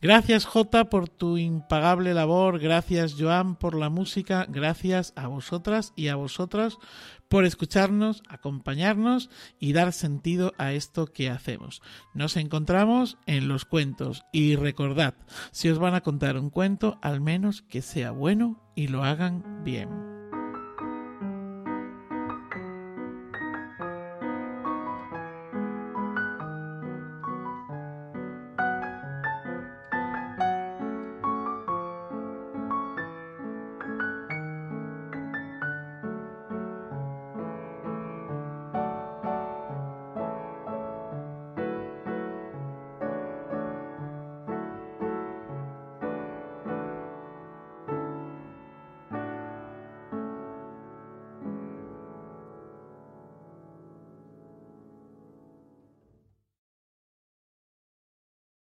Gracias 0.00 0.46
Jota 0.46 0.90
por 0.90 1.08
tu 1.08 1.38
impagable 1.38 2.14
labor, 2.14 2.60
gracias 2.60 3.16
Joan 3.18 3.56
por 3.56 3.74
la 3.74 3.90
música, 3.90 4.46
gracias 4.48 5.12
a 5.16 5.26
vosotras 5.26 5.92
y 5.96 6.06
a 6.06 6.14
vosotras 6.14 6.78
por 7.26 7.44
escucharnos, 7.44 8.22
acompañarnos 8.28 9.28
y 9.58 9.72
dar 9.72 9.92
sentido 9.92 10.54
a 10.56 10.72
esto 10.72 11.06
que 11.06 11.30
hacemos. 11.30 11.82
Nos 12.14 12.36
encontramos 12.36 13.18
en 13.26 13.48
los 13.48 13.64
cuentos 13.64 14.22
y 14.32 14.54
recordad, 14.54 15.14
si 15.50 15.68
os 15.68 15.80
van 15.80 15.96
a 15.96 16.02
contar 16.02 16.38
un 16.38 16.50
cuento, 16.50 16.98
al 17.02 17.20
menos 17.20 17.62
que 17.62 17.82
sea 17.82 18.12
bueno 18.12 18.62
y 18.76 18.86
lo 18.86 19.02
hagan 19.02 19.64
bien. 19.64 20.17